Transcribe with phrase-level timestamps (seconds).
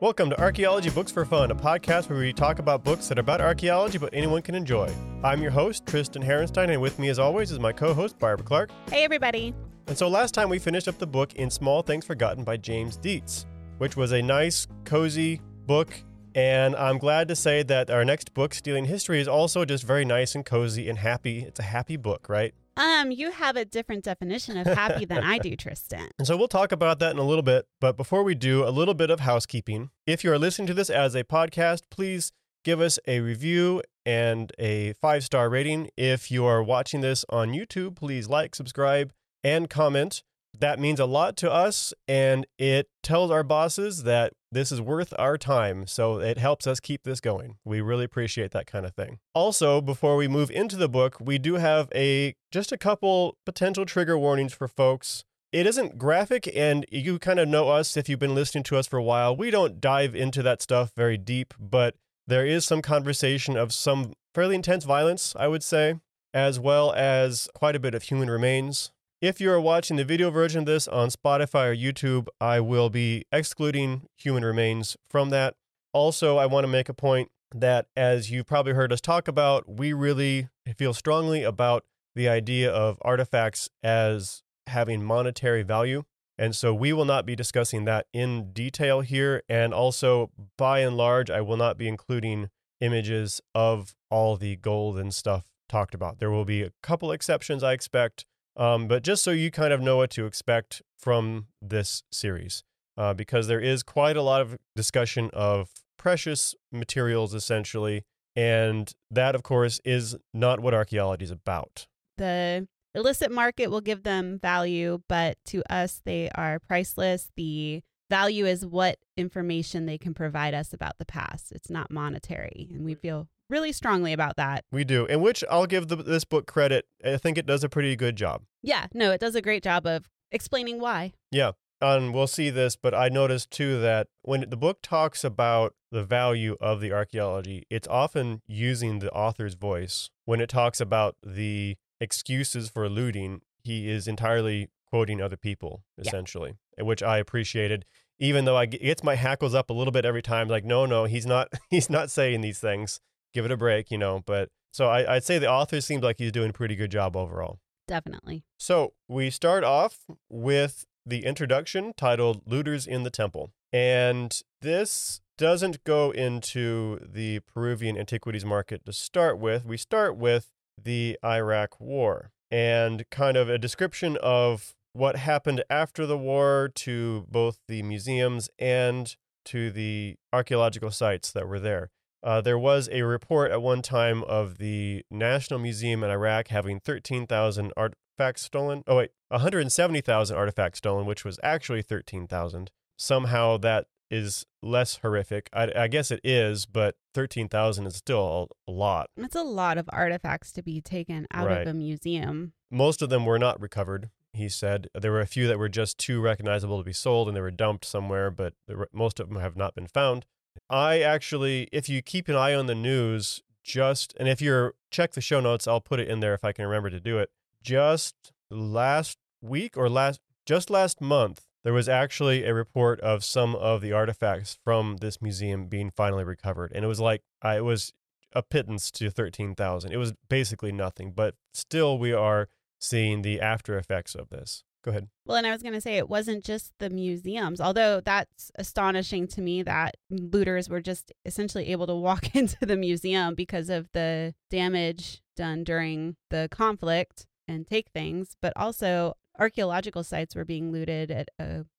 [0.00, 3.20] Welcome to Archaeology Books for Fun, a podcast where we talk about books that are
[3.20, 4.90] about archaeology but anyone can enjoy.
[5.22, 8.46] I'm your host, Tristan Herenstein, and with me as always is my co host, Barbara
[8.46, 8.70] Clark.
[8.88, 9.52] Hey, everybody.
[9.88, 12.96] And so last time we finished up the book In Small Things Forgotten by James
[12.96, 13.44] Deetz,
[13.76, 15.92] which was a nice, cozy book.
[16.34, 20.06] And I'm glad to say that our next book, Stealing History, is also just very
[20.06, 21.40] nice and cozy and happy.
[21.40, 22.54] It's a happy book, right?
[22.80, 26.08] Um, you have a different definition of happy than I do, Tristan.
[26.18, 27.66] And so we'll talk about that in a little bit.
[27.78, 29.90] But before we do, a little bit of housekeeping.
[30.06, 32.32] If you are listening to this as a podcast, please
[32.64, 35.90] give us a review and a five star rating.
[35.96, 39.12] If you are watching this on YouTube, please like, subscribe,
[39.44, 40.22] and comment.
[40.58, 45.14] That means a lot to us, and it tells our bosses that this is worth
[45.18, 45.86] our time.
[45.86, 47.56] So it helps us keep this going.
[47.64, 49.20] We really appreciate that kind of thing.
[49.34, 53.86] Also, before we move into the book, we do have a just a couple potential
[53.86, 55.24] trigger warnings for folks.
[55.52, 58.86] It isn't graphic, and you kind of know us if you've been listening to us
[58.86, 59.36] for a while.
[59.36, 61.94] We don't dive into that stuff very deep, but
[62.26, 65.96] there is some conversation of some fairly intense violence, I would say,
[66.32, 68.92] as well as quite a bit of human remains.
[69.20, 72.88] If you are watching the video version of this on Spotify or YouTube, I will
[72.88, 75.56] be excluding human remains from that.
[75.92, 79.68] Also, I want to make a point that, as you've probably heard us talk about,
[79.68, 86.04] we really feel strongly about the idea of artifacts as having monetary value.
[86.38, 89.42] And so we will not be discussing that in detail here.
[89.50, 92.48] And also, by and large, I will not be including
[92.80, 96.20] images of all the gold and stuff talked about.
[96.20, 98.24] There will be a couple exceptions, I expect.
[98.56, 102.62] Um, but just so you kind of know what to expect from this series,
[102.96, 108.02] uh, because there is quite a lot of discussion of precious materials, essentially.
[108.36, 111.86] And that, of course, is not what archaeology is about.
[112.16, 117.30] The illicit market will give them value, but to us, they are priceless.
[117.36, 121.52] The value is what information they can provide us about the past.
[121.52, 122.68] It's not monetary.
[122.72, 124.64] And we feel really strongly about that.
[124.72, 126.86] We do, in which I'll give the, this book credit.
[127.04, 128.42] I think it does a pretty good job.
[128.62, 131.12] Yeah, no, it does a great job of explaining why.
[131.30, 131.52] Yeah.
[131.82, 136.04] And we'll see this, but I noticed too that when the book talks about the
[136.04, 140.10] value of the archaeology, it's often using the author's voice.
[140.26, 146.56] When it talks about the excuses for looting, he is entirely quoting other people, essentially,
[146.76, 146.84] yeah.
[146.84, 147.86] which I appreciated.
[148.18, 150.84] Even though I it gets my hackles up a little bit every time, like, no,
[150.84, 153.00] no, he's not, he's not saying these things.
[153.32, 154.22] Give it a break, you know.
[154.24, 157.16] But so I, I'd say the author seems like he's doing a pretty good job
[157.16, 157.58] overall.
[157.86, 158.44] Definitely.
[158.58, 163.50] So we start off with the introduction titled Looters in the Temple.
[163.72, 169.64] And this doesn't go into the Peruvian antiquities market to start with.
[169.64, 170.50] We start with
[170.82, 177.26] the Iraq War and kind of a description of what happened after the war to
[177.30, 181.90] both the museums and to the archaeological sites that were there.
[182.22, 186.80] Uh, there was a report at one time of the National Museum in Iraq having
[186.80, 188.82] 13,000 artifacts stolen.
[188.86, 192.70] Oh, wait, 170,000 artifacts stolen, which was actually 13,000.
[192.98, 195.48] Somehow that is less horrific.
[195.52, 199.08] I, I guess it is, but 13,000 is still a, lot.
[199.16, 201.62] It's a lot of artifacts to be taken out right.
[201.62, 202.52] of a museum.
[202.70, 204.88] Most of them were not recovered, he said.
[204.94, 207.50] There were a few that were just too recognizable to be sold and they were
[207.50, 210.26] dumped somewhere, but the, most of them have not been found.
[210.68, 215.12] I actually, if you keep an eye on the news, just and if you're check
[215.12, 217.30] the show notes, I'll put it in there if I can remember to do it.
[217.62, 218.14] Just
[218.50, 223.80] last week or last just last month, there was actually a report of some of
[223.80, 227.92] the artifacts from this museum being finally recovered, and it was like it was
[228.32, 229.92] a pittance to thirteen thousand.
[229.92, 234.64] It was basically nothing, but still, we are seeing the after effects of this.
[234.82, 235.08] Go ahead.
[235.26, 239.26] Well, and I was going to say it wasn't just the museums, although that's astonishing
[239.28, 243.88] to me that looters were just essentially able to walk into the museum because of
[243.92, 250.70] the damage done during the conflict and take things, but also archaeological sites were being
[250.72, 251.28] looted at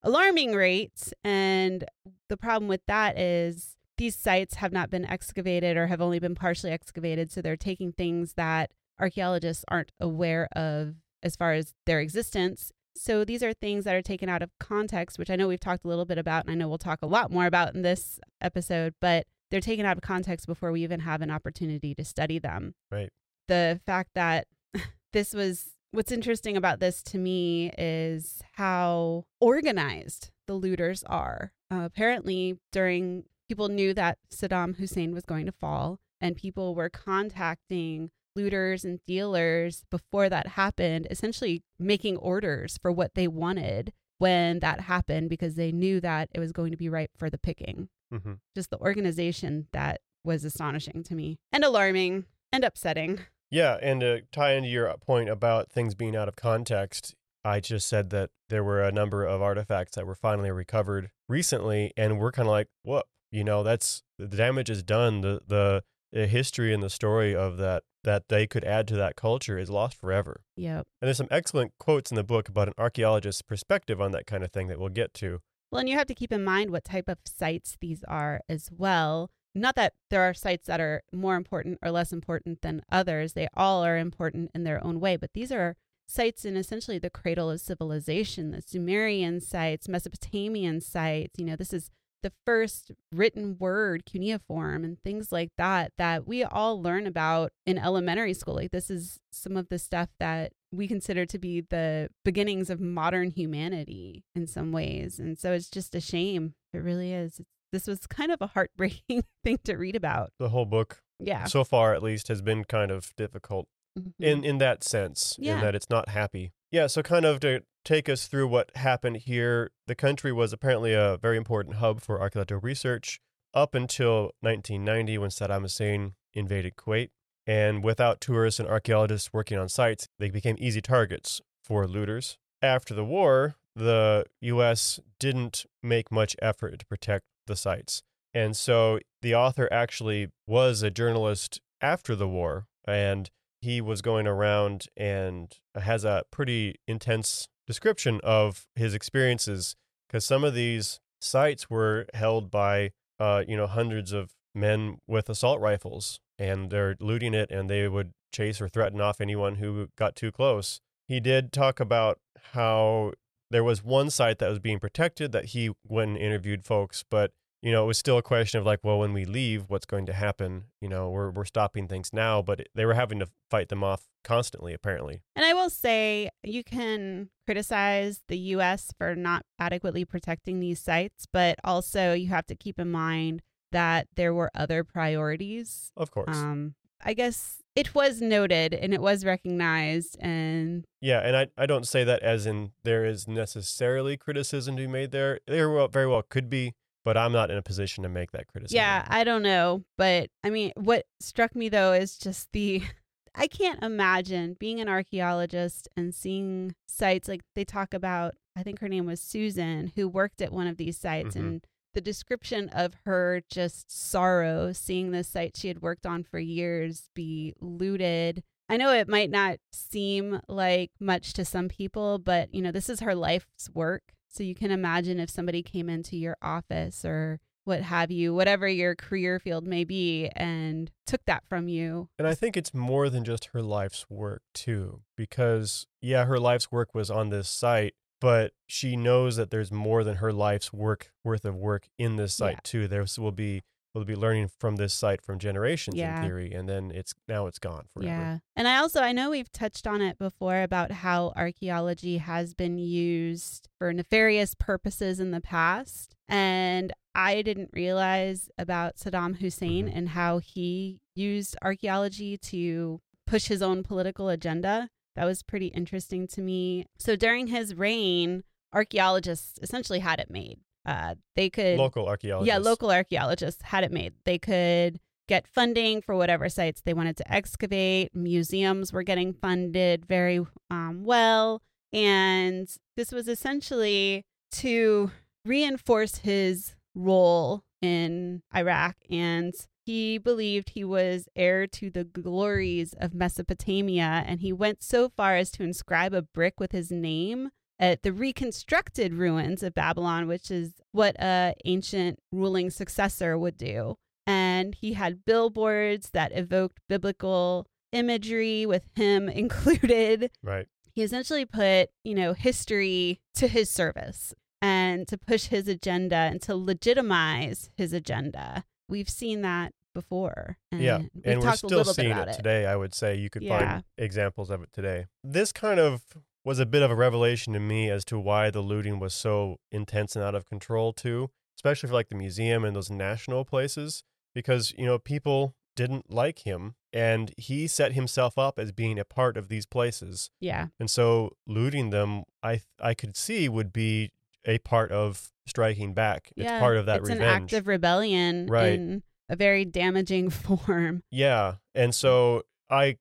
[0.04, 1.14] alarming rates.
[1.24, 1.86] And
[2.30, 6.36] the problem with that is these sites have not been excavated or have only been
[6.36, 7.32] partially excavated.
[7.32, 13.24] So they're taking things that archaeologists aren't aware of as far as their existence so
[13.24, 15.88] these are things that are taken out of context, which I know we've talked a
[15.88, 18.94] little bit about, and I know we'll talk a lot more about in this episode,
[19.02, 22.74] but they're taken out of context before we even have an opportunity to study them.
[22.90, 23.10] Right.
[23.48, 24.48] The fact that
[25.14, 31.54] this was what's interesting about this to me is how organized the looters are.
[31.70, 36.90] Uh, apparently, during people knew that Saddam Hussein was going to fall, and people were
[36.90, 44.60] contacting looters and dealers before that happened, essentially making orders for what they wanted when
[44.60, 47.90] that happened because they knew that it was going to be ripe for the picking.
[48.12, 53.20] hmm Just the organization that was astonishing to me and alarming and upsetting.
[53.50, 57.90] Yeah, and to tie into your point about things being out of context, I just
[57.90, 62.32] said that there were a number of artifacts that were finally recovered recently, and we're
[62.32, 63.08] kind of like, "What?
[63.32, 65.22] You know, that's the damage is done.
[65.22, 69.16] The the the history and the story of that that they could add to that
[69.16, 70.88] culture is lost forever." Yep.
[71.02, 74.44] And there's some excellent quotes in the book about an archaeologist's perspective on that kind
[74.44, 75.42] of thing that we'll get to.
[75.72, 78.70] Well, and you have to keep in mind what type of sites these are as
[78.72, 79.30] well.
[79.54, 83.34] Not that there are sites that are more important or less important than others.
[83.34, 85.76] They all are important in their own way, but these are
[86.08, 91.38] sites in essentially the cradle of civilization, the Sumerian sites, Mesopotamian sites.
[91.38, 91.90] You know, this is
[92.22, 97.78] the first written word, cuneiform, and things like that, that we all learn about in
[97.78, 98.56] elementary school.
[98.56, 102.80] Like, this is some of the stuff that we consider to be the beginnings of
[102.80, 105.20] modern humanity in some ways.
[105.20, 106.54] And so it's just a shame.
[106.74, 107.42] It really is.
[107.72, 110.32] This was kind of a heartbreaking thing to read about.
[110.40, 111.46] The whole book, Yeah.
[111.46, 113.68] so far at least, has been kind of difficult
[114.00, 114.14] Mhm.
[114.20, 115.62] in in that sense in Yeah.
[115.62, 119.72] that it's not happy yeah so kind of to take us through what happened here
[119.88, 123.20] the country was apparently a very important hub for archaeological research
[123.54, 127.10] up until 1990 when saddam hussein invaded kuwait
[127.48, 132.38] and without tourists and archaeologists working on sites they became easy targets for looters.
[132.62, 138.04] After the war the us didn't make much effort to protect the sites
[138.34, 143.30] and so the author actually was a journalist after the war and
[143.62, 149.76] he was going around and has a pretty intense description of his experiences
[150.08, 155.30] because some of these sites were held by uh, you know hundreds of men with
[155.30, 159.88] assault rifles and they're looting it and they would chase or threaten off anyone who
[159.98, 160.82] got too close.
[161.08, 162.20] He did talk about
[162.54, 163.14] how
[163.52, 167.32] there was one site that was being protected that he went and interviewed folks but
[167.62, 170.06] you know, it was still a question of like, well, when we leave, what's going
[170.08, 170.66] to happen?
[170.82, 174.08] You know, we're we're stopping things now, but they were having to fight them off
[174.24, 175.22] constantly, apparently.
[175.36, 181.28] And I will say you can criticize the US for not adequately protecting these sites,
[181.32, 183.42] but also you have to keep in mind
[183.72, 185.92] that there were other priorities.
[185.96, 191.36] Of course, Um, I guess it was noted and it was recognized and yeah, and
[191.38, 195.40] I I don't say that as in there is necessarily criticism to be made there.
[195.48, 198.48] There well, very well could be, but I'm not in a position to make that
[198.48, 198.76] criticism.
[198.78, 202.82] yeah, I don't know, but I mean what struck me though is just the
[203.36, 208.80] I can't imagine being an archaeologist and seeing sites like they talk about I think
[208.80, 211.40] her name was Susan who worked at one of these sites Mhm.
[211.40, 216.40] and the description of her just sorrow seeing this site she had worked on for
[216.40, 218.44] years be looted.
[218.70, 222.90] I know it might not seem like much to some people, but you know, this
[222.90, 224.14] is her life's work.
[224.32, 228.68] So you can imagine if somebody came into your office or what have you, whatever
[228.68, 232.10] your career field may be, and took that from you.
[232.18, 236.72] And I think it's more than just her life's work, too, because, yeah, her life's
[236.72, 241.12] work was on this site, but she knows that there's more than her life's work
[241.24, 242.60] worth of work in this site, Yeah.
[242.64, 242.88] too.
[242.88, 243.62] There will be,
[243.94, 246.18] will be learning from this site from generations Yeah.
[246.18, 248.08] in theory, and then it's now it's gone forever.
[248.10, 248.38] Yeah.
[248.56, 252.78] And I also, I know we've touched on it before about how archaeology has been
[252.78, 256.16] used for nefarious purposes in the past.
[256.30, 259.96] And I didn't realize about Saddam Hussein Mhm.
[259.96, 264.90] and how he used archaeology to push his own political agenda.
[265.18, 266.86] That was pretty interesting to me.
[266.98, 268.44] So during his reign,
[268.74, 270.60] archaeologists essentially had it made.
[270.86, 272.48] Uh, they could Local archaeologists.
[272.48, 274.14] yeah, local archaeologists had it made.
[274.26, 278.16] They could get funding for whatever sites they wanted to excavate.
[278.16, 281.62] Museums were getting funded very um, well.
[281.94, 285.12] And this was essentially to
[285.46, 288.98] reinforce his role in Iraq.
[289.10, 289.54] And
[289.86, 294.24] he believed he was heir to the glories of Mesopotamia.
[294.26, 297.50] And he went so far as to inscribe a brick with his name
[297.82, 303.98] at the reconstructed ruins of Babylon, which is what a ancient ruling successor would do.
[304.28, 310.30] And he had billboards that evoked biblical imagery with him included.
[310.44, 310.68] Right.
[310.94, 316.42] He essentially put, you know, history to his service and to push his agenda and
[316.44, 318.64] to legitimize his agenda.
[318.88, 320.58] We've seen that before.
[320.72, 322.34] And yeah, and we're a still little seeing it it.
[322.34, 322.66] today.
[322.68, 323.60] I would say you could Yeah.
[323.60, 325.08] find examples of it today.
[325.24, 326.04] This kind of
[326.44, 329.58] was a bit of a revelation to me as to why the looting was so
[329.72, 334.04] intense and out of control too, especially for like the museum and those national places,
[334.34, 339.06] because you know people didn't like him, and he set himself up as being a
[339.06, 340.68] part of these places, Yeah.
[340.80, 344.12] and so looting them, I I could see would be
[344.46, 346.32] a part of striking back.
[346.36, 347.22] yeah, it's part of that it's revenge.
[347.28, 348.74] an act of rebellion Right.
[348.74, 351.04] in a very damaging form.
[351.12, 351.56] Yeah.
[351.76, 352.76] And so mm.
[352.76, 352.98] I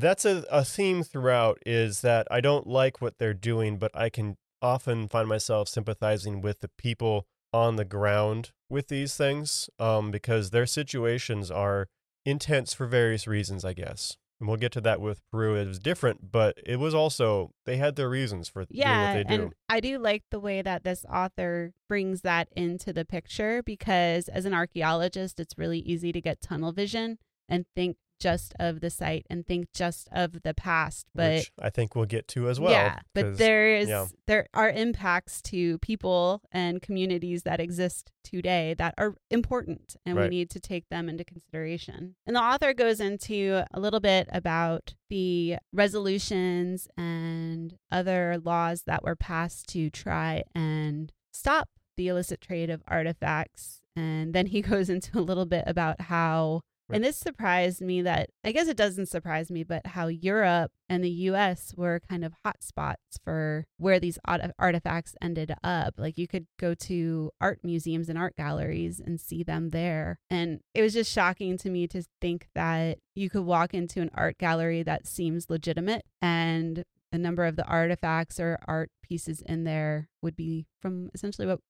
[0.00, 4.08] that's a, a theme throughout is that I don't like what they're doing, but I
[4.08, 10.10] can often find myself sympathizing with the people on the ground with these things um,
[10.10, 11.88] because their situations are
[12.24, 14.16] intense for various reasons, I guess.
[14.40, 15.56] And we'll get to that with Peru.
[15.56, 19.28] It was different, but it was also they had their reasons for Yeah, doing what
[19.28, 19.42] they do.
[19.44, 24.28] and I do like the way that this author brings that into the picture because
[24.28, 28.90] as an archaeologist, it's really easy to get tunnel vision and think just of the
[28.90, 31.06] site and think just of the past.
[31.14, 32.72] But which I think we'll get to as well.
[32.72, 34.06] yeah, but there is yeah.
[34.26, 40.28] there are impacts to people and communities that exist today that are important and we
[40.28, 42.14] need to take them into consideration.
[42.26, 49.02] And the author goes into a little bit about the resolutions and other laws that
[49.02, 53.82] were passed to try and stop the illicit trade of artifacts.
[53.96, 58.30] And then he goes into a little bit about how and this surprised me that
[58.44, 62.32] I guess it doesn't surprise me, but how Europe and the US were kind of
[62.46, 64.18] hotspots for where these
[64.58, 65.94] artifacts ended up.
[65.98, 70.18] Like you could go to art museums and art galleries and see them there.
[70.30, 74.10] And it was just shocking to me to think that you could walk into an
[74.14, 79.64] art gallery that seems legitimate and a number of the artifacts or art pieces in
[79.64, 81.60] there would be from essentially what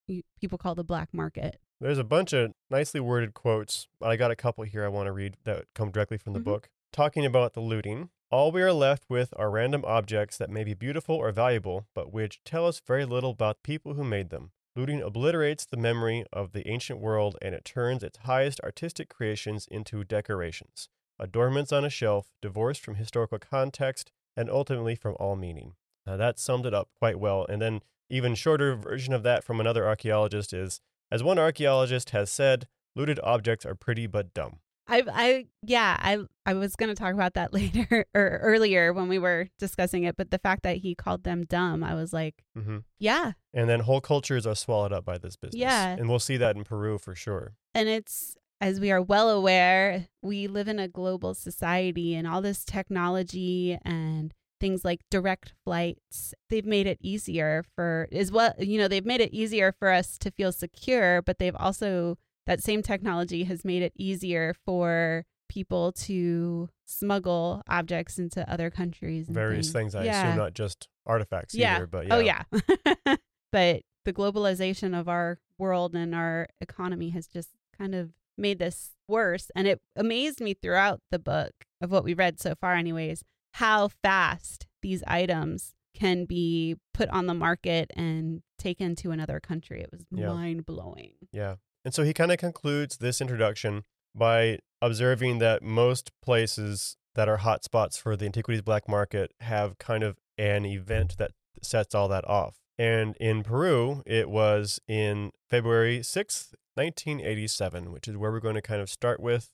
[0.41, 1.61] people call the black market.
[1.81, 3.87] There's a bunch of nicely worded quotes.
[4.03, 6.45] I got a couple here I want to read that come directly from the Mhm.
[6.45, 6.71] book.
[6.93, 8.11] Talking about the looting.
[8.31, 12.13] All we are left with are random objects that may be beautiful or valuable, but
[12.13, 14.51] which tell us very little about the people who made them.
[14.75, 19.67] Looting obliterates the memory of the ancient world and it turns its highest artistic creations
[19.69, 25.75] into decorations, adornments on a shelf, divorced from historical context and ultimately from all meaning.
[26.07, 27.47] Now that summed it up quite well.
[27.49, 30.81] And then even shorter version of that from another archaeologist is
[31.11, 34.59] as one archaeologist has said, looted objects are pretty but dumb.
[34.91, 39.09] I, I, yeah, I, I was going to talk about that later or earlier when
[39.09, 42.43] we were discussing it, but the fact that he called them dumb, I was like,
[42.57, 42.79] mm-hmm.
[42.99, 43.33] yeah.
[43.53, 45.61] And then whole cultures are swallowed up by this business.
[45.61, 45.89] Yeah.
[45.91, 47.55] And we'll see that in Peru for sure.
[47.75, 52.43] And it's, as we are well aware, we live in a global society and all
[52.43, 58.79] this technology and things like direct flights, they've made it easier for, is what, you
[58.79, 62.83] know, they've made it easier for us to feel secure, but they've also, that same
[62.83, 69.27] technology has made it easier for people to smuggle objects into other countries.
[69.29, 70.27] and Various things, I yeah.
[70.27, 71.77] assume, not just artifacts Yeah.
[71.77, 72.15] either, but yeah.
[72.15, 72.43] Oh, yeah.
[73.53, 78.91] but the globalization of our world and our economy has just kind of made this
[79.09, 79.51] worse.
[79.55, 83.89] And it amazed me throughout the book of what we read so far, anyways, how
[83.89, 89.81] fast these items can be put on the market and taken to another country.
[89.81, 90.29] It was Yeah.
[90.29, 91.15] mind blowing.
[91.33, 91.57] Yeah.
[91.85, 97.39] And so he kind of concludes this introduction by observing that most places that are
[97.39, 102.27] hotspots for the antiquities black market have kind of an event that sets all that
[102.29, 102.59] off.
[102.79, 108.63] And in Peru, it was in February 6th, 1987, which is where we're going to
[108.63, 109.51] kind of start with.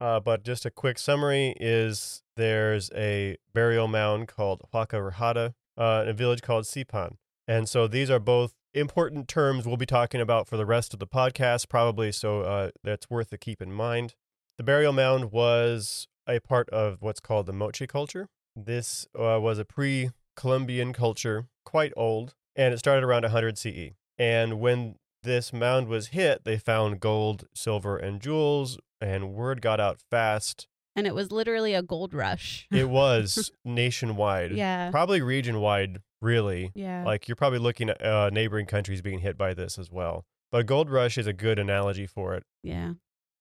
[0.00, 6.02] Uh, but just a quick summary is there's a burial mound called Huaca Rajada uh,
[6.04, 7.16] in a village called Sipan.
[7.46, 11.00] And so these are both important terms we'll be talking about for the rest of
[11.00, 12.12] the podcast, probably.
[12.12, 14.14] So uh, that's worth to keep in mind.
[14.56, 18.28] The burial mound was a part of what's called the Moche culture.
[18.54, 23.94] This uh, was a pre Columbian culture, quite old, and it started around 100 CE.
[24.18, 24.96] And when
[25.28, 30.66] this mound was hit, they found gold, silver, and jewels, and word got out fast.
[30.96, 32.66] And it was literally a gold rush.
[32.72, 34.90] It was nationwide, yeah.
[34.90, 36.72] probably region wide, really.
[36.74, 37.04] Yeah.
[37.04, 40.24] Like you're probably looking at uh, neighboring countries being hit by this as well.
[40.50, 42.94] But gold rush is a good analogy for it, yeah.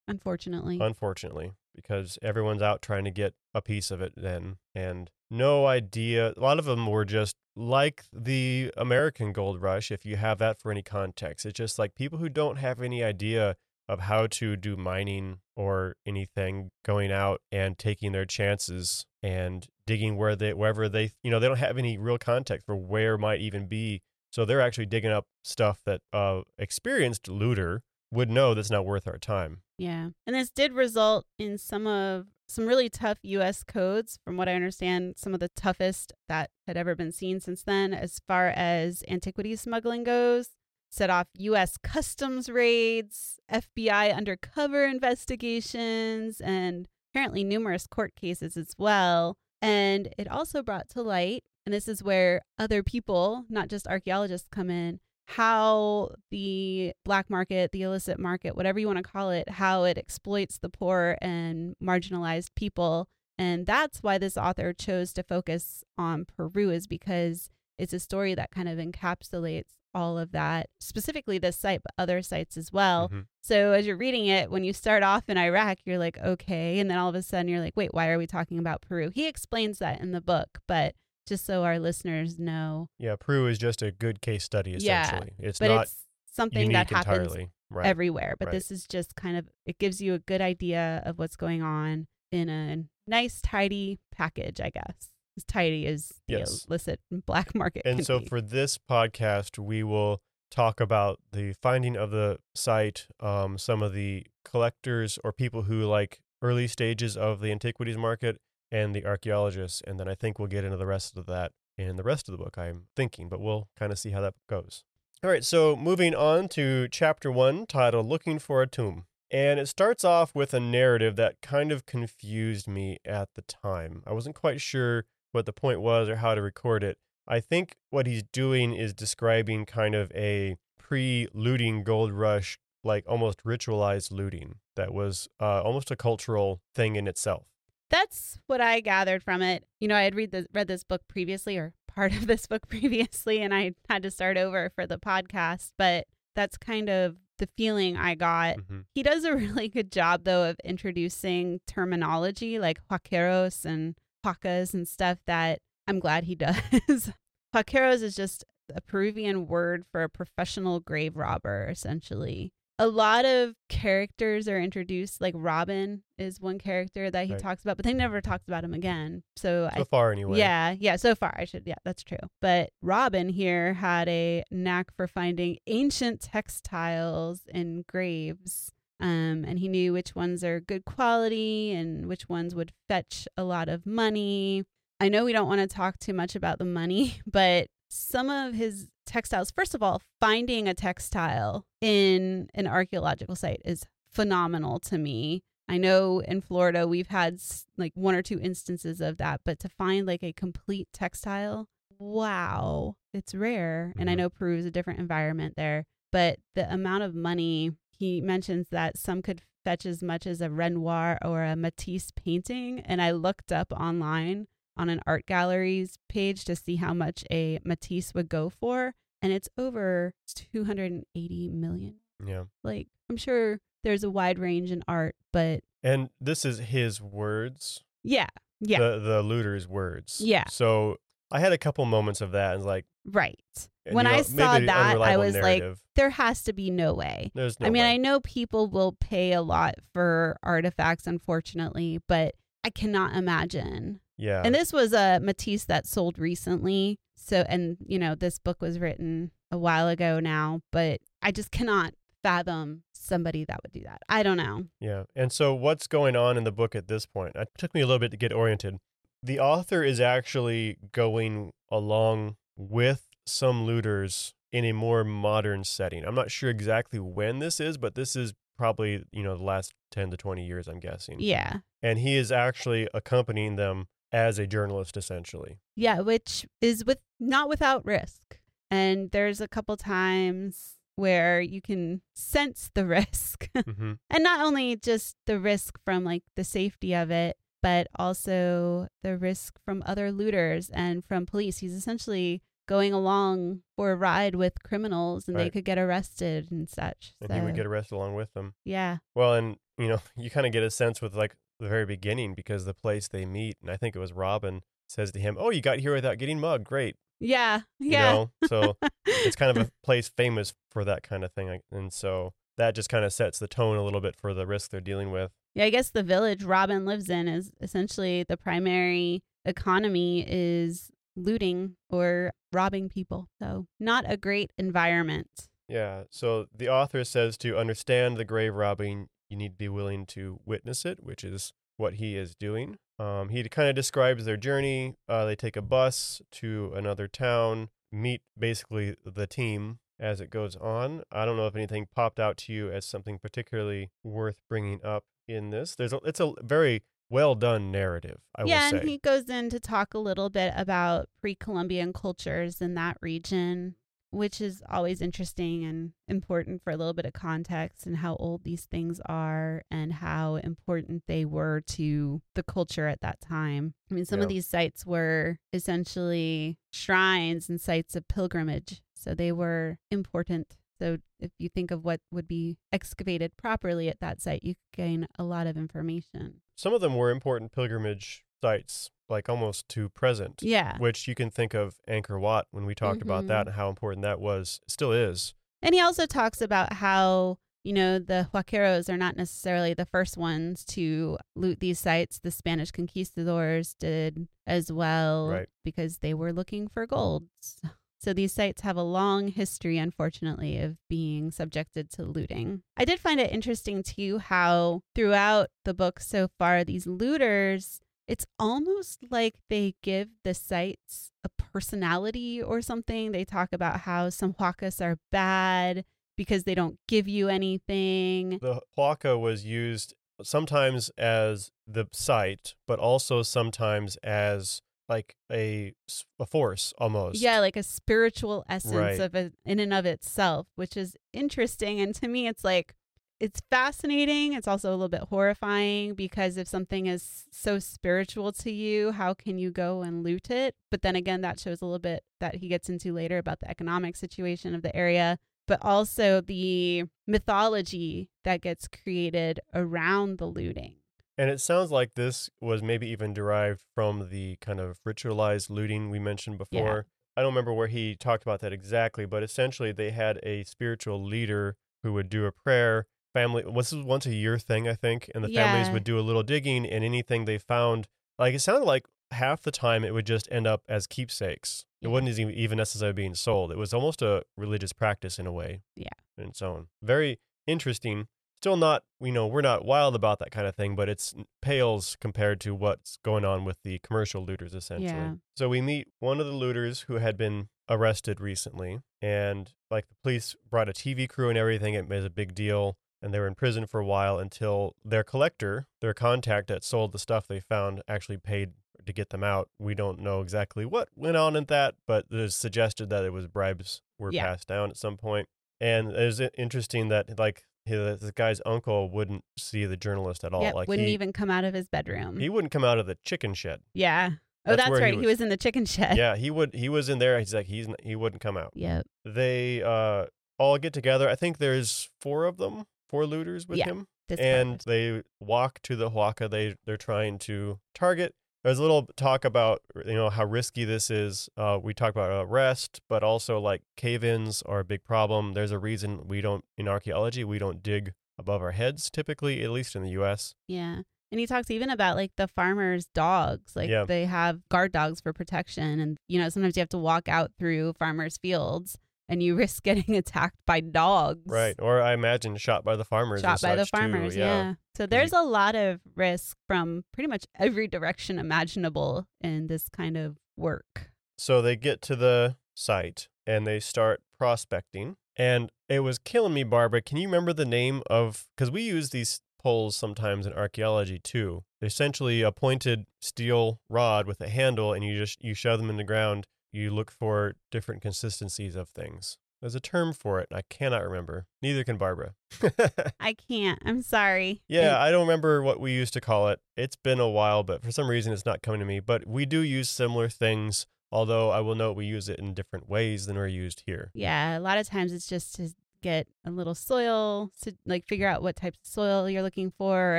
[0.07, 0.79] Unfortunately.
[0.79, 6.33] unfortunately, because everyone's out trying to get a piece of it then, and no idea.
[6.35, 10.59] A lot of them were just like the American gold rush, if you have that
[10.59, 11.45] for any context.
[11.45, 13.57] It's just like people who don't have any idea
[13.89, 20.17] of how to do mining or anything going out and taking their chances and digging
[20.17, 23.39] where they wherever they you know they don't have any real context for where might
[23.39, 28.71] even be so they're actually digging up stuff that uh experienced looter would know that's
[28.71, 30.09] not worth our time Yeah.
[30.25, 34.53] And this did result in some of some really tough US codes from what I
[34.53, 39.03] understand, some of the toughest that had ever been seen since then as far as
[39.07, 40.49] antiquity smuggling goes.
[40.89, 49.35] Set off US customs raids, FBI undercover investigations, and apparently numerous court cases as well.
[49.61, 54.47] And it also brought to light, and this is where other people, not just archaeologists,
[54.49, 54.99] come in,
[55.31, 59.97] how the black market, the illicit market, whatever you want to call it, how it
[59.97, 63.09] exploits the poor and marginalized people.
[63.37, 68.35] And that's why this author chose to focus on Peru, is because it's a story
[68.35, 73.09] that kind of encapsulates all of that, specifically this site, but other sites as well.
[73.09, 73.25] Mhm.
[73.41, 76.79] So as you're reading it, when you start off in Iraq, you're like, okay.
[76.79, 79.11] And then all of a sudden you're like, wait, why are we talking about Peru?
[79.13, 80.95] He explains that in the book, but
[81.27, 85.33] just so our listeners know, Yeah, Peru is just a good case study Yeah, essentially.
[85.39, 85.95] it's but not it's
[86.31, 87.35] something that happens.
[87.69, 87.85] Right.
[87.85, 88.35] everywhere.
[88.39, 88.51] But right.
[88.53, 92.07] this is just kind of, it gives you a good idea of what's going on
[92.31, 95.09] in a nice, tidy package, I guess.
[95.35, 97.83] As tidy as the illicit black market.
[97.85, 98.25] and so be.
[98.25, 103.93] for this podcast, we will talk about the finding of the site, um, some of
[103.93, 108.37] the collectors or people who like early stages of the antiquities market,
[108.71, 109.81] and the archaeologists.
[109.85, 112.31] And then I think we'll get into the rest of that in the rest of
[112.31, 114.83] the book, I'm thinking, but we'll kind of see how that goes.
[115.23, 119.05] All right, so moving on to chapter one, titled Looking for a Tomb.
[119.29, 124.03] And it starts off with a narrative that kind of confused me at the time.
[124.07, 126.97] I wasn't quite sure what the point was or how to record it.
[127.27, 133.03] I think what he's doing is describing kind of a pre looting gold rush, like
[133.07, 137.47] almost ritualized looting that was uh, almost a cultural thing in itself.
[137.89, 139.63] That's what I gathered from it.
[139.79, 142.67] You know, I had read this read this book previously or part of this book
[142.69, 147.47] previously and I had to start over for the podcast, but that's kind of the
[147.57, 148.57] feeling I got.
[148.57, 148.85] Mhm.
[148.93, 154.87] He does a really good job though of introducing terminology like huaqueros and huacas and
[154.87, 157.11] stuff that I'm glad he does.
[157.55, 158.43] huaqueros is just
[158.75, 162.51] a Peruvian word for a professional grave robber essentially.
[162.79, 167.41] A lot of characters are introduced like Robin is one character that he Right.
[167.41, 169.23] talks about, but they never talked about him again.
[169.35, 170.37] So I far, anyway.
[170.37, 172.17] yeah, yeah, so far I should yeah, that's true.
[172.39, 178.71] But Robin here had a knack for finding ancient textiles in graves.
[178.99, 183.43] Um, and he knew which ones are good quality and which ones would fetch a
[183.43, 184.63] lot of money.
[184.99, 188.53] I know we don't want to talk too much about the money, but some of
[188.53, 194.97] his textiles, first of all, finding a textile in an archaeological site is phenomenal to
[194.97, 195.43] me.
[195.69, 197.39] I know in Florida we've had
[197.77, 201.67] like one or two instances of that, but to find like a complete textile,
[201.99, 203.93] wow, it's rare.
[203.97, 204.17] And I Mhm.
[204.17, 208.97] know Peru is a different environment there, but the amount of money he mentions that
[208.97, 212.79] some could fetch as much as a Renoir or a Matisse painting.
[212.81, 217.59] And I looked up online on an art galleries page to see how much a
[217.63, 221.95] Matisse would go for, and it's over 280 million.
[222.25, 222.43] Yeah.
[222.63, 227.83] Like, I'm sure there's a wide range in art, but And this is his words.
[228.03, 228.27] yeah,
[228.59, 230.19] yeah, The, the looter's words.
[230.23, 230.45] Yeah.
[230.49, 230.97] So
[231.31, 233.39] I had a couple moments of that and like, right.
[233.85, 234.69] and, When you I saw that,
[235.01, 235.63] I was like.
[235.95, 237.31] There has to be no way.
[237.33, 237.91] there's no I mean, way.
[237.93, 242.35] I know people will pay a lot for artifacts, unfortunately, but
[242.67, 244.01] I cannot imagine.
[244.17, 244.41] yeah.
[244.43, 246.99] And this was a Matisse that sold recently.
[247.15, 251.49] So, and you know, this book was written a while ago now, but I just
[251.49, 254.01] cannot fathom somebody that would do that.
[254.09, 254.65] I don't know.
[254.81, 255.03] Yeah.
[255.15, 257.37] And so what's going on in the book at this point?
[257.37, 258.79] It took me a little bit to get oriented.
[259.23, 266.03] The author is actually going along with some looters in a more modern setting.
[266.03, 269.73] I'm not sure exactly when this is, but this is probably, you know, the last
[269.91, 271.17] 10 to 20 years, I'm guessing.
[271.19, 271.57] Yeah.
[271.81, 275.59] And he is actually accompanying them as a journalist, essentially.
[275.75, 278.39] Yeah, which is with not without risk.
[278.71, 283.49] And there's a couple times where you can sense the risk.
[283.53, 288.87] hmm and not only just the risk from like the safety of it, but also
[289.03, 291.59] the risk from other looters and from police.
[291.59, 296.69] He's essentially going along for a ride with criminals and they could get arrested and
[296.69, 297.13] such.
[297.21, 298.53] And he would get arrested along with them.
[298.65, 298.97] yeah.
[299.15, 302.33] Well, and, you know, you kind of get a sense with like the very beginning
[302.35, 305.49] because the place they meet, and I think it was Robin, says to him, Oh,
[305.49, 306.65] you got here without getting mugged.
[306.65, 306.95] Great.
[307.19, 307.61] Yeah.
[307.79, 308.11] You Yeah.
[308.11, 308.31] know?
[308.45, 311.61] So it's kind of a place famous for that kind of thing.
[311.71, 314.71] And so that just kind of sets the tone a little bit for the risk
[314.71, 315.31] they're dealing with.
[315.55, 321.75] Yeah, I guess the village Robin lives in is essentially the primary economy is looting
[321.89, 323.27] or robbing people.
[323.41, 325.49] So, not a great environment.
[325.67, 326.03] Yeah.
[326.09, 330.39] So the author says to understand the grave robbing, you need to be willing to
[330.45, 332.77] witness it, which is what he is doing.
[332.99, 334.95] Um, he kind of describes their journey.
[335.07, 340.55] Uh, they take a bus to another town, meet basically the team as it goes
[340.55, 341.03] on.
[341.11, 345.03] I don't know if anything popped out to you as something particularly worth bringing up
[345.27, 345.75] in this.
[345.75, 348.19] There's a, it's a very well done narrative.
[348.35, 352.61] I yeah, and he goes in to talk a little bit about pre Columbian cultures
[352.61, 353.75] in that region.
[354.09, 358.43] which is always interesting and important for a little bit of context and how old
[358.45, 363.73] these things are and how important they were to the culture at that time.
[363.91, 369.31] I mean, some of these sites were essentially shrines and sites of pilgrimage, so they
[369.33, 370.55] were important.
[370.79, 375.07] So if you think of what would be excavated properly at that site, you gain
[375.19, 376.41] a lot of information.
[376.57, 380.77] Some of them were important pilgrimage sites, like almost to present, Yeah.
[380.79, 383.27] which you can think of Angkor Wat when we talked about Mhm.
[383.27, 385.33] that and how important that was, still is.
[385.61, 390.17] And he also talks about how, you know, the Huaqueros are not necessarily the first
[390.17, 392.19] ones to loot these sites.
[392.19, 395.49] The Spanish conquistadors did as well Right.
[395.63, 397.27] because they were looking for gold.
[397.39, 397.69] So
[398.05, 402.63] these sites have a long history, unfortunately, of being subjected to looting.
[402.75, 408.25] I did find it interesting, too, how throughout the book so far, these looters, it's
[408.39, 413.11] almost like they give the sites a personality or something.
[413.11, 415.83] They talk about how some huacas are bad
[416.15, 418.39] because they don't give you anything.
[418.41, 425.73] The Huaca was used sometimes as the site, but also sometimes as like a
[426.19, 427.19] a force almost.
[427.19, 428.99] Yeah, like a spiritual essence Right.
[428.99, 431.79] of it in and of itself, which is interesting.
[431.81, 432.73] And to me, it's like,
[433.19, 434.33] it's fascinating.
[434.33, 439.13] It's also a little bit horrifying because if something is so spiritual to you, how
[439.15, 440.55] can you go and loot it?
[440.69, 443.49] But then again, that shows a little bit that he gets into later about the
[443.49, 450.75] economic situation of the area, but also the mythology that gets created around the looting.
[451.17, 455.89] And it sounds like this was maybe even derived from the kind of ritualized looting
[455.89, 456.61] we mentioned Yeah.
[456.61, 456.85] before.
[457.15, 461.03] I don't remember where he talked about that exactly, but essentially they had a spiritual
[461.03, 462.85] leader who would do a prayer.
[463.13, 466.01] Family, this was once a year thing, I think, and the families would do a
[466.01, 467.87] little digging, and anything they found,
[468.19, 471.65] like it sounded like half the time it would just end up as keepsakes.
[471.81, 473.51] It wasn't even even necessarily being sold.
[473.51, 475.61] It was almost a religious practice in a way.
[475.75, 475.87] Yeah.
[476.19, 476.67] In its own.
[476.83, 478.07] Very interesting
[478.41, 481.97] still not you know we're not wild about that kind of thing but it's pales
[481.99, 485.13] compared to what's going on with the commercial looters essentially Yeah.
[485.35, 489.95] so we meet one of the looters who had been arrested recently and like the
[490.03, 493.27] police brought a tv crew and everything it was a big deal and they were
[493.27, 497.39] in prison for a while until their collector their contact that sold the stuff they
[497.39, 498.51] found actually paid
[498.85, 502.35] to get them out we don't know exactly what went on in that but it's
[502.35, 504.25] suggested that it was bribes were Yeah.
[504.25, 505.27] passed down at some point
[505.59, 507.43] and it was interesting that like
[507.75, 510.41] the the guy's uncle wouldn't see the journalist at all.
[510.43, 512.17] Yeah, like wouldn't he, even come out of his bedroom.
[512.19, 513.61] he wouldn't come out of the chicken shed.
[513.73, 514.11] yeah.
[514.45, 514.93] Oh, That's that's, where he right.
[514.93, 515.07] He was.
[515.15, 515.97] was in the chicken shed.
[515.97, 516.53] yeah, he would.
[516.55, 517.19] He was in there.
[517.19, 518.51] He's like he's he wouldn't come out.
[518.55, 518.85] Yep.
[519.03, 520.05] They uh
[520.39, 521.09] all get together.
[521.09, 525.59] I think there's four of them, four looters with Yeah, him, This and they walk
[525.63, 526.29] to the Huaca.
[526.29, 528.13] They they're trying to target.
[528.43, 531.29] There's a little talk about you know how risky this is.
[531.35, 535.33] Uh, we talk about arrest, but also like cave-ins are a big problem.
[535.33, 539.49] There's a reason we don't in archaeology we don't dig above our heads typically, at
[539.51, 540.33] least in the U.S.
[540.47, 540.81] Yeah.
[541.11, 543.55] And he talks even about like the farmers' dogs.
[543.55, 543.85] Like Yeah.
[543.85, 545.79] they have guard dogs for protection.
[545.79, 548.77] And, you know, sometimes you have to walk out through farmers' fields
[549.09, 551.21] and you risk getting attacked by dogs.
[551.25, 551.55] Right.
[551.59, 553.21] Or I imagine shot by the farmers.
[553.21, 553.77] Shot by the such, too.
[553.77, 554.15] farmers.
[554.15, 554.55] yeah.
[554.75, 554.91] So mm-hmm.
[554.91, 560.17] there's a lot of risk from pretty much every direction imaginable in this kind of
[560.35, 560.91] work.
[561.17, 564.97] So they get to the site and they start prospecting.
[565.15, 566.81] And it was killing me, Barbara.
[566.81, 568.25] Can you remember the name of?
[568.35, 571.43] Because we use these poles sometimes in archaeology too.
[571.59, 575.69] They're essentially a pointed steel rod with a handle, and you just you shove them
[575.69, 576.27] in the ground.
[576.51, 579.17] You look for different consistencies of things.
[579.41, 580.29] There's a term for it.
[580.33, 581.27] I cannot remember.
[581.43, 582.15] Neither can Barbara.
[582.99, 583.61] I can't.
[583.63, 584.41] I'm sorry.
[584.47, 586.39] Yeah, I don't remember what we used to call it.
[586.55, 588.79] It's been a while, but for some reason it's not coming to me.
[588.79, 592.67] But we do use similar things, although I will note we use it in different
[592.67, 593.91] ways than are used here.
[593.93, 598.07] Yeah, a lot of times it's just to get a little soil to like figure
[598.07, 599.97] out what types of soil you're looking for, or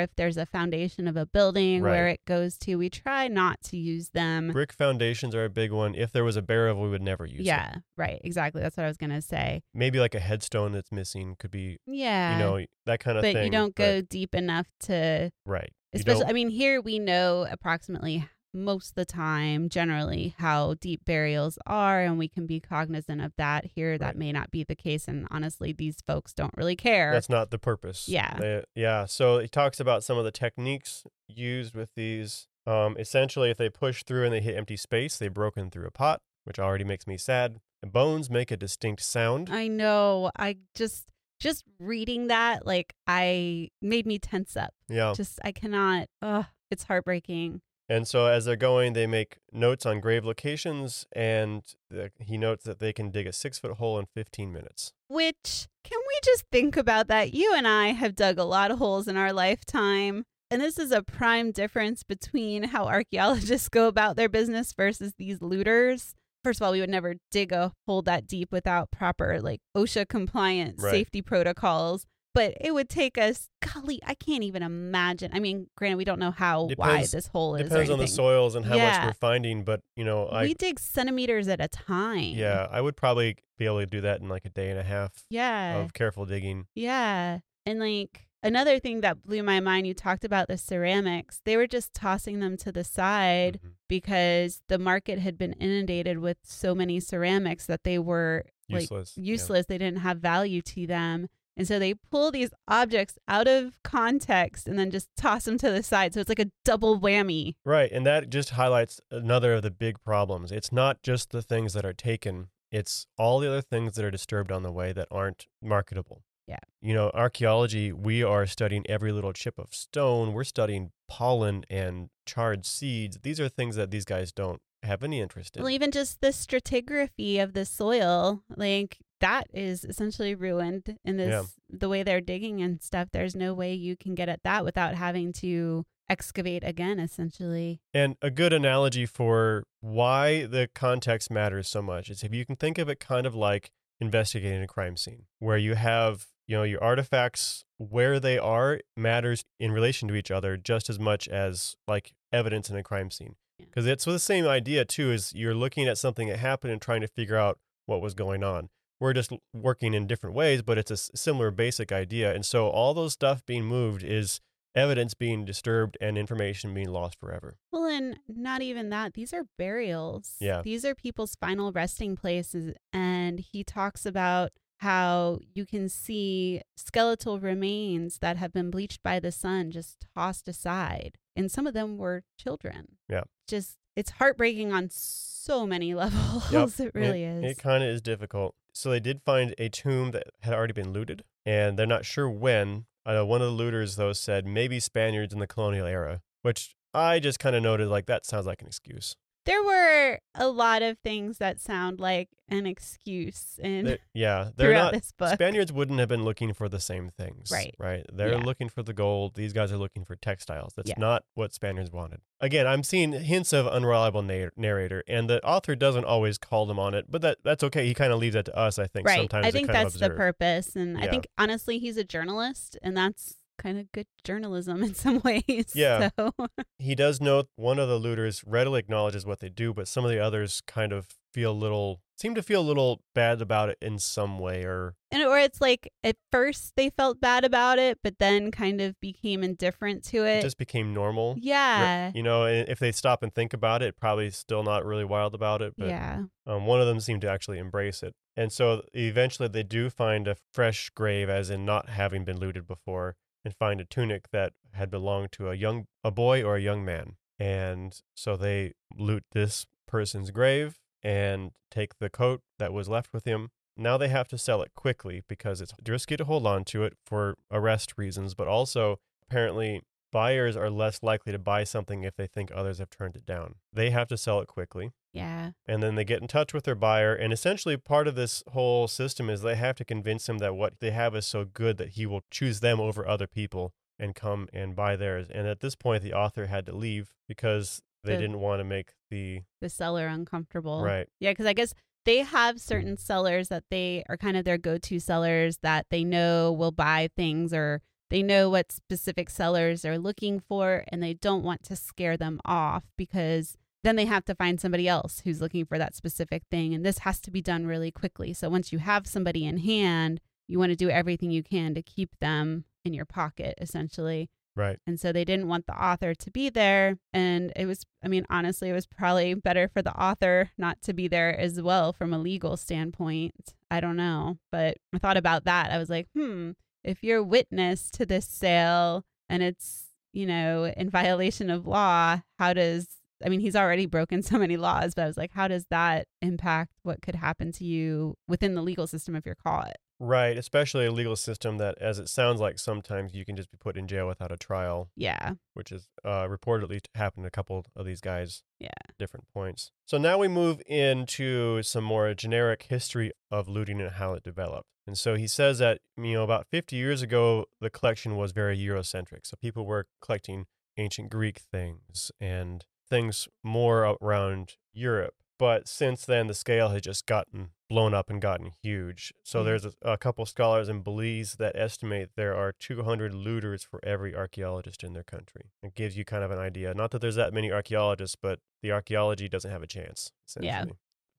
[0.00, 2.76] if there's a foundation of a building where it goes to.
[2.76, 4.50] We try not to use them.
[4.52, 5.94] Brick foundations are a big one.
[5.94, 8.20] If there was a burial, we would never use yeah, right.
[8.24, 8.62] Exactly.
[8.62, 9.62] That's what I was gonna say.
[9.74, 12.32] Maybe like a headstone that's missing could be, Yeah.
[12.32, 13.44] you know, that kind of but thing.
[13.44, 15.70] you don't go deep enough to right.
[15.92, 18.26] You especially don't- I mean here we know approximately
[18.64, 23.32] most of the time generally how deep burials are and we can be cognizant of
[23.38, 23.66] that.
[23.74, 24.16] Here that Right.
[24.16, 27.12] may not be the case and honestly these folks don't really care.
[27.12, 28.08] That's not the purpose.
[28.08, 28.36] Yeah.
[28.38, 29.04] They- yeah.
[29.06, 32.46] So he talks about some of the techniques used with these.
[32.66, 35.90] Um, essentially, if they push through and they hit empty space, they've broken through a
[35.90, 37.60] pot, which already makes me sad.
[37.82, 39.48] And bones make a distinct sound.
[39.50, 40.30] I know.
[40.36, 41.06] I just
[41.40, 44.74] just reading that like I made me tense up.
[44.88, 45.12] yeah.
[45.16, 46.08] Just I cannot.
[46.20, 47.60] Ugh, it's heartbreaking.
[47.88, 52.64] And so as they're going, they make notes on grave locations, and the, he notes
[52.64, 54.92] that they can dig a six foot hole in 15 minutes.
[55.08, 57.32] Which, can we just think about that?
[57.32, 60.24] You and I have dug a lot of holes in our lifetime.
[60.50, 65.40] And this is a prime difference between how archaeologists go about their business versus these
[65.40, 66.14] looters.
[66.44, 70.08] First of all, we would never dig a hole that deep without proper, like OSHA
[70.08, 70.90] compliant Right.
[70.90, 72.06] safety protocols.
[72.34, 75.30] But it would take us, golly, I can't even imagine.
[75.34, 77.68] I mean, granted, we don't know how wide this hole is.
[77.68, 80.78] Depends on the soils and how much we're finding, but you know, I we dig
[80.78, 82.34] centimeters at a time.
[82.36, 84.82] yeah, I would probably be able to do that in like a day and a
[84.84, 85.78] half Yeah.
[85.78, 86.66] of careful digging.
[86.74, 87.40] Yeah.
[87.66, 91.40] And like another thing that blew my mind, you talked about the ceramics.
[91.44, 93.70] They were just tossing them to the side Mhm.
[93.88, 99.14] because the market had been inundated with so many ceramics that they were like Useless.
[99.16, 99.22] yeah.
[99.24, 99.66] useless.
[99.66, 101.26] They didn't have value to them.
[101.58, 105.70] And so they pull these objects out of context and then just toss them to
[105.70, 106.14] the side.
[106.14, 107.56] So it's like a double whammy.
[107.64, 110.52] Right, and that just highlights another of the big problems.
[110.52, 114.10] It's not just the things that are taken, it's all the other things that are
[114.10, 116.22] disturbed on the way that aren't marketable.
[116.46, 116.58] Yeah.
[116.80, 120.32] You know, archaeology, we are studying every little chip of stone.
[120.32, 123.18] We're studying pollen and charred seeds.
[123.22, 125.62] These are things that these guys don't have any interest in.
[125.62, 131.28] Well, even just the stratigraphy of the soil, like that is essentially ruined in this
[131.28, 131.42] Yeah.
[131.68, 133.08] the way they're digging and stuff.
[133.12, 137.80] There's no way you can get at that without having to excavate again, essentially.
[137.92, 142.56] And a good analogy for why the context matters so much is if you can
[142.56, 146.62] think of it kind of like investigating a crime scene, where you have, you know,
[146.62, 151.76] your artifacts where they are matters in relation to each other just as much as
[151.86, 153.34] like evidence in a crime scene.
[153.58, 153.66] Yeah.
[153.66, 157.00] Because it's the same idea too, is you're looking at something that happened and trying
[157.02, 158.70] to figure out what was going on.
[159.00, 162.34] We're just working in different ways, but it's a similar basic idea.
[162.34, 164.40] And so all those stuff being moved is
[164.74, 167.56] evidence being disturbed and information being lost forever.
[167.72, 169.14] Well, and not even that.
[169.14, 170.36] These are burials.
[170.40, 170.62] Yeah.
[170.62, 172.74] These are people's final resting places.
[172.92, 179.18] And he talks about how you can see skeletal remains that have been bleached by
[179.18, 181.18] the sun just tossed aside.
[181.34, 182.96] And some of them were children.
[183.08, 183.22] Yeah.
[183.48, 186.78] Just, it's heartbreaking on so many levels.
[186.78, 187.52] It really it, is.
[187.52, 188.54] It kind of is difficult.
[188.78, 192.30] So they did find a tomb that had already been looted, and they're not sure
[192.30, 192.86] when.
[193.04, 197.18] Uh, one of the looters, though, said maybe Spaniards in the colonial era, which I
[197.18, 199.16] just kind of noted like that sounds like an excuse.
[199.48, 204.68] There were a lot of things that sound like an excuse in They- yeah, they're
[204.68, 204.92] throughout not.
[204.92, 205.32] this book.
[205.34, 207.50] Spaniards wouldn't have been looking for the same things.
[207.50, 207.74] Right.
[207.78, 208.04] Right.
[208.12, 208.44] They're Yeah.
[208.44, 209.34] looking for the gold.
[209.36, 210.72] These guys are looking for textiles.
[210.76, 210.94] That's Yeah.
[210.98, 212.20] not what Spaniards wanted.
[212.40, 216.78] Again, I'm seeing hints of unreliable na- narrator, and the author doesn't always call them
[216.78, 217.86] on it, but that that's okay.
[217.86, 219.16] He kind of leaves that to us, I think, right.
[219.18, 220.76] sometimes I think that's the purpose.
[220.76, 225.20] And I think honestly, he's a journalist, and that's kind of good journalism in some
[225.20, 225.72] ways.
[225.74, 226.10] Yeah.
[226.18, 226.32] So
[226.78, 230.10] He does note one of the looters readily acknowledges what they do, but some of
[230.10, 233.76] the others kind of feel a little, seem to feel a little bad about it
[233.82, 237.98] in some way, or and or it's like at first they felt bad about it,
[238.02, 240.42] but then kind of became indifferent to it it.
[240.42, 241.36] just became normal.
[241.38, 242.12] Yeah.
[242.14, 245.62] You know, if they stop and think about it, probably still not really wild about
[245.62, 246.24] it, but yeah.
[246.46, 248.14] um, one of them seemed to actually embrace it.
[248.36, 252.66] And so eventually they do find a fresh grave, as in not having been looted
[252.66, 256.60] before, and find a tunic that had belonged to a young a boy or a
[256.60, 257.16] young man.
[257.38, 263.24] And so they loot this person's grave and take the coat that was left with
[263.24, 263.50] him.
[263.76, 266.94] Now they have to sell it quickly because it's risky to hold on to it
[267.06, 272.26] for arrest reasons, but also apparently buyers are less likely to buy something if they
[272.26, 273.56] think others have turned it down.
[273.72, 275.52] They have to sell it quickly Yeah.
[275.66, 278.88] and then they get in touch with their buyer and essentially part of this whole
[278.88, 281.90] system is they have to convince him that what they have is so good that
[281.90, 285.74] he will choose them over other people and come and buy theirs and at this
[285.74, 289.68] point the author had to leave because they The- didn't want to make the The
[289.68, 290.82] seller uncomfortable.
[290.82, 294.56] right Yeah, because I guess they have certain sellers that they are kind of their
[294.56, 299.84] go to sellers that they know will buy things or they know what specific sellers
[299.84, 304.24] are looking for and they don't want to scare them off because then they have
[304.24, 306.74] to find somebody else who's looking for that specific thing.
[306.74, 308.32] And this has to be done really quickly.
[308.32, 311.82] So once you have somebody in hand, you want to do everything you can to
[311.82, 314.30] keep them in your pocket, essentially.
[314.56, 316.98] right And so they didn't want the author to be there.
[317.12, 320.92] And it was, I mean, honestly, it was probably better for the author not to
[320.92, 323.54] be there as well from a legal standpoint.
[323.70, 324.38] I don't know.
[324.50, 325.70] But I thought about that.
[325.70, 326.52] I was like, hmm,
[326.84, 332.52] if you're witness to this sale and it's, you know, in violation of law, how
[332.52, 332.88] does,
[333.24, 336.06] I mean, he's already broken so many laws, but I was like, how does that
[336.22, 339.76] impact what could happen to you within the legal system if you're caught?
[340.00, 343.58] Right, especially a legal system that, as it sounds like, sometimes you can just be
[343.58, 345.34] put in jail without a trial, Yeah.
[345.54, 348.44] which is uh, reportedly happened to a couple of these guys.
[348.60, 348.70] Yeah.
[348.98, 349.72] Different points.
[349.86, 354.68] So now we move into some more generic history of looting and how it developed.
[354.86, 358.56] And so he says that, you know, about 50 years ago, the collection was very
[358.56, 359.20] Eurocentric.
[359.26, 365.14] So people were collecting ancient Greek things and things more around Europe.
[365.38, 369.12] But since then, the scale has just gotten blown up and gotten huge.
[369.22, 373.78] So there's a, a couple scholars in Belize that estimate there are 200 looters for
[373.84, 375.50] every archaeologist in their country.
[375.62, 376.72] It gives you kind of an idea.
[376.74, 380.10] Not that there's that many archaeologists, but the archaeology doesn't have a chance.
[380.40, 380.64] Yeah.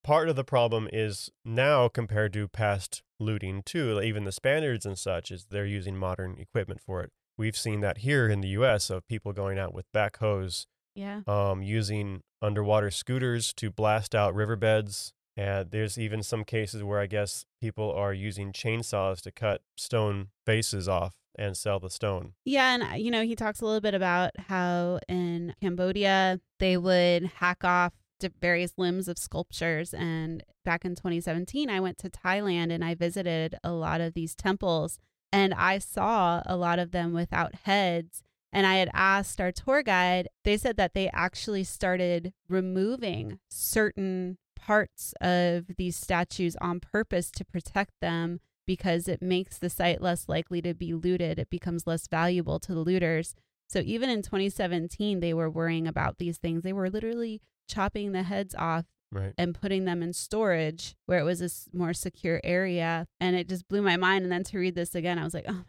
[0.03, 3.93] Part of the problem is now compared to past looting too.
[3.95, 7.11] like Even the Spaniards and such is they're using modern equipment for it.
[7.37, 8.89] We've seen that here in the U.S.
[8.89, 11.21] of people going out with backhoes Yeah.
[11.27, 15.13] um, using underwater scooters to blast out riverbeds.
[15.39, 20.27] And there's even some cases where I guess people are using chainsaws to cut stone
[20.45, 22.33] faces off and sell the stone.
[22.43, 26.75] Yeah, and uh, you know, he talks a little bit about how in Cambodia they
[26.75, 27.93] would hack off
[28.41, 33.55] various limbs of sculptures and back in 2017 I went to Thailand and I visited
[33.63, 34.99] a lot of these temples
[35.31, 38.21] and I saw a lot of them without heads
[38.51, 44.37] and I had asked our tour guide, they said that they actually started removing certain
[44.59, 50.29] parts of these statues on purpose to protect them because it makes the site less
[50.29, 51.39] likely to be looted.
[51.39, 53.33] It becomes less valuable to the looters.
[53.67, 56.63] So even in 2017, they were worrying about these things.
[56.63, 59.33] They were literally chopping the heads off Right.
[59.39, 63.07] and putting them in storage where it was a more secure area.
[63.19, 64.23] And it just blew my mind.
[64.23, 65.63] And then to read this again, I was like, oh my.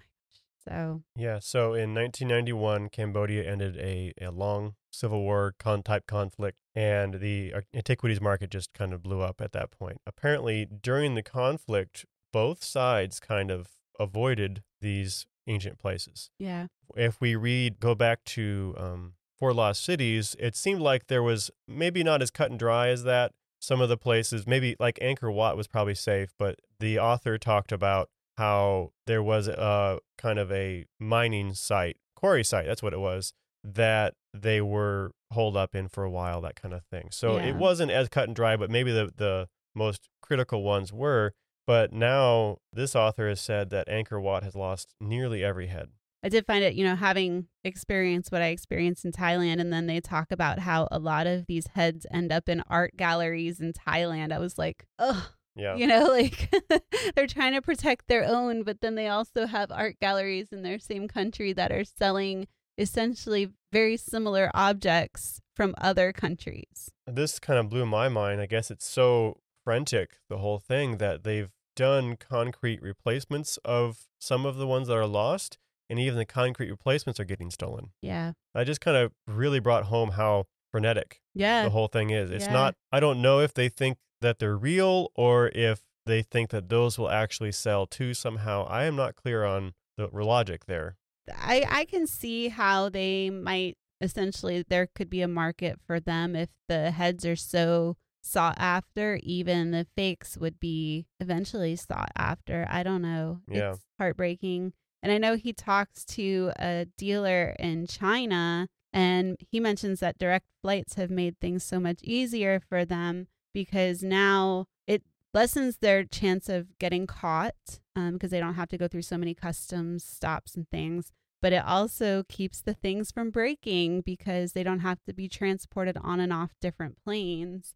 [0.68, 1.38] So, Yeah.
[1.40, 7.54] So in 1991, Cambodia ended a, a long civil war con- type conflict, and the
[7.54, 9.98] uh, antiquities market just kind of blew up at that point.
[10.06, 13.68] Apparently, during the conflict, both sides kind of
[13.98, 16.30] avoided these ancient places.
[16.38, 16.66] yeah.
[16.96, 21.50] if we read go back to um, four lost cities it seemed like there was
[21.66, 25.32] maybe not as cut and dry as that some of the places maybe like angkor
[25.32, 30.50] wat was probably safe but the author talked about how there was a kind of
[30.50, 35.86] a mining site quarry site that's what it was that they were holed up in
[35.88, 37.48] for a while that kind of thing so Yeah.
[37.50, 41.32] it wasn't as cut and dry but maybe the, the most critical ones were
[41.66, 45.88] but now this author has said that Angkor wat has lost nearly every head
[46.22, 49.86] I did find it, you know, having experienced what I experienced in Thailand, and then
[49.86, 53.72] they talk about how a lot of these heads end up in art galleries in
[53.72, 54.30] Thailand.
[54.30, 56.50] I was like, oh, yeah you know, like
[57.14, 60.78] they're trying to protect their own, but then they also have art galleries in their
[60.78, 62.46] same country that are selling
[62.78, 66.90] essentially very similar objects from other countries.
[67.06, 68.40] this kind of blew my mind.
[68.40, 74.46] I guess it's so frantic, the whole thing, that they've done concrete replacements of some
[74.46, 75.58] of the ones that are lost,
[75.90, 77.90] and even the concrete replacements are getting stolen.
[78.00, 78.32] Yeah.
[78.54, 81.64] I just kind of really brought home how frenetic Yeah.
[81.64, 82.30] the whole thing is.
[82.30, 82.52] It's Yeah.
[82.52, 86.68] not, I don't know if they think that they're real or if they think that
[86.68, 88.66] those will actually sell too somehow.
[88.66, 90.96] I am not clear on the logic there.
[91.36, 96.34] I I can see how they might essentially there could be a market for them
[96.34, 102.66] if the heads are so sought after even the fakes would be eventually sought after
[102.70, 103.72] i don't know Yeah.
[103.72, 110.00] it's heartbreaking and i know he talks to a dealer in china and he mentions
[110.00, 115.02] that direct flights have made things so much easier for them because now it
[115.34, 119.18] lessens their chance of getting caught um, because they don't have to go through so
[119.18, 124.62] many customs stops and things but it also keeps the things from breaking because they
[124.62, 127.74] don't have to be transported on and off different planes.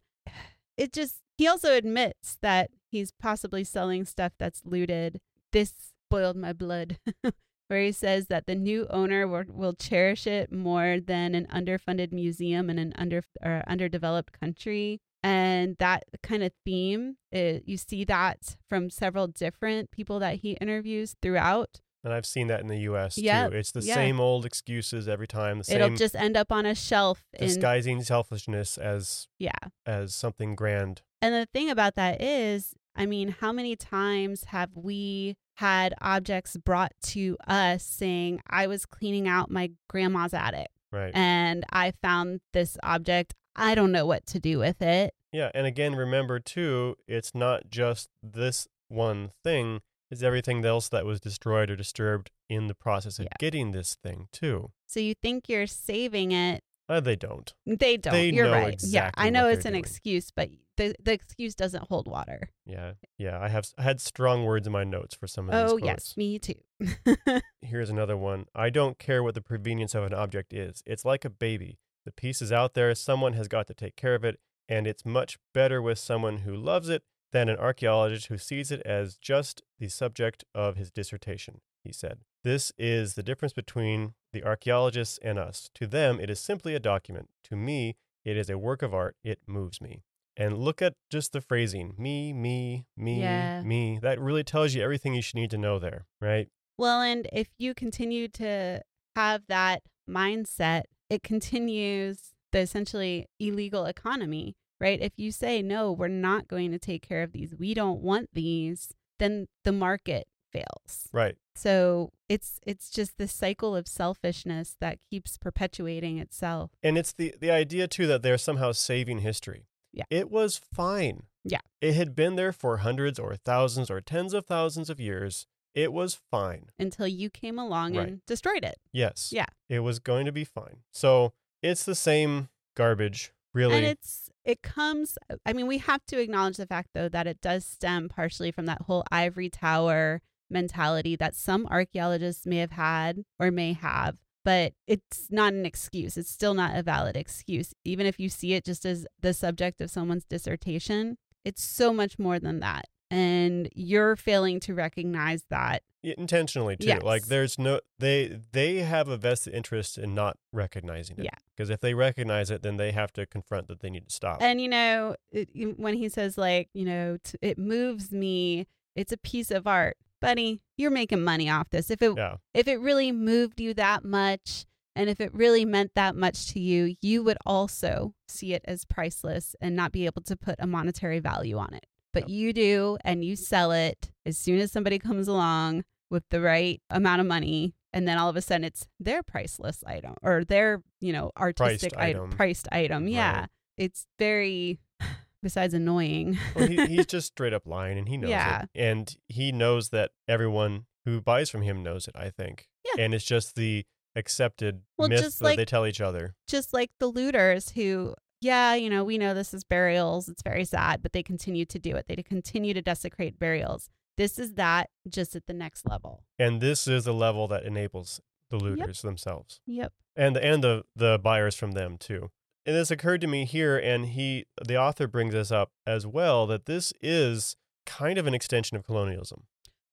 [0.76, 5.20] It just, he also admits that he's possibly selling stuff that's looted.
[5.52, 5.72] This
[6.10, 6.98] boiled my blood,
[7.68, 12.12] where he says that the new owner will, will cherish it more than an underfunded
[12.12, 15.00] museum in an under or underdeveloped country.
[15.24, 20.52] And that kind of theme, it, you see that from several different people that he
[20.60, 21.80] interviews throughout.
[22.04, 23.56] And I've seen that in the US Yep, too.
[23.56, 23.94] It's the yeah.
[23.94, 28.02] same old excuses every time, the It'll just end up on a shelf in disguising
[28.02, 29.52] selfishness as yeah.
[29.86, 31.00] as something grand.
[31.22, 36.58] And the thing about that is, I mean, how many times have we had objects
[36.58, 41.12] brought to us saying, I was cleaning out my grandma's attic Right.
[41.14, 43.34] and I found this object.
[43.56, 45.14] I don't know what to do with it.
[45.32, 49.80] yeah, and again remember too, it's not just this one thing,
[50.10, 53.36] it's everything else that was destroyed or disturbed in the process of Yeah.
[53.38, 54.70] getting this thing too.
[54.86, 56.62] So you think you're saving it.
[56.88, 57.52] Uh, they don't.
[57.64, 58.12] They don't.
[58.12, 58.80] They you're right.
[58.84, 59.80] yeah, I know it's an doing.
[59.84, 62.50] excuse, but the the excuse doesn't hold water.
[62.66, 63.40] Yeah, yeah.
[63.40, 66.14] I have I had strong words in my notes for some of these Oh yes,
[66.16, 66.60] me too.
[67.62, 68.44] Here's another one.
[68.54, 70.82] I don't care what the provenience of an object is.
[70.86, 71.78] It's like a baby.
[72.04, 72.94] The piece is out there.
[72.94, 74.38] Someone has got to take care of it,
[74.68, 77.02] and it's much better with someone who loves it
[77.32, 81.60] than an archaeologist who sees it as just the subject of his dissertation.
[81.82, 85.70] He said, "This is the difference between the archaeologists and us.
[85.74, 87.30] To them, it is simply a document.
[87.44, 89.16] To me, it is a work of art.
[89.24, 90.02] It moves me."
[90.36, 93.62] And look at just the phrasing me, me, me, Yeah.
[93.62, 93.98] me.
[94.00, 96.48] That really tells you everything you should need to know there, right?
[96.76, 98.82] Well, and if you continue to
[99.14, 105.00] have that mindset, it continues the essentially illegal economy, right?
[105.00, 108.30] If you say, no, we're not going to take care of these, we don't want
[108.32, 111.08] these, then the market fails.
[111.12, 111.36] Right.
[111.56, 116.70] So it's it's just this cycle of selfishness that keeps perpetuating itself.
[116.82, 119.66] And it's the the idea too that they're somehow saving history.
[119.92, 120.04] Yeah.
[120.10, 121.24] It was fine.
[121.44, 121.60] Yeah.
[121.80, 125.46] It had been there for hundreds or thousands or tens of thousands of years.
[125.74, 126.70] It was fine.
[126.78, 128.08] Until you came along Right.
[128.08, 128.76] and destroyed it.
[128.92, 129.30] Yes.
[129.32, 129.46] Yeah.
[129.68, 130.78] It was going to be fine.
[130.92, 133.76] So it's the same garbage, really.
[133.76, 137.26] And it's it comes uh, I mean, we have to acknowledge the fact though that
[137.26, 140.20] it does stem partially from that whole ivory tower
[140.50, 146.16] mentality that some archaeologists may have had or may have, but it's not an excuse.
[146.16, 147.74] It's still not a valid excuse.
[147.84, 152.18] Even if you see it just as the subject of someone's dissertation, it's so much
[152.18, 152.84] more than that.
[153.10, 155.82] And you're failing to recognize that.
[156.02, 156.88] Intentionally too.
[156.88, 157.02] Yes.
[157.02, 161.24] Like there's no they they have a vested interest in not recognizing it.
[161.24, 161.38] Yeah.
[161.56, 164.42] Because if they recognize it, then they have to confront that they need to stop.
[164.42, 169.12] And you know, it, when he says like, you know, t- it moves me, it's
[169.12, 169.96] a piece of art.
[170.20, 171.90] Buddy, you're making money off this.
[171.90, 172.36] If it yeah.
[172.52, 176.60] if it really moved you that much and if it really meant that much to
[176.60, 180.66] you, you would also see it as priceless and not be able to put a
[180.66, 181.86] monetary value on it.
[182.14, 186.40] But you do and you sell it as soon as somebody comes along with the
[186.40, 190.44] right amount of money and then all of a sudden it's their priceless item or
[190.44, 192.30] their, you know, artistic item, item.
[192.30, 193.06] priced item.
[193.08, 193.40] Yeah.
[193.40, 193.48] Right.
[193.78, 194.78] It's very
[195.42, 196.38] besides annoying.
[196.54, 198.62] Well, he, he's just straight up lying, and he knows Yeah.
[198.62, 198.68] it.
[198.74, 202.14] And he knows that everyone who buys from him knows it.
[202.16, 202.68] I think.
[202.84, 203.04] Yeah.
[203.04, 203.84] And it's just the
[204.16, 206.34] accepted Well, myth that like- they tell each other.
[206.48, 210.64] just like the looters who yeah you know we know this is burials it's very
[210.64, 214.90] sad but they continue to do it they continue to desecrate burials this is that
[215.08, 218.20] just at the next level And this is the level that enables
[218.50, 222.30] the looters themselves, yep and and the the buyers from them too.
[222.66, 226.46] And this occurred to me here, and he, the author, brings this up as well
[226.46, 229.44] that this is kind of an extension of colonialism,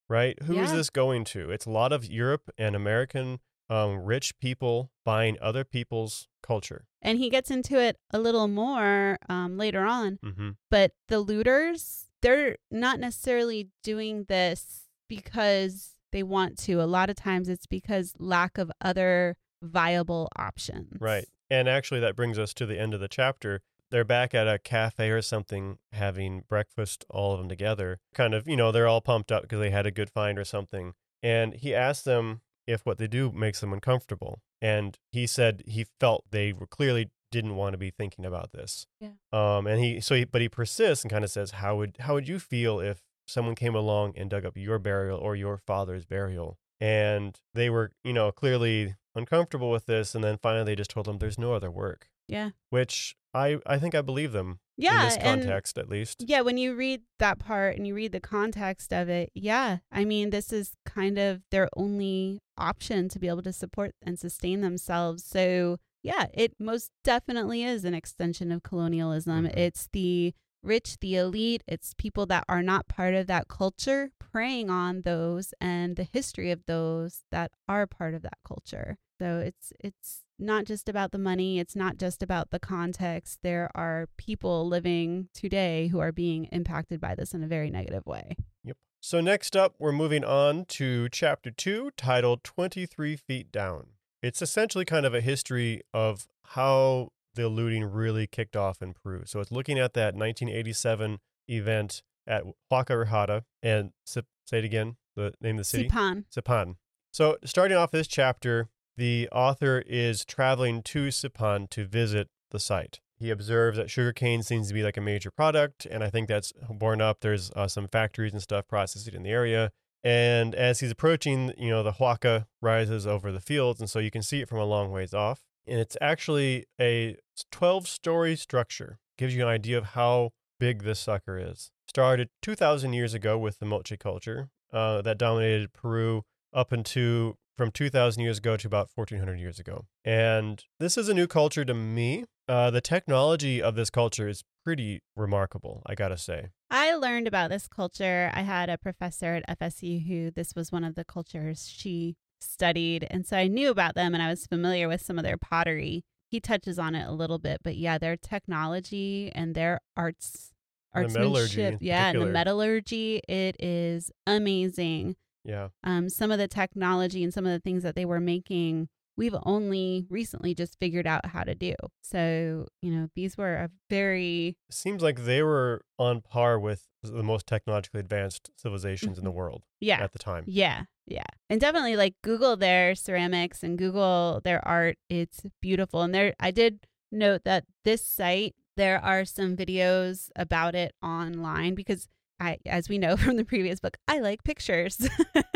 [0.07, 0.41] right?
[0.43, 0.77] Who is Yeah.
[0.77, 1.49] this going to?
[1.51, 3.39] It's a lot of Europe and American
[3.71, 6.85] um, rich people buying other people's culture.
[7.01, 10.49] and he gets into it a little more um, later on Mm-hmm.
[10.69, 17.15] but the looters they're not necessarily doing this because they want to a lot of
[17.15, 21.25] times it's because lack of other viable options Right.
[21.49, 23.59] And actually, that brings us to the end of the chapter.
[23.89, 27.99] They're back at a cafe or something having breakfast, all of them together.
[28.15, 30.45] Kind of, you know, they're all pumped up because they had a good find or
[30.45, 30.93] something.
[31.21, 34.41] And he asks them if what they do makes them uncomfortable.
[34.61, 38.85] And he said he felt they were clearly didn't want to be thinking about this.
[38.99, 39.11] Yeah.
[39.31, 42.13] Um, and he, so he, but he persists and kind of says, how would, how
[42.13, 46.05] would you feel if someone came along and dug up your burial or your father's
[46.05, 46.57] burial?
[46.79, 50.13] And they were, you know, clearly uncomfortable with this.
[50.13, 53.77] And then finally they just told him there's no other work, yeah which I, I
[53.79, 56.23] think I believe them yeah in this and context, at least.
[56.27, 60.05] Yeah, when you read that part and you read the context of it, yeah, I
[60.05, 64.61] mean, this is kind of their only option to be able to support and sustain
[64.61, 65.23] themselves.
[65.23, 69.45] So, yeah, it most definitely is an extension of colonialism.
[69.45, 69.57] Mhm.
[69.57, 74.69] It's the rich, the elite, it's people that are not part of that culture preying
[74.69, 78.97] on those and the history of those that are part of that culture.
[79.19, 83.39] So it's it's not just about the money, it's not just about the context.
[83.43, 88.05] There are people living today who are being impacted by this in a very negative
[88.05, 88.35] way.
[88.63, 88.77] Yep.
[88.99, 93.87] So next up, we're moving on to chapter two, titled 23 Feet Down.
[94.21, 99.23] It's essentially kind of a history of how the looting really kicked off in Peru.
[99.25, 104.21] So it's looking at that 1987 event at Huaca Rajada and say
[104.51, 105.89] it again, the name of the city?
[105.89, 106.25] Sipan.
[106.35, 106.75] Sipan.
[107.11, 108.69] So, starting off this chapter,
[109.01, 112.99] the author is traveling to Sipan to visit the site.
[113.17, 116.53] He observes that sugarcane seems to be like a major product, and I think that's
[116.69, 117.21] borne up.
[117.21, 119.71] There's uh, some factories and stuff processing in the area.
[120.03, 124.11] And as he's approaching, you know, the huaca rises over the fields, and so you
[124.11, 125.45] can see it from a long ways off.
[125.65, 127.17] And it's actually a
[127.51, 128.99] 12 story structure.
[129.17, 130.29] Gives you an idea of how
[130.59, 131.71] big this sucker is.
[131.87, 136.21] Started 2,000 years ago with the Moche culture uh, that dominated Peru
[136.53, 139.85] up into from 2,000 years ago to about 1,400 years ago.
[140.03, 142.25] And this is a new culture to me.
[142.47, 146.49] Uh, the technology of this culture is pretty remarkable, I gotta say.
[146.69, 148.31] I learned about this culture.
[148.33, 153.07] I had a professor at FSU who this was one of the cultures she studied.
[153.09, 156.03] And so I knew about them and I was familiar with some of their pottery.
[156.29, 160.53] He touches on it a little bit, but yeah, their technology and their arts,
[160.93, 165.15] And the artsmanship, yeah, and the metallurgy, it is amazing.
[165.43, 165.69] Yeah.
[165.83, 169.35] Um, some of the technology and some of the things that they were making, we've
[169.43, 171.73] only recently just figured out how to do.
[172.01, 176.87] So, you know, these were a very It seems like they were on par with
[177.03, 179.87] the most technologically advanced civilizations in the world Mm-hmm.
[179.87, 180.43] yeah, at the time.
[180.45, 181.23] Yeah, yeah.
[181.49, 184.97] And definitely like Google their ceramics and Google their art.
[185.09, 186.03] It's beautiful.
[186.03, 191.75] And there I did note that this site there are some videos about it online
[191.75, 192.07] because
[192.41, 195.07] I as we know from the previous book, I like pictures.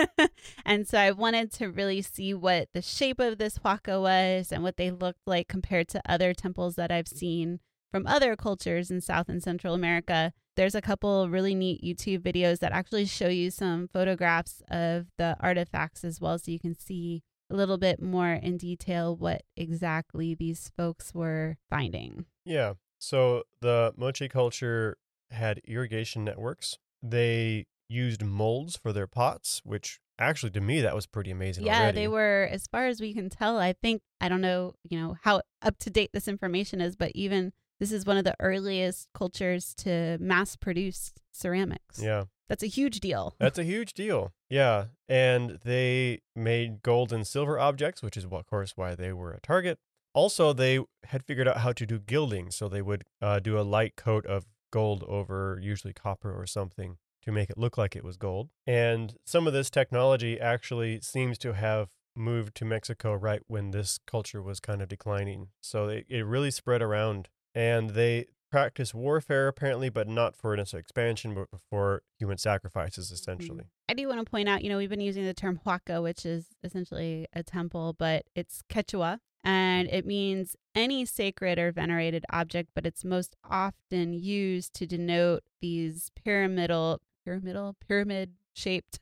[0.66, 4.64] and so I wanted to really see what the shape of this huaca was and
[4.64, 7.60] what they looked like compared to other temples that I've seen
[7.92, 10.32] from other cultures in South and Central America.
[10.56, 15.36] There's a couple really neat YouTube videos that actually show you some photographs of the
[15.42, 20.34] artifacts as well, so you can see a little bit more in detail what exactly
[20.34, 22.26] these folks were finding.
[22.46, 22.74] Yeah.
[23.00, 24.98] So the Moche culture
[25.32, 26.78] had irrigation networks.
[27.02, 31.82] They used molds for their pots, which actually to me that was pretty amazing yeah,
[31.82, 32.02] already.
[32.02, 35.18] they were, as far as we can tell, I think, I don't know, you know,
[35.24, 39.10] how up to date this information is, but even this is one of the earliest
[39.14, 42.02] cultures to mass produce ceramics.
[42.02, 42.26] Yeah.
[42.48, 43.36] That's a huge deal.
[43.40, 44.34] That's a huge deal.
[44.50, 44.86] Yeah.
[45.10, 49.42] And they made gold and silver objects, which is, of course, why they were a
[49.42, 49.80] target.
[50.14, 52.52] Also, they had figured out how to do gilding.
[52.52, 54.46] So they would uh, do a light coat of
[54.76, 58.50] gold over usually copper or something to make it look like it was gold.
[58.68, 64.00] And some of this technology actually seems to have moved to Mexico right when this
[64.06, 65.48] culture was kind of declining.
[65.62, 67.30] So it, it really spread around.
[67.54, 73.14] And they practice warfare apparently, but not for its expansion, but for human sacrifices mm-hmm.
[73.14, 73.64] essentially.
[73.88, 76.26] I do want to point out, you know, we've been using the term huaca, which
[76.26, 82.72] is essentially a temple, but it's Quechua and it means any sacred or venerated object,
[82.74, 89.00] but it's most often used to denote these pyramidal, pyramidal, pyramid shaped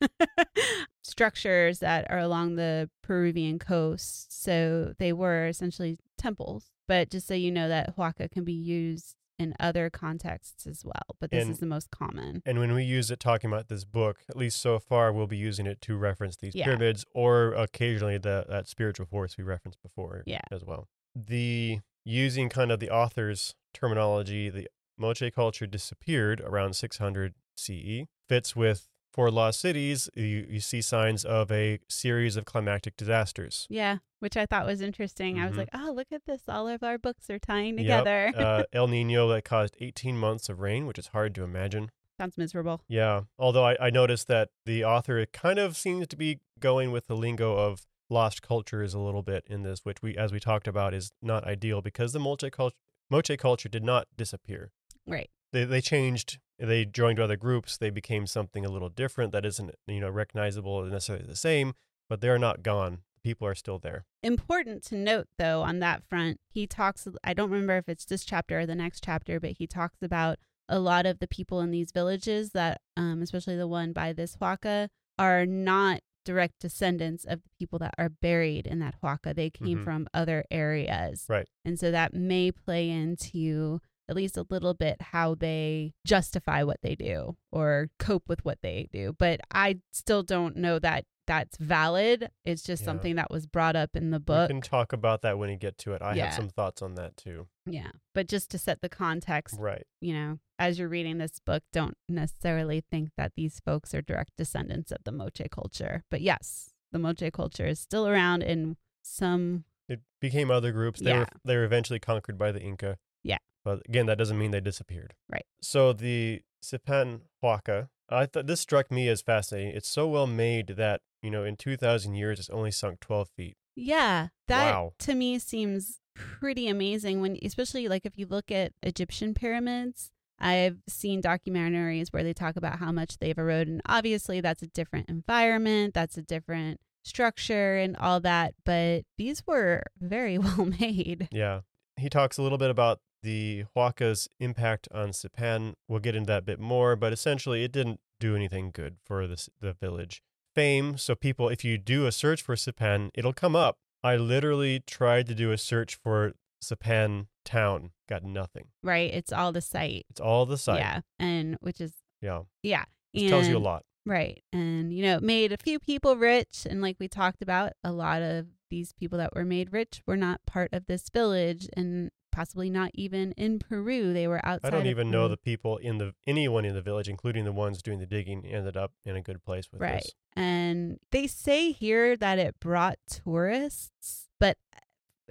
[1.01, 4.43] structures that are along the Peruvian coast.
[4.43, 6.65] So they were essentially temples.
[6.87, 11.15] But just so you know that huaca can be used in other contexts as well,
[11.19, 12.41] but this And- is the most common.
[12.45, 15.37] And when we use it talking about this book, at least so far, we'll be
[15.37, 16.65] using it to reference these Yeah.
[16.65, 20.41] pyramids or occasionally the that spiritual force we referenced before Yeah.
[20.51, 20.87] as well.
[21.13, 24.67] The using kind of the author's terminology, the
[24.97, 28.07] Moche culture disappeared around 600 CE.
[28.29, 33.67] Fits with four lost cities, you, you see signs of a series of climactic disasters.
[33.69, 35.39] Yeah, which I thought was interesting.
[35.39, 35.57] I was Mhm.
[35.59, 36.41] like, oh, look at this.
[36.49, 38.31] All of our books are tying Yep, together.
[38.35, 41.91] uh, El Nino that caused 18 months of rain, which is hard to imagine.
[42.19, 42.81] Sounds miserable.
[42.87, 43.23] Yeah.
[43.39, 47.15] Although I, I noticed that the author kind of seems to be going with the
[47.15, 50.93] lingo of lost cultures a little bit in this, which we, as we talked about,
[50.93, 52.75] is not ideal because the Moche culture,
[53.09, 54.71] Moche culture did not disappear.
[55.07, 55.29] Right.
[55.51, 56.39] They, they changed.
[56.65, 57.77] They joined other groups.
[57.77, 61.73] They became something a little different that isn't, you know, recognizable or necessarily the same,
[62.09, 62.99] but they're not gone.
[63.21, 64.05] People are still there.
[64.21, 68.23] Important to note, though, on that front, he talks, I don't remember if it's this
[68.23, 70.39] chapter or the next chapter, but he talks about
[70.69, 74.37] a lot of the people in these villages that, um, especially the one by this
[74.37, 74.87] Huaca,
[75.19, 79.35] are not direct descendants of the people that are buried in that Huaca.
[79.35, 79.83] They came Mhm.
[79.83, 81.25] from other areas.
[81.27, 81.47] Right.
[81.65, 86.77] And so that may play into at least a little bit how they justify what
[86.83, 89.15] they do or cope with what they do.
[89.17, 92.29] But I still don't know that that's valid.
[92.43, 92.85] It's just Yeah.
[92.87, 94.49] something that was brought up in the book.
[94.49, 96.01] We can talk about that when you get to it.
[96.01, 96.25] I Yeah.
[96.25, 97.47] have some thoughts on that too.
[97.65, 97.91] yeah.
[98.13, 99.87] But just to set the context, Right.
[100.01, 104.31] you know, as you're reading this book, don't necessarily think that these folks are direct
[104.37, 106.03] descendants of the Moche culture.
[106.11, 110.99] But yes, the Moche culture is still around in some It became other groups.
[110.99, 111.29] They were Yeah.
[111.45, 112.97] they were eventually conquered by the Inca.
[113.23, 113.37] Yeah.
[113.63, 115.13] But again, that doesn't mean they disappeared.
[115.31, 115.45] Right.
[115.61, 119.73] So the Sipan Huaca, I thought this struck me as fascinating.
[119.75, 123.57] It's so well made that, you know, in 2000 years it's only sunk 12 feet.
[123.75, 124.93] Yeah, that Wow.
[124.99, 130.11] to me seems pretty amazing when especially like if you look at Egyptian pyramids.
[130.39, 134.67] I've seen documentaries where they talk about how much they've eroded and obviously that's a
[134.67, 141.29] different environment, that's a different structure and all that, but these were very well made.
[141.31, 141.61] Yeah.
[141.97, 145.73] He talks a little bit about the Huaca's impact on Sipan.
[145.87, 149.25] We'll get into that a bit more, but essentially, it didn't do anything good for
[149.27, 150.21] this, the village.
[150.53, 153.77] Fame, so people, if you do a search for Sipan, it'll come up.
[154.03, 158.65] I literally tried to do a search for Sipan town, got nothing.
[158.83, 159.11] Right.
[159.13, 160.05] It's all the site.
[160.09, 160.79] It's all the site.
[160.79, 161.01] Yeah.
[161.17, 162.43] And which is, Yeah.
[162.61, 162.85] yeah.
[163.13, 163.83] It tells you a lot.
[164.05, 164.43] Right.
[164.51, 166.67] And, you know, it made a few people rich.
[166.69, 170.17] And like we talked about, a lot of these people that were made rich were
[170.17, 174.11] not part of this village and possibly not even in Peru.
[174.13, 174.67] They were outside.
[174.73, 177.81] I don't even know the people in the anyone in the village, including the ones
[177.81, 180.01] doing the digging, ended up in a good place with Right.
[180.01, 180.11] this.
[180.35, 184.57] And they say here that it brought tourists, but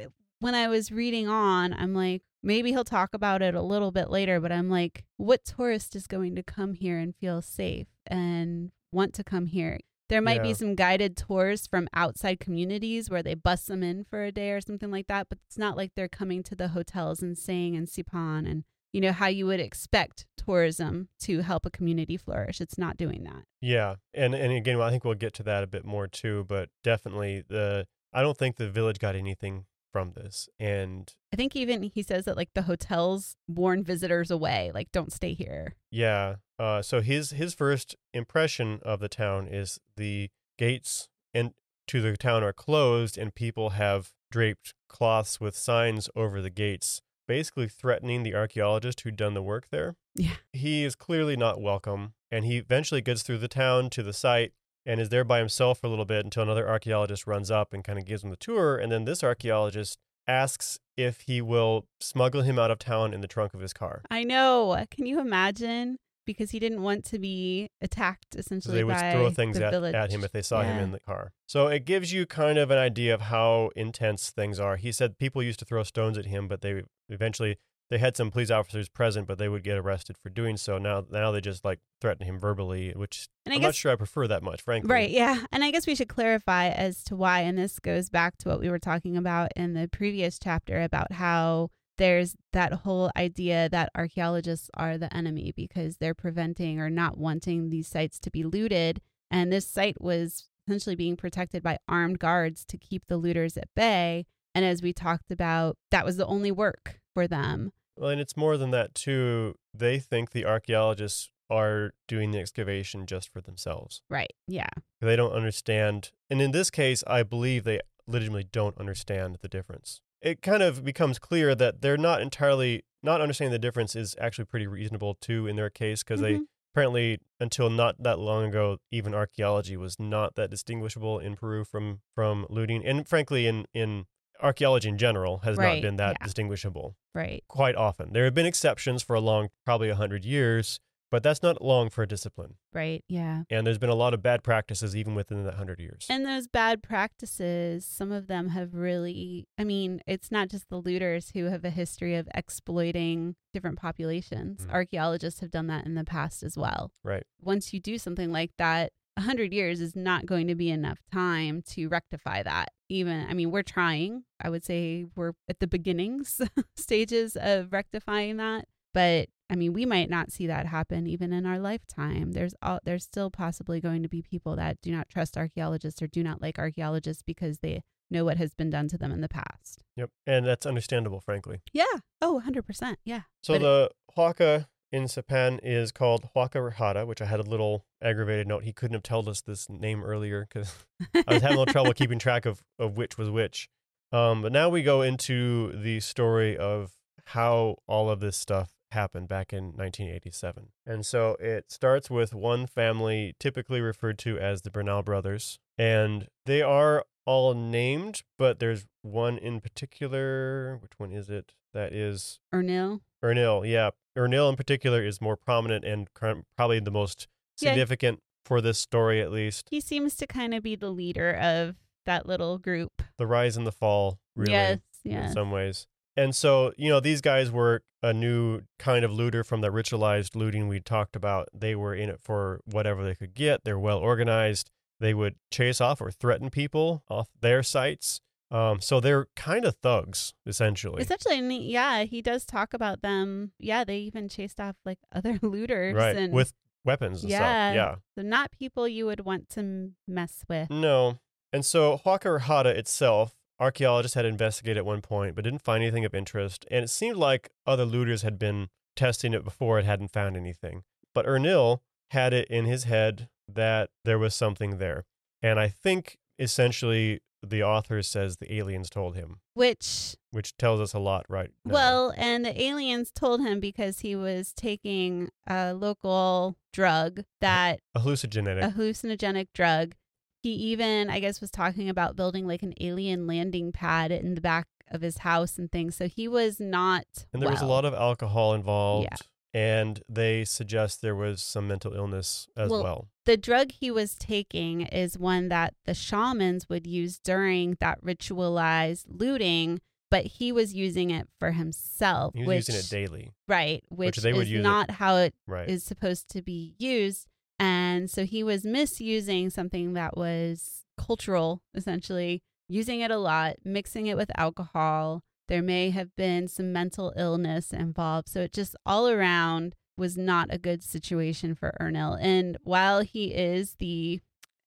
[0.01, 0.05] uh,
[0.39, 4.11] when I was reading on, I'm like, maybe he'll talk about it a little bit
[4.11, 8.71] later, but I'm like, what tourist is going to come here and feel safe and
[8.93, 9.79] want to come here?
[10.13, 10.43] There might Yeah.
[10.43, 14.51] be some guided tours from outside communities where they bus them in for a day
[14.51, 17.77] or something like that, but it's not like they're coming to the hotels and staying
[17.77, 22.61] in Sipan and you know how you would expect tourism to help a community flourish.
[22.61, 23.45] It's not doing that.
[23.63, 26.45] Yeah, and and again, I think we'll get to that a bit more too.
[26.47, 31.55] But definitely, the I don't think the village got anything from this, and I think
[31.55, 35.75] even he says that like the hotels warn visitors away, like don't stay here.
[35.91, 36.37] yeah.
[36.59, 41.53] Uh, so his his first impression of the town is the gates and
[41.89, 47.03] to the town are closed, and people have draped cloths with signs over the gates,
[47.27, 49.97] basically threatening the archaeologist who'd done the work there.
[50.15, 50.35] Yeah.
[50.53, 54.53] he is clearly not welcome and he eventually gets through the town to the site
[54.85, 57.85] and is there by himself for a little bit until another archaeologist runs up and
[57.85, 62.43] kind of gives him the tour and then this archaeologist asks if he will smuggle
[62.43, 64.03] him out of town in the trunk of his car.
[64.11, 64.85] I know.
[64.91, 65.99] Can you imagine?
[66.25, 70.13] Because he didn't want to be attacked so essentially they would throw things at, at
[70.13, 71.33] him if they saw him in the car.
[71.47, 74.77] So it gives you kind of an idea of how intense things are.
[74.77, 77.59] He said people used to throw stones at him but they eventually
[77.93, 81.05] they had some police officers present but they would get arrested for doing so now
[81.11, 83.97] now they just like threaten him verbally which And I i'm guess not sure i
[83.97, 85.45] prefer that much frankly Right, yeah.
[85.53, 88.61] And I guess we should clarify as to why, and this goes back to what
[88.61, 93.91] we were talking about in the previous chapter about how there's that whole idea that
[93.95, 99.01] archaeologists are the enemy because they're preventing or not wanting these sites to be looted.
[99.31, 103.69] And this site was essentially being protected by armed guards to keep the looters at
[103.77, 104.27] bay.
[104.55, 107.73] And as we talked about, that was the only work for them.
[108.03, 109.55] Well, and it's more than that too.
[109.73, 114.03] They think the archaeologists are doing the excavation just for themselves.
[114.11, 114.33] Right.
[114.49, 114.67] Yeah.
[115.01, 116.11] They don't understand.
[116.29, 117.79] And in this case, I believe they
[118.09, 120.01] legitimately don't understand the difference.
[120.21, 124.47] It kind of becomes clear that they're not entirely not understanding the difference is actually
[124.47, 126.47] pretty reasonable too in their case because they Mhm.
[126.75, 132.01] apparently until not that long ago even archaeology was not that distinguishable in Peru from
[132.17, 134.07] from looting and frankly in in
[134.43, 136.25] archaeology in general has not been that yeah.
[136.27, 137.45] distinguishable Right.
[137.49, 138.13] quite often.
[138.13, 140.81] There have been exceptions for a long, probably a hundred years,
[141.11, 142.55] but that's not long for a discipline.
[142.73, 143.05] Right.
[143.07, 143.43] Yeah.
[143.51, 146.07] And there's been a lot of bad practices even within that hundred years.
[146.09, 150.79] And those bad practices, some of them have really, I mean, it's not just the
[150.79, 154.67] looters who have a history of exploiting different populations.
[154.67, 154.71] Mhm.
[154.73, 156.91] Archaeologists have done that in the past as well.
[157.05, 157.25] right.
[157.43, 160.99] Once you do something like that, a 100 years is not going to be enough
[161.13, 162.71] time to rectify that.
[162.93, 164.25] Even, I mean, we're trying.
[164.41, 166.41] I would say we're at the beginnings
[166.77, 168.67] stages of rectifying that.
[168.93, 172.33] But I mean, we might not see that happen even in our lifetime.
[172.33, 176.07] There's all, there's still possibly going to be people that do not trust archaeologists or
[176.07, 179.29] do not like archaeologists because they know what has been done to them in the
[179.29, 179.83] past.
[179.97, 180.11] Yep.
[180.27, 181.61] And that's understandable, frankly.
[181.73, 181.85] Yeah.
[182.21, 182.97] Oh, 100%.
[183.05, 183.23] Yeah.
[183.43, 187.45] So But it- the Huaca in Sipan is called Huaca Rajada, which I had a
[187.51, 188.65] little aggravated note.
[188.65, 190.75] He couldn't have told us this name earlier because
[191.15, 193.69] I was having a little trouble keeping track of, of which was which.
[194.13, 196.93] Um, but now we go into the story of
[197.27, 200.69] how all of this stuff happened back in 1987.
[200.87, 205.59] And so it starts with one family typically referred to as the Bernal brothers.
[205.79, 210.79] And they are all named, but there's one in particular.
[210.83, 211.55] Which one is it?
[211.73, 213.01] That is Ernil.
[213.25, 213.69] Ernil.
[213.69, 213.91] Yeah.
[214.17, 217.29] Ernil in particular is more prominent and probably the most
[217.63, 217.71] Yeah.
[217.71, 219.69] significant for this story, at least.
[219.71, 222.91] He seems to kind of be the leader of that little group.
[223.19, 224.53] The rise and the fall, really.
[224.53, 224.79] Yes.
[225.05, 225.87] in some ways.
[226.17, 230.35] And so, you know, these guys were a new kind of looter from the ritualized
[230.37, 231.49] looting we talked about.
[231.55, 233.65] They were in it for whatever they could get.
[233.65, 234.71] They're well organized.
[235.01, 238.21] They would chase off or threaten people off their sites.
[238.51, 241.03] Um, so they're kind of thugs, essentially.
[241.03, 243.53] Essentially, yeah, he does talk about them.
[243.59, 245.97] Yeah, they even chased off like other looters.
[245.97, 246.15] right.
[246.15, 246.53] And With
[246.85, 247.39] weapons and Yeah.
[247.39, 247.75] stuff.
[247.75, 247.95] Yeah.
[248.17, 250.71] so not people you would want to mess with.
[250.71, 251.19] No.
[251.53, 256.05] And so Huaca Rajada itself archaeologists had investigated at one point, but didn't find anything
[256.05, 256.67] of interest.
[256.71, 260.83] And it seemed like other looters had been testing it before and hadn't found anything.
[261.15, 261.81] But Ernil
[262.11, 265.05] had it in his head that there was something there.
[265.43, 270.95] And I think essentially the author says the aliens told him, Which, which tells us
[270.95, 271.51] a lot, right?
[271.65, 271.75] now.
[271.75, 278.01] well, and the aliens told him because he was taking a local drug that a
[278.01, 278.63] hallucinogenic.
[278.65, 279.95] a hallucinogenic drug.
[280.43, 284.41] He even, I guess, was talking about building like an alien landing pad in the
[284.41, 285.95] back of his house and things.
[285.97, 287.05] So he was not.
[287.33, 289.09] and there was a lot of alcohol involved.
[289.55, 293.09] And they suggest there was some mental illness as Well, well.
[293.25, 299.05] The drug he was taking is one that the shamans would use during that ritualized
[299.09, 302.35] looting, but he was using it for himself.
[302.35, 305.17] He was which, using it daily, Right, which, they would is use it- not how
[305.17, 305.69] it right?
[305.69, 307.27] is supposed to be used.
[307.59, 314.07] And so he was misusing something that was cultural, essentially, using it a lot, mixing
[314.09, 315.23] it with alcohol.
[315.49, 318.29] There may have been some mental illness involved.
[318.29, 322.19] So it just all around was not a good situation for Ernil.
[322.21, 324.21] And while he is the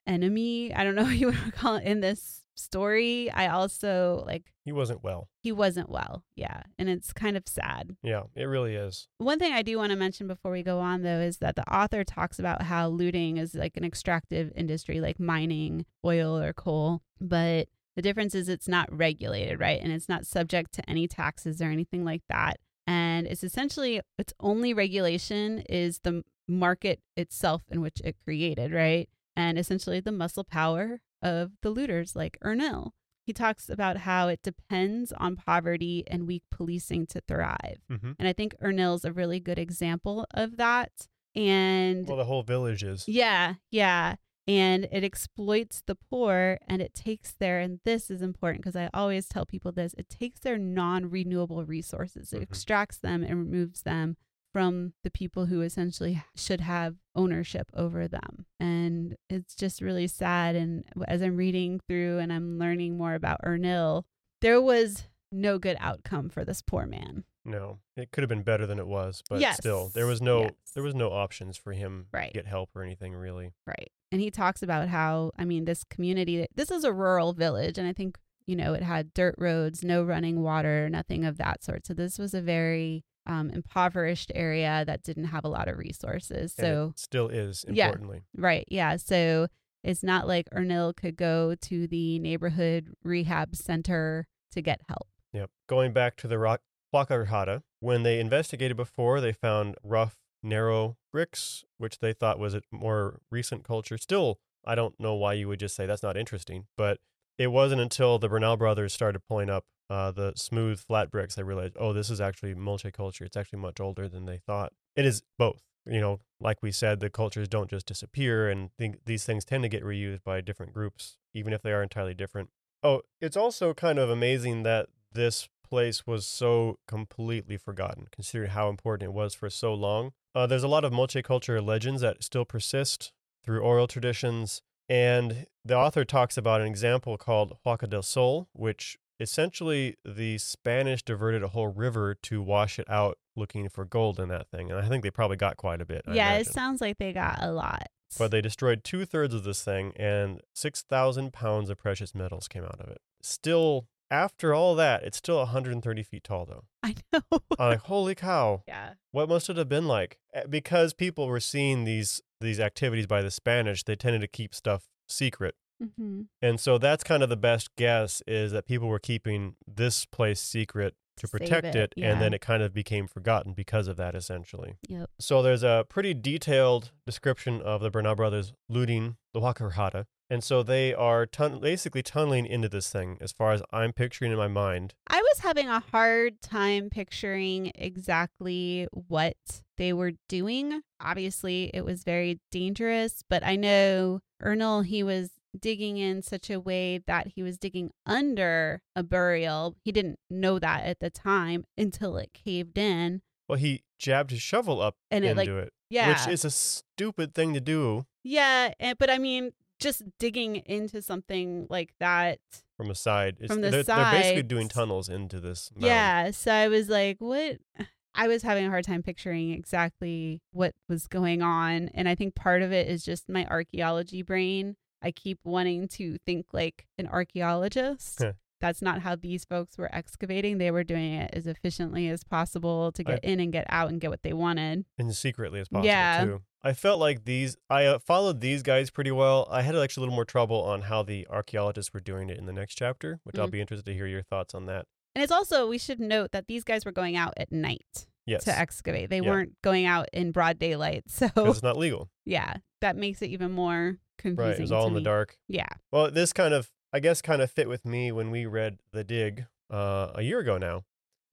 [0.07, 4.51] enemy, I don't know what you would call it in this story, I also like
[4.63, 5.29] he wasn't well.
[5.41, 6.23] he wasn't well.
[6.35, 6.63] Yeah.
[6.79, 7.95] And it's kind of sad.
[8.01, 9.07] Yeah, it really is.
[9.17, 11.69] One thing I do want to mention before we go on, though, is that the
[11.73, 17.01] author talks about how looting is like an extractive industry, like mining oil or coal.
[17.21, 19.79] But the difference is it's not regulated, right?
[19.81, 22.57] And it's not subject to any taxes or anything like that.
[22.87, 29.09] And it's essentially its only regulation is the market itself in which it created, right?
[29.35, 32.91] And essentially the muscle power of the looters like Ernil.
[33.25, 37.79] He talks about how it depends on poverty and weak policing to thrive.
[37.89, 40.91] hmm And I think Ernil's a really good example of that.
[41.35, 43.03] And Well, the whole village is.
[43.07, 44.15] yeah, yeah.
[44.47, 48.89] And it exploits the poor and it takes their, and this is important because I
[48.93, 52.43] always tell people this it takes their non renewable resources, it Mhm.
[52.43, 54.17] extracts them and removes them
[54.53, 58.45] from the people who essentially should have ownership over them.
[58.59, 60.55] And it's just really sad.
[60.55, 64.03] And as I'm reading through and I'm learning more about Ernil,
[64.41, 67.25] there was no good outcome for this poor man.
[67.45, 70.41] No, it could have been better than it was, but Yes, still, there was no
[70.43, 70.51] yes.
[70.73, 72.33] there was no options for him Right.
[72.33, 73.53] to get help or anything really.
[73.67, 73.91] Right.
[74.11, 77.77] And he talks about how, I mean, this community, this is a rural village.
[77.77, 81.63] And I think, you know, it had dirt roads, no running water, nothing of that
[81.63, 81.85] sort.
[81.85, 86.53] So this was a very um, impoverished area that didn't have a lot of resources.
[86.53, 87.85] So, it still is Yeah.
[87.87, 88.21] importantly.
[88.37, 88.65] right.
[88.69, 88.97] Yeah.
[88.97, 89.47] So
[89.83, 95.07] it's not like Ernil could go to the neighborhood rehab center to get help.
[95.33, 95.49] Yep.
[95.67, 96.61] Going back to the rock
[96.95, 102.53] Huaca Rajada, when they investigated before, they found rough, narrow bricks, which they thought was
[102.53, 103.97] a more recent culture.
[103.97, 106.99] Still, I don't know why you would just say that's not interesting, but
[107.37, 111.43] it wasn't until the Bernal brothers started pulling up uh, the smooth, flat bricks they
[111.43, 113.25] realized, oh, this is actually multicultural.
[113.25, 114.71] It's actually much older than they thought.
[114.95, 115.63] It is both.
[115.85, 119.63] You know, like we said, the cultures don't just disappear, and think these things tend
[119.63, 122.49] to get reused by different groups, even if they are entirely different.
[122.81, 128.69] Oh, it's also kind of amazing that this place was so completely forgotten, considering how
[128.69, 130.13] important it was for so long.
[130.33, 133.11] Uh, there's a lot of multicultural legends that still persist
[133.43, 138.97] through oral traditions, and the author talks about an example called Huaca del Sol, which
[139.19, 144.29] essentially the Spanish diverted a whole river to wash it out looking for gold in
[144.29, 144.71] that thing.
[144.71, 146.03] And I think they probably got quite a bit.
[146.09, 146.37] Yeah.
[146.37, 147.87] It sounds like they got a lot.
[148.17, 152.63] But they destroyed two thirds of this thing, and 6,000 pounds of precious metals came
[152.63, 153.01] out of it.
[153.21, 156.63] Still, after all that, it's still 130 feet tall, though.
[156.83, 157.21] I know.
[157.59, 158.93] I'm like, holy cow, yeah.
[159.11, 160.19] what must it have been like?
[160.33, 164.53] Eh, Because people were seeing these these activities by the Spanish, they tended to keep
[164.53, 165.55] stuff secret.
[165.97, 170.05] hmm And so that's kind of the best guess is that people were keeping this
[170.05, 173.53] place secret to To save protect it, it, and then it kind of became forgotten
[173.53, 174.75] because of that, essentially.
[174.89, 175.09] Yep.
[175.17, 180.05] So there's a pretty detailed description of the Bernal brothers looting the Huaca Rajada.
[180.29, 184.31] And so they are tun- basically tunneling into this thing, as far as I'm picturing
[184.31, 184.95] in my mind.
[185.07, 189.35] I was having a hard time picturing exactly what
[189.77, 190.81] they were doing.
[190.99, 196.59] Obviously, it was very dangerous, but I know Ernil, he was digging in such a
[196.59, 199.75] way that he was digging under a burial.
[199.83, 203.21] He didn't know that at the time until it caved in.
[203.47, 206.09] Well, he jabbed his shovel up And it, into like, it, Yeah.
[206.09, 208.73] which is a stupid thing to do yeah.
[208.97, 209.51] But I mean,
[209.85, 212.39] just digging into something like that
[212.75, 213.37] from a side.
[213.39, 215.71] It's, From the they're, they're basically doing tunnels into this.
[215.77, 216.31] Yeah.
[216.31, 217.59] So I was like, what?
[218.17, 221.89] I was having a hard time picturing exactly what was going on.
[221.93, 224.77] And I think part of it is just my archaeology brain.
[225.01, 228.23] I keep wanting to think like an archaeologist.
[228.61, 230.57] that's not how these folks were excavating.
[230.57, 233.89] They were doing it as efficiently as possible to get I- in and get out
[233.89, 234.85] and get what they wanted.
[234.97, 236.23] and secretly as possible Yeah.
[236.25, 236.41] too.
[236.65, 237.55] I felt like these.
[237.69, 239.47] I uh, followed these guys pretty well.
[239.51, 242.45] I had actually a little more trouble on how the archaeologists were doing it in
[242.47, 243.51] the next chapter, which I'll Mm.
[243.51, 244.87] be interested to hear your thoughts on that.
[245.13, 248.43] And it's also we should note that these guys were going out at night Yes,
[248.45, 249.09] to excavate.
[249.11, 249.29] They Yeah.
[249.29, 251.03] weren't going out in broad daylight.
[251.07, 252.09] So it's not legal.
[252.25, 254.49] yeah, that makes it even more confusing.
[254.49, 255.37] Right, it was all in the dark.
[255.47, 255.67] Yeah.
[255.91, 259.03] Well, this kind of, I guess, kind of fit with me when we read The
[259.03, 260.83] Dig uh, a year ago now.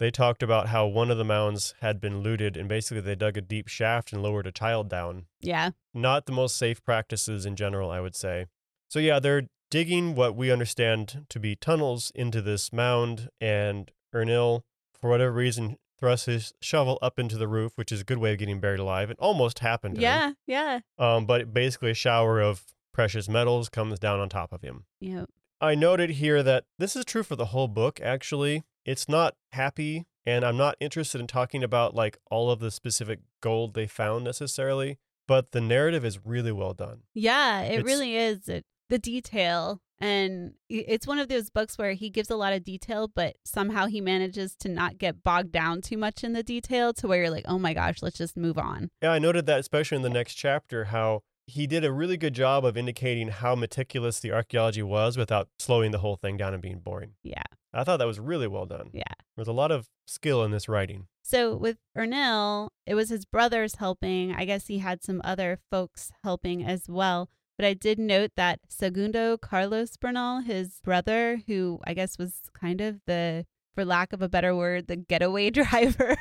[0.02, 3.36] They talked about how one of the mounds had been looted, and basically they dug
[3.36, 5.26] a deep shaft and lowered a child down.
[5.40, 5.70] Yeah.
[5.94, 8.46] Not the most safe practices in general, I would say.
[8.88, 14.62] So, yeah, they're digging what we understand to be tunnels into this mound, and Ernil,
[15.00, 18.32] for whatever reason, thrusts his shovel up into the roof, which is a good way
[18.32, 19.08] of getting buried alive.
[19.08, 20.36] It almost happened to him.
[20.48, 20.80] Yeah.
[20.98, 21.14] Yeah.
[21.14, 24.84] Um, but basically, a shower of precious metals comes down on top of him.
[24.98, 25.26] Yeah.
[25.60, 28.64] I noted here that this is true for the whole book, actually.
[28.84, 33.20] It's not happy, and I'm not interested in talking about like all of the specific
[33.40, 37.02] gold they found necessarily, but the narrative is really well done.
[37.14, 38.48] Yeah, it It's- really is.
[38.48, 39.80] It, the detail.
[40.00, 43.86] And it's one of those books where he gives a lot of detail, but somehow
[43.86, 47.30] he manages to not get bogged down too much in the detail to where you're
[47.30, 48.90] like, oh my gosh, let's just move on.
[49.00, 52.34] Yeah, I noted that especially in the next chapter, how he did a really good
[52.34, 56.62] job of indicating how meticulous the archaeology was without slowing the whole thing down and
[56.62, 57.14] being boring.
[57.22, 57.42] Yeah.
[57.74, 58.90] I thought that was really well done.
[58.92, 59.02] Yeah.
[59.36, 61.06] There's a lot of skill in this writing.
[61.22, 64.34] So with Ernil, it was his brothers helping.
[64.34, 67.30] I guess he had some other folks helping as well.
[67.56, 72.80] But I did note that Segundo Carlos Bernal, his brother, who I guess was kind
[72.80, 76.16] of the, for lack of a better word, the getaway driver,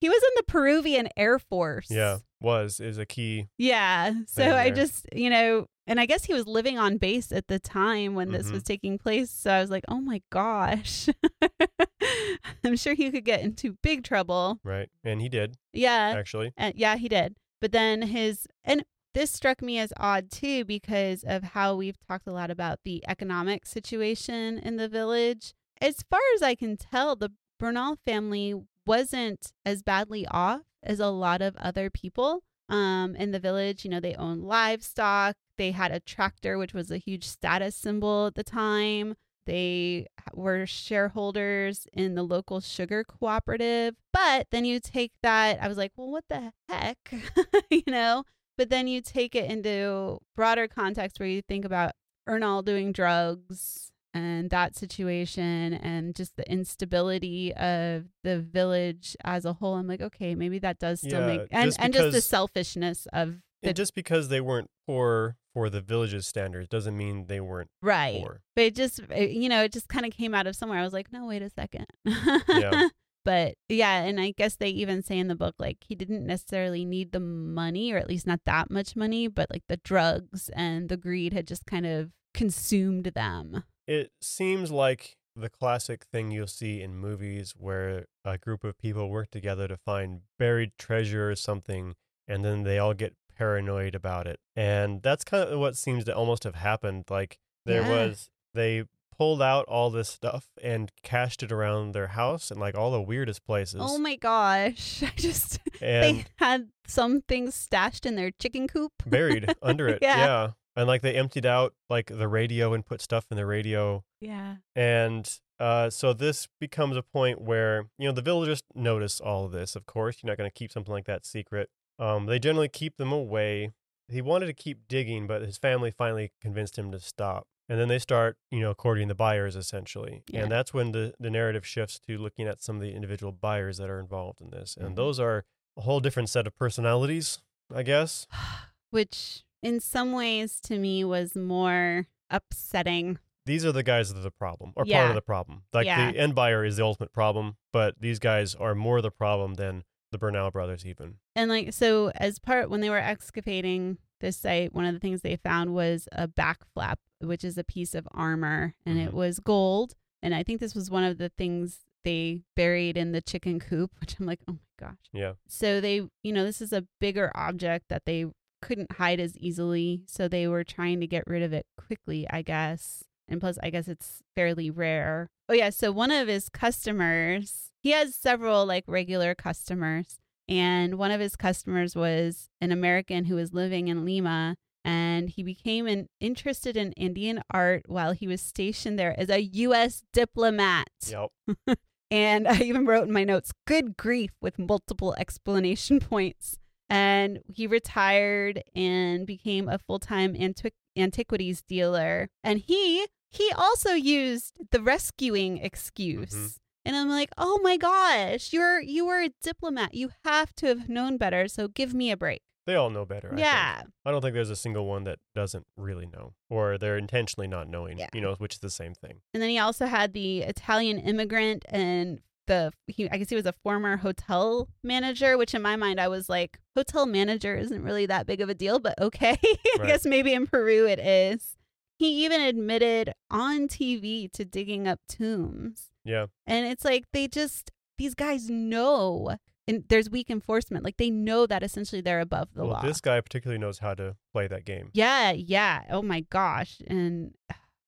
[0.00, 1.88] he was in the Peruvian Air Force.
[1.90, 3.48] Yeah, was is a key.
[3.58, 4.12] Yeah.
[4.26, 7.58] So I just, you know, and I guess he was living on base at the
[7.58, 8.52] time when this Mhm.
[8.52, 9.30] was taking place.
[9.30, 11.08] So I was like, oh my gosh.
[12.64, 14.58] I'm sure he could get into big trouble.
[14.64, 16.14] Right, and he did Yeah.
[16.16, 16.52] actually.
[16.58, 17.36] Uh, yeah, he did.
[17.60, 18.84] But then his, and
[19.14, 23.04] this struck me as odd too because of how we've talked a lot about the
[23.08, 25.52] economic situation in the village.
[25.80, 28.54] As far as I can tell, the Bernal family
[28.86, 33.84] wasn't as badly off as a lot of other people um, in the village.
[33.84, 38.26] You know, they owned livestock, they had a tractor, which was a huge status symbol
[38.26, 39.14] at the time.
[39.44, 43.96] They were shareholders in the local sugar cooperative.
[44.12, 47.12] But then you take that, I was like, well, what the heck?
[47.70, 48.24] you know?
[48.56, 51.92] But then you take it into broader context where you think about
[52.28, 59.54] Ernil doing drugs and that situation and just the instability of the village as a
[59.54, 59.74] whole.
[59.74, 63.06] I'm like, okay, maybe that does still Yeah, make and just and just the selfishness
[63.12, 67.40] of the And just because they weren't poor for the village's standards doesn't mean they
[67.40, 68.20] weren't right.
[68.20, 68.40] poor.
[68.56, 70.78] But it just, it- you know, it just kind of came out of somewhere.
[70.78, 71.86] I was like, no, wait a second.
[72.06, 72.88] Yeah.
[73.24, 76.84] But yeah, and I guess they even say in the book, like, he didn't necessarily
[76.84, 80.88] need the money, or at least not that much money, but like the drugs and
[80.88, 83.62] the greed had just kind of consumed them.
[83.86, 89.08] It seems like the classic thing you'll see in movies where a group of people
[89.08, 91.94] work together to find buried treasure or something,
[92.28, 94.38] and then they all get paranoid about it.
[94.54, 97.04] And that's kind of what seems to almost have happened.
[97.10, 97.88] Like, there Yeah.
[97.88, 98.84] was, they
[99.16, 103.00] pulled out all this stuff and cached it around their house in like all the
[103.00, 103.80] weirdest oh places.
[103.82, 105.02] Oh my gosh.
[105.02, 108.92] I just, and they had some things stashed in their chicken coop.
[109.06, 109.98] buried under it.
[110.02, 110.16] Yeah.
[110.18, 110.50] yeah.
[110.74, 114.04] And like they emptied out like the radio and put stuff in the radio.
[114.20, 114.56] Yeah.
[114.74, 119.52] And uh, so this becomes a point where, you know, the villagers notice all of
[119.52, 120.16] this, of course.
[120.22, 121.68] You're not going to keep something like that secret.
[121.98, 123.70] Um, they generally keep them away.
[124.08, 127.46] He wanted to keep digging, but his family finally convinced him to stop.
[127.68, 130.22] And then they start, you know, courting the buyers essentially.
[130.28, 130.42] Yeah.
[130.42, 133.76] And that's when the, the narrative shifts to looking at some of the individual buyers
[133.78, 134.76] that are involved in this.
[134.76, 134.96] And Mhm.
[134.96, 135.44] those are
[135.76, 137.38] a whole different set of personalities,
[137.72, 138.26] I guess.
[138.90, 143.18] Which in some ways to me was more upsetting.
[143.44, 145.64] these are the guys that are the problem or part of the problem.
[145.72, 146.12] Like Yeah.
[146.12, 149.82] the end buyer is the ultimate problem, but these guys are more the problem than
[150.12, 151.16] the Bernal brothers even.
[151.34, 155.22] And like so as part when they were excavating this site, one of the things
[155.22, 159.14] they found was a back flap, which is a piece of armor and it Mhm.
[159.14, 159.96] was gold.
[160.22, 163.90] And I think this was one of the things they buried in the chicken coop,
[164.00, 164.98] which I'm like, oh my gosh.
[165.12, 165.32] Yeah.
[165.48, 168.26] So they, you know, this is a bigger object that they
[168.62, 170.04] couldn't hide as easily.
[170.06, 173.04] So they were trying to get rid of it quickly, I guess.
[173.28, 175.28] And plus, I guess it's fairly rare.
[175.48, 175.70] Oh, yeah.
[175.70, 180.18] So one of his customers, he has several like regular customers.
[180.48, 184.56] And one of his customers was an American who was living in Lima.
[184.84, 189.40] and he became an interested in Indian art while he was stationed there as a
[189.40, 190.02] U.S.
[190.12, 190.88] diplomat.
[191.08, 191.78] Yep.
[192.12, 196.58] And I even wrote in my notes, good grief, with multiple explanation points.
[196.92, 202.28] And he retired and became a full time antiqu- antiquities dealer.
[202.44, 206.34] And he he also used the rescuing excuse.
[206.34, 206.58] Mhm.
[206.84, 209.94] And I'm like, oh my gosh, you're you were a diplomat.
[209.94, 211.48] You have to have known better.
[211.48, 212.42] So give me a break.
[212.66, 213.28] They all know better.
[213.28, 213.40] I think.
[213.40, 213.82] yeah.
[214.04, 217.68] I don't think there's a single one that doesn't really know, or they're intentionally not
[217.68, 217.98] knowing.
[217.98, 218.08] Yeah.
[218.14, 219.20] You know, which is the same thing.
[219.34, 222.20] And then he also had the Italian immigrant and
[222.52, 226.08] the he I guess he was a former hotel manager, which in my mind I
[226.08, 229.36] was like, hotel manager isn't really that big of a deal, but okay.
[229.44, 229.86] I Right.
[229.88, 231.56] guess maybe in Peru it is.
[231.98, 235.92] He even admitted on TV to digging up tombs.
[236.04, 236.26] Yeah.
[236.46, 239.36] And it's like they just these guys know
[239.68, 240.84] and there's weak enforcement.
[240.84, 242.82] Like they know that essentially they're above the well, law.
[242.82, 244.90] this guy particularly knows how to play that game.
[244.92, 245.82] yeah, yeah.
[245.90, 246.80] Oh my gosh.
[246.88, 247.34] And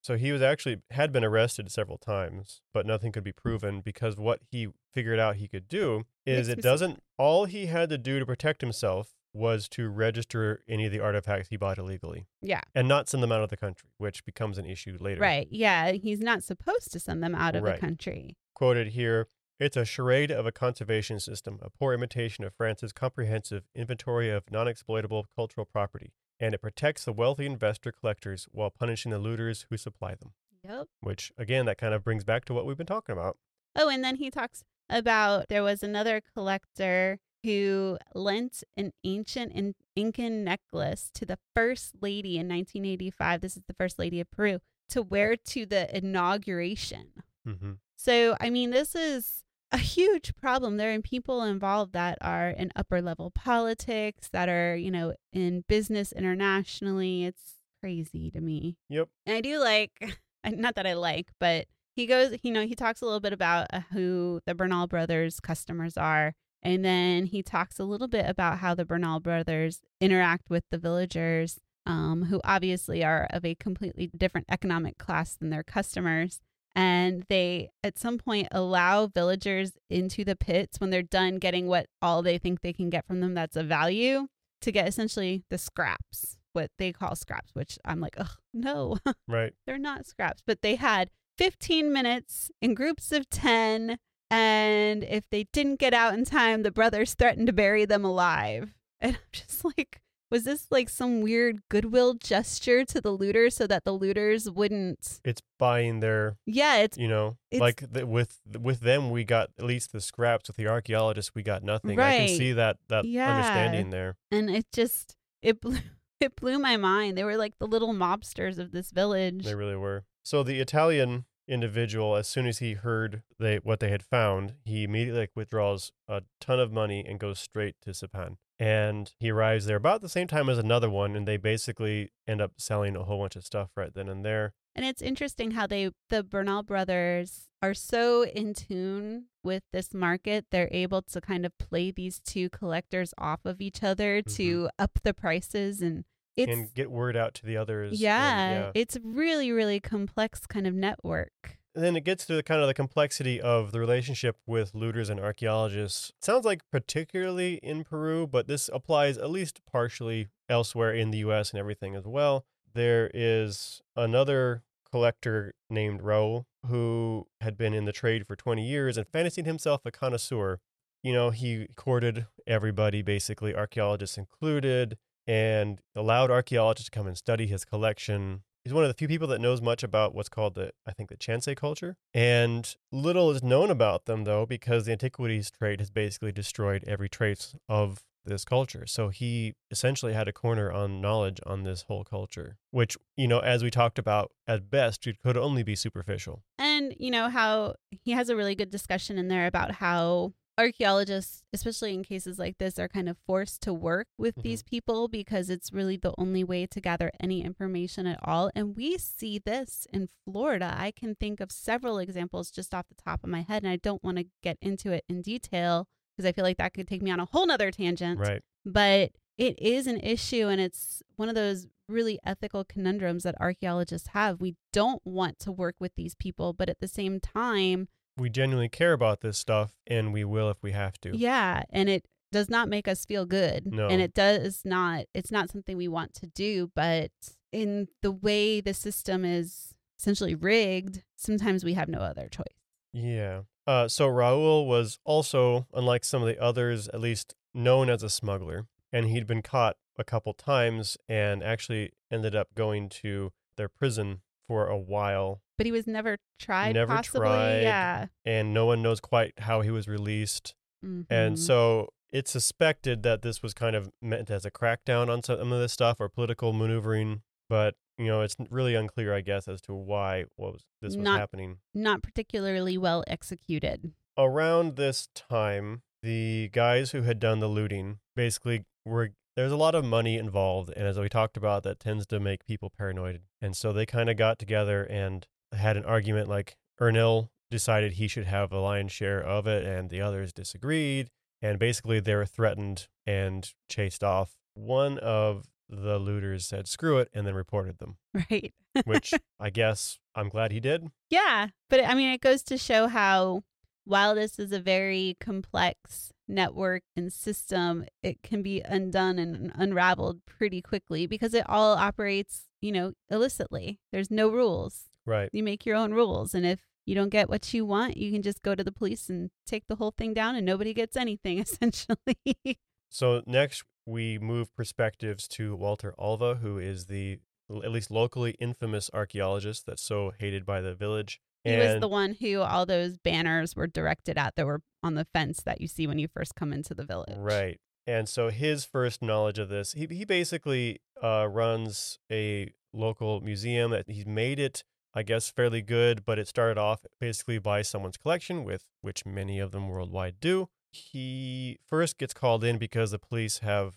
[0.04, 4.18] So he was actually had been arrested several times, but nothing could be proven because
[4.18, 7.96] what he figured out he could do is Makes it doesn't all he had to
[7.96, 12.60] do to protect himself was to register any of the artifacts he bought illegally yeah.
[12.74, 15.20] and not send them out of the country, which becomes an issue later.
[15.22, 15.48] Right.
[15.50, 15.92] Yeah.
[15.92, 17.74] He's not supposed to send them out of Right.
[17.74, 18.36] the country.
[18.54, 19.26] Quoted here,
[19.58, 24.44] it's a charade of a conservation system, a poor imitation of France's comprehensive inventory of
[24.50, 29.76] non-exploitable cultural property, and it protects the wealthy investor collectors while punishing the looters who
[29.76, 30.32] supply them.
[30.64, 30.86] Yep.
[31.00, 33.36] Which again, that kind of brings back to what we've been talking about.
[33.76, 39.74] Oh, and then he talks about there was another collector who lent an ancient In-
[39.94, 43.40] Incan necklace to the first lady in 1985.
[43.40, 47.12] This is the first lady of Peru to wear to the inauguration.
[47.46, 47.72] Mm-hmm.
[47.96, 49.43] So, I mean, this is
[49.74, 50.76] a huge problem.
[50.76, 55.64] There are people involved that are in upper level politics, that are, you know, in
[55.68, 57.24] business internationally.
[57.24, 58.76] It's crazy to me.
[58.88, 59.08] Yep.
[59.26, 61.66] And I do like, not that I like, but
[61.96, 65.40] he goes, you know, he talks a little bit about uh, who the Bernal brothers'
[65.40, 66.34] customers are.
[66.62, 70.78] And then he talks a little bit about how the Bernal brothers interact with the
[70.78, 76.40] villagers, um, who obviously are of a completely different economic class than their customers.
[76.76, 81.86] And they, at some point, allow villagers into the pits when they're done getting what
[82.02, 84.26] all they think they can get from them that's of value
[84.62, 88.98] to get essentially the scraps, what they call scraps, which I'm like, oh no,
[89.28, 89.52] Right.
[89.66, 93.98] they're not scraps, but they had 15 minutes in groups of 10.
[94.30, 98.74] And if they didn't get out in time, the brothers threatened to bury them alive.
[99.00, 100.00] And I'm just like,
[100.30, 105.20] was this like some weird goodwill gesture to the looters so that the looters wouldn't?
[105.24, 109.50] It's buying their, Yeah, it's you know, It's- like the, with with them we got
[109.58, 110.48] at least the scraps.
[110.48, 111.98] With the archaeologists, we got nothing.
[112.00, 113.30] I can see that that Yeah.
[113.30, 114.16] understanding there.
[114.30, 115.78] and it just it blew
[116.20, 117.16] it blew my mind.
[117.18, 119.44] They were like the little mobsters of this village.
[119.44, 120.04] They really were.
[120.24, 124.84] So the Italian individual, as soon as he heard they what they had found, he
[124.84, 128.36] immediately like withdraws a ton of money and goes straight to Sipan.
[128.58, 132.40] And he arrives there about the same time as another one, and they basically end
[132.40, 134.54] up selling a whole bunch of stuff right then and there.
[134.76, 140.46] And it's interesting how they, the Bernal brothers, are so in tune with this market.
[140.50, 144.34] They're able to kind of play these two collectors off of each other mm-hmm.
[144.36, 145.80] to up the prices.
[145.80, 146.04] And
[146.36, 147.92] it's, and get word out to the others.
[147.92, 148.70] and, yeah, yeah.
[148.74, 151.58] it's really, really complex kind of network.
[151.74, 155.18] Then it gets to the kind of the complexity of the relationship with looters and
[155.18, 156.12] archaeologists.
[156.22, 161.50] Sounds like particularly in Peru, but this applies at least partially elsewhere in the US
[161.50, 162.44] and everything as well.
[162.74, 168.96] There is another collector named Raul who had been in the trade for 20 years
[168.96, 170.60] and fancied himself a connoisseur.
[171.02, 174.96] You know, he courted everybody, basically, archaeologists included,
[175.26, 178.42] and allowed archaeologists to come and study his collection.
[178.64, 181.10] He's one of the few people that knows much about what's called the, I think,
[181.10, 181.96] the Chancay culture.
[182.14, 187.10] And little is known about them, though, because the antiquities trade has basically destroyed every
[187.10, 188.86] trace of this culture.
[188.86, 193.40] So he essentially had a corner on knowledge on this whole culture, which, you know,
[193.40, 196.42] as we talked about, at best, it could only be superficial.
[196.58, 201.42] And, you know, how he has a really good discussion in there about how archaeologists,
[201.52, 204.42] especially in cases like this, are kind of forced to work with Mhm.
[204.42, 208.50] these people because it's really the only way to gather any information at all.
[208.54, 210.74] And we see this in Florida.
[210.76, 213.76] I can think of several examples just off the top of my head, and I
[213.76, 217.02] don't want to get into it in detail because I feel like that could take
[217.02, 218.42] me on a whole nother tangent Right.
[218.64, 224.08] but it is an issue and it's one of those really ethical conundrums that archaeologists
[224.08, 224.40] have.
[224.40, 228.68] We don't want to work with these people, but at the same time, We genuinely
[228.68, 231.16] care about this stuff, and we will if we have to.
[231.16, 232.04] yeah, and it
[232.34, 233.72] does not make us feel good.
[233.72, 233.88] No.
[233.88, 236.70] And it does not, it's not something we want to do.
[236.74, 237.12] But
[237.52, 242.44] in the way the system is essentially rigged, sometimes we have no other choice.
[242.92, 243.42] Yeah.
[243.66, 248.10] Uh, so Raul was also, unlike some of the others, at least known as a
[248.10, 253.68] smuggler, and he'd been caught a couple times and actually ended up going to their
[253.68, 255.40] prison for a while.
[255.56, 257.20] But he was never tried, Never possibly.
[257.20, 257.60] tried.
[257.62, 258.06] Yeah.
[258.24, 260.54] And no one knows quite how he was released.
[260.84, 261.06] Mhm.
[261.08, 265.52] And so it's suspected that this was kind of meant as a crackdown on some
[265.52, 267.22] of this stuff or political maneuvering.
[267.48, 271.04] But, you know, it's really unclear, I guess, as to why what was, this was
[271.04, 271.58] Not- happening.
[271.74, 273.92] not particularly well executed.
[274.16, 279.74] around this time, the guys who had done the looting basically were there's a lot
[279.74, 283.22] of money involved, and as we talked about, that tends to make people paranoid.
[283.40, 286.28] And so they kind of got together and had an argument.
[286.28, 291.08] Like Ernil decided he should have a lion's share of it, and the others disagreed.
[291.42, 294.36] And basically, they were threatened and chased off.
[294.54, 297.96] One of the looters said, "Screw it," and then reported them.
[298.30, 298.54] Right.
[298.84, 300.88] Which I guess I'm glad he did.
[301.10, 303.42] Yeah, but I mean, it goes to show how
[303.84, 310.24] while this is a very complex network and system, it can be undone and unraveled
[310.26, 313.80] pretty quickly because it all operates, you know, illicitly.
[313.92, 314.84] There's no rules.
[315.06, 315.28] Right.
[315.32, 316.34] You make your own rules.
[316.34, 319.08] And if you don't get what you want, you can just go to the police
[319.08, 322.58] and take the whole thing down and nobody gets anything, essentially.
[322.88, 327.18] So next we move perspectives to Walter Alva, who is the
[327.50, 331.20] at least locally infamous archaeologist that's so hated by the village.
[331.44, 335.04] He was the one who all those banners were directed at that were on the
[335.04, 337.16] fence that you see when you first come into the village.
[337.16, 337.60] Right.
[337.86, 343.70] And so his first knowledge of this, he he basically uh, runs a local museum
[343.72, 344.64] that he's made it,
[344.94, 349.38] I guess, fairly good, but it started off basically by someone's collection, with which many
[349.38, 350.48] of them worldwide do.
[350.72, 353.74] He first gets called in because the police have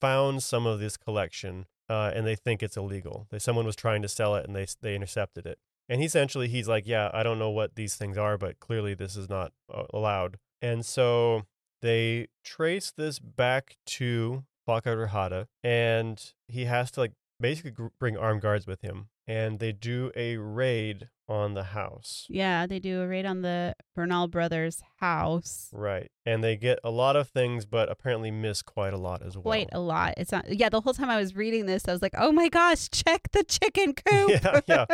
[0.00, 3.26] found some of this collection, uh, and they think it's illegal.
[3.30, 5.58] That someone was trying to sell it, and they they intercepted it.
[5.90, 9.16] And essentially he's like, yeah, I don't know what these things are, but clearly this
[9.16, 10.38] is not uh, allowed.
[10.62, 11.42] And so
[11.82, 18.40] they trace this back to Huaca Rajada, and he has to like basically bring armed
[18.40, 22.26] guards with him, and they do a raid on the house.
[22.28, 25.68] Yeah, they do a raid on the Bernal brothers' house.
[25.72, 29.36] Right, and they get a lot of things, but apparently miss quite a lot as
[29.36, 29.42] well.
[29.42, 30.14] Quite a lot.
[30.16, 30.52] It's not.
[30.52, 33.28] Yeah, the whole time I was reading this, I was like, "Oh my gosh, check
[33.30, 34.30] the chicken coop!"
[34.66, 34.86] Yeah,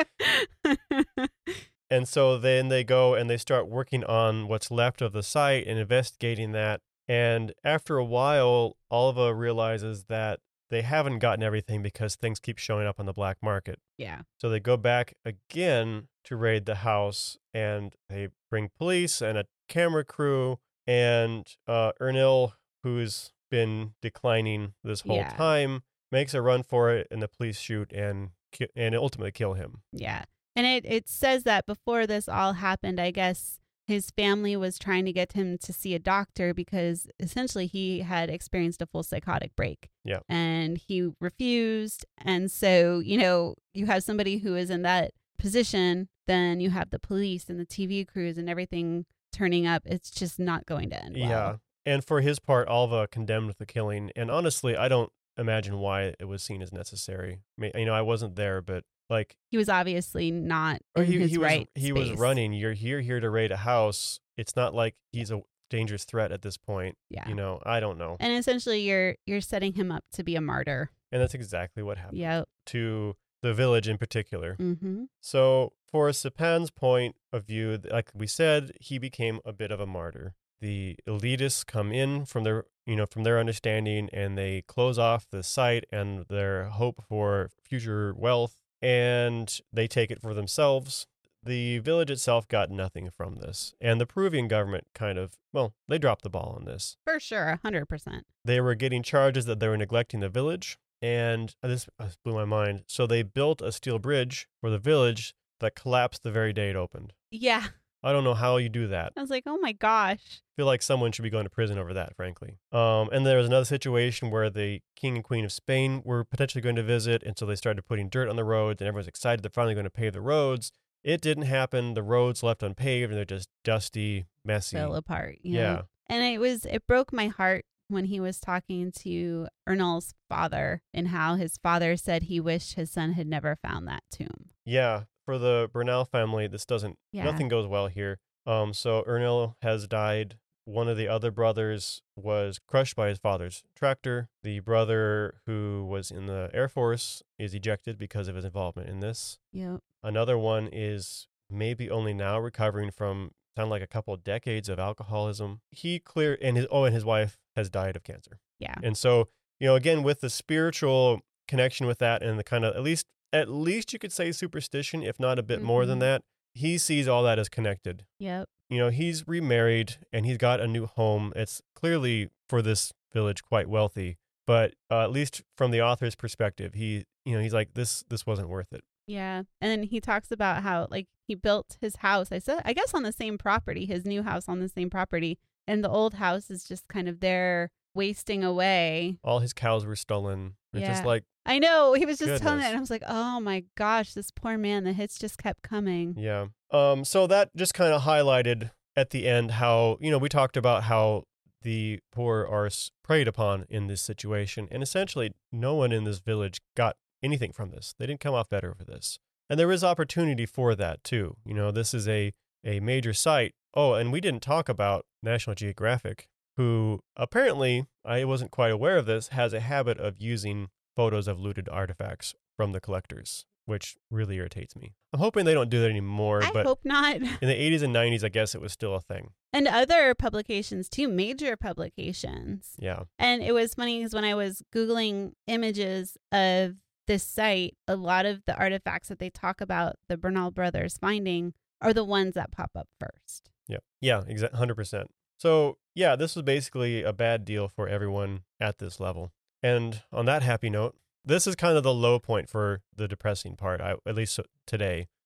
[0.66, 1.26] yeah.
[1.88, 5.68] And so then they go and they start working on what's left of the site
[5.68, 6.80] and investigating that.
[7.06, 10.40] And after a while, Alva realizes that
[10.70, 13.78] they haven't gotten everything because things keep showing up on the black market.
[13.98, 14.22] yeah.
[14.38, 19.44] So they go back again to raid the house and they bring police and a
[19.68, 20.58] camera crew.
[20.86, 22.52] And uh, Ernil,
[22.82, 25.30] who's been declining this whole Yeah.
[25.30, 28.30] time, makes a run for it, and the police shoot and
[28.74, 29.82] and ultimately kill him.
[29.92, 30.24] Yeah.
[30.54, 35.04] And it, it says that before this all happened, I guess his family was trying
[35.04, 39.54] to get him to see a doctor because essentially he had experienced a full psychotic
[39.54, 39.90] break.
[40.04, 40.20] Yeah.
[40.28, 42.04] And he refused.
[42.18, 46.90] And so, you know, you have somebody who is in that position, then you have
[46.90, 49.82] the police and the TV crews and everything turning up.
[49.84, 51.28] It's just not going to end well.
[51.28, 51.56] Yeah.
[51.84, 54.10] And for his part, Alva condemned the killing.
[54.16, 57.42] And honestly, I don't imagine why it was seen as necessary.
[57.58, 61.30] You know, I wasn't there, but like, He was obviously not or in he, his
[61.30, 62.52] he was right he was running.
[62.52, 64.20] You're here here to raid a house.
[64.36, 66.96] It's not like he's a dangerous threat at this point.
[67.10, 67.28] Yeah.
[67.28, 68.16] You know, I don't know.
[68.20, 70.90] And essentially you're you're setting him up to be a martyr.
[71.12, 72.48] And that's exactly what happened Yep.
[72.66, 74.56] to the village in particular.
[74.58, 75.04] Mm-hmm.
[75.20, 79.86] So, for Sipan's point of view, like we said, he became a bit of a
[79.86, 80.34] martyr.
[80.60, 85.26] The elitists come in from their, you know, from their understanding, and they close off
[85.30, 91.06] the site and their hope for future wealth, and they take it for themselves.
[91.42, 95.98] The village itself got nothing from this, and the Peruvian government kind of, well, they
[95.98, 98.26] dropped the ball on this For sure, hundred percent.
[98.44, 100.76] they were getting charges that they were neglecting the village.
[101.02, 102.84] And this uh, blew my mind.
[102.88, 106.76] So they built a steel bridge for the village that collapsed the very day it
[106.76, 107.12] opened.
[107.30, 107.66] Yeah.
[108.02, 109.12] I don't know how you do that.
[109.16, 110.20] I was like, oh my gosh.
[110.20, 112.58] I feel like someone should be going to prison over that, frankly.
[112.72, 116.62] Um, and there was another situation where the king and queen of Spain were potentially
[116.62, 119.42] going to visit, and so they started putting dirt on the roads, and everyone's excited
[119.42, 120.72] they're finally going to pave the roads.
[121.04, 121.94] It didn't happen.
[121.94, 124.76] The roads left unpaved, and they're just dusty, messy.
[124.76, 125.38] Fell apart.
[125.42, 125.82] You yeah, Know?
[126.08, 131.08] And it was it broke my heart when he was talking to Ernil's father and
[131.08, 134.50] how his father said he wished his son had never found that tomb.
[134.64, 137.24] Yeah, for the Bernal family, this doesn't Yeah.
[137.24, 138.18] nothing goes well here.
[138.46, 140.38] Um, so Ernil has died.
[140.68, 144.28] one of the other brothers was crushed by his father's tractor.
[144.42, 148.98] The brother who was in the Air Force is ejected because of his involvement in
[148.98, 149.38] this.
[149.52, 149.78] Yep.
[150.02, 154.80] Another one is maybe only now recovering from sound like a couple of decades of
[154.80, 155.60] alcoholism.
[155.70, 158.40] He clear and his oh and his wife has died of cancer.
[158.58, 158.74] Yeah.
[158.82, 159.28] And so,
[159.60, 163.06] you know, again with the spiritual connection with that and the kind of at least
[163.32, 166.00] at least you could say superstition, if not a bit more than Mhm.
[166.02, 166.22] that,
[166.54, 168.04] he sees all that as connected.
[168.18, 168.48] Yep.
[168.70, 171.32] You know, he's remarried and he's got a new home.
[171.36, 174.16] It's clearly for this village quite wealthy,
[174.46, 178.24] but uh, at least from the author's perspective, he you know, he's like this this
[178.26, 178.84] wasn't worth it.
[179.08, 179.38] Yeah.
[179.60, 182.30] And then he talks about how like he built his house.
[182.32, 185.38] I said I guess on the same property, his new house on the same property,
[185.66, 189.18] and the old house is just kind of there wasting away.
[189.24, 190.54] All his cows were stolen.
[190.78, 191.94] It's just like, I know.
[191.94, 192.66] He was just telling Goodness.
[192.66, 195.62] it and I was like, "Oh my gosh, this poor man, the hits just kept
[195.62, 196.46] coming." yeah.
[196.70, 200.56] Um so that just kind of highlighted at the end how, you know, we talked
[200.56, 201.24] about how
[201.62, 202.68] the poor are
[203.02, 207.70] preyed upon in this situation and essentially no one in this village got anything from
[207.70, 207.94] this.
[207.98, 209.18] They didn't come off better for this.
[209.48, 211.36] And there is opportunity for that too.
[211.44, 212.32] You know, this is a
[212.64, 213.54] a major site.
[213.74, 219.06] Oh, and we didn't talk about National Geographic, who apparently, I wasn't quite aware of
[219.06, 224.36] this, has a habit of using photos of looted artifacts from the collectors, which really
[224.36, 224.94] irritates me.
[225.12, 227.16] I'm hoping they don't do that anymore, I but hope not.
[227.16, 229.30] in the 80s and 90s, I guess it was still a thing.
[229.52, 232.74] and other publications too, major publications.
[232.78, 233.04] Yeah.
[233.18, 236.76] And it was funny because when I was Googling images of
[237.06, 241.54] this site, a lot of the artifacts that they talk about the Bernal brothers finding
[241.80, 243.50] are the ones that pop up first.
[243.68, 243.78] Yeah.
[244.00, 245.04] Yeah, exactly 100%.
[245.38, 249.32] So, yeah, this was basically a bad deal for everyone at this level.
[249.62, 253.56] And on that happy note, this is kind of the low point for the depressing
[253.56, 255.08] part, I, at least today.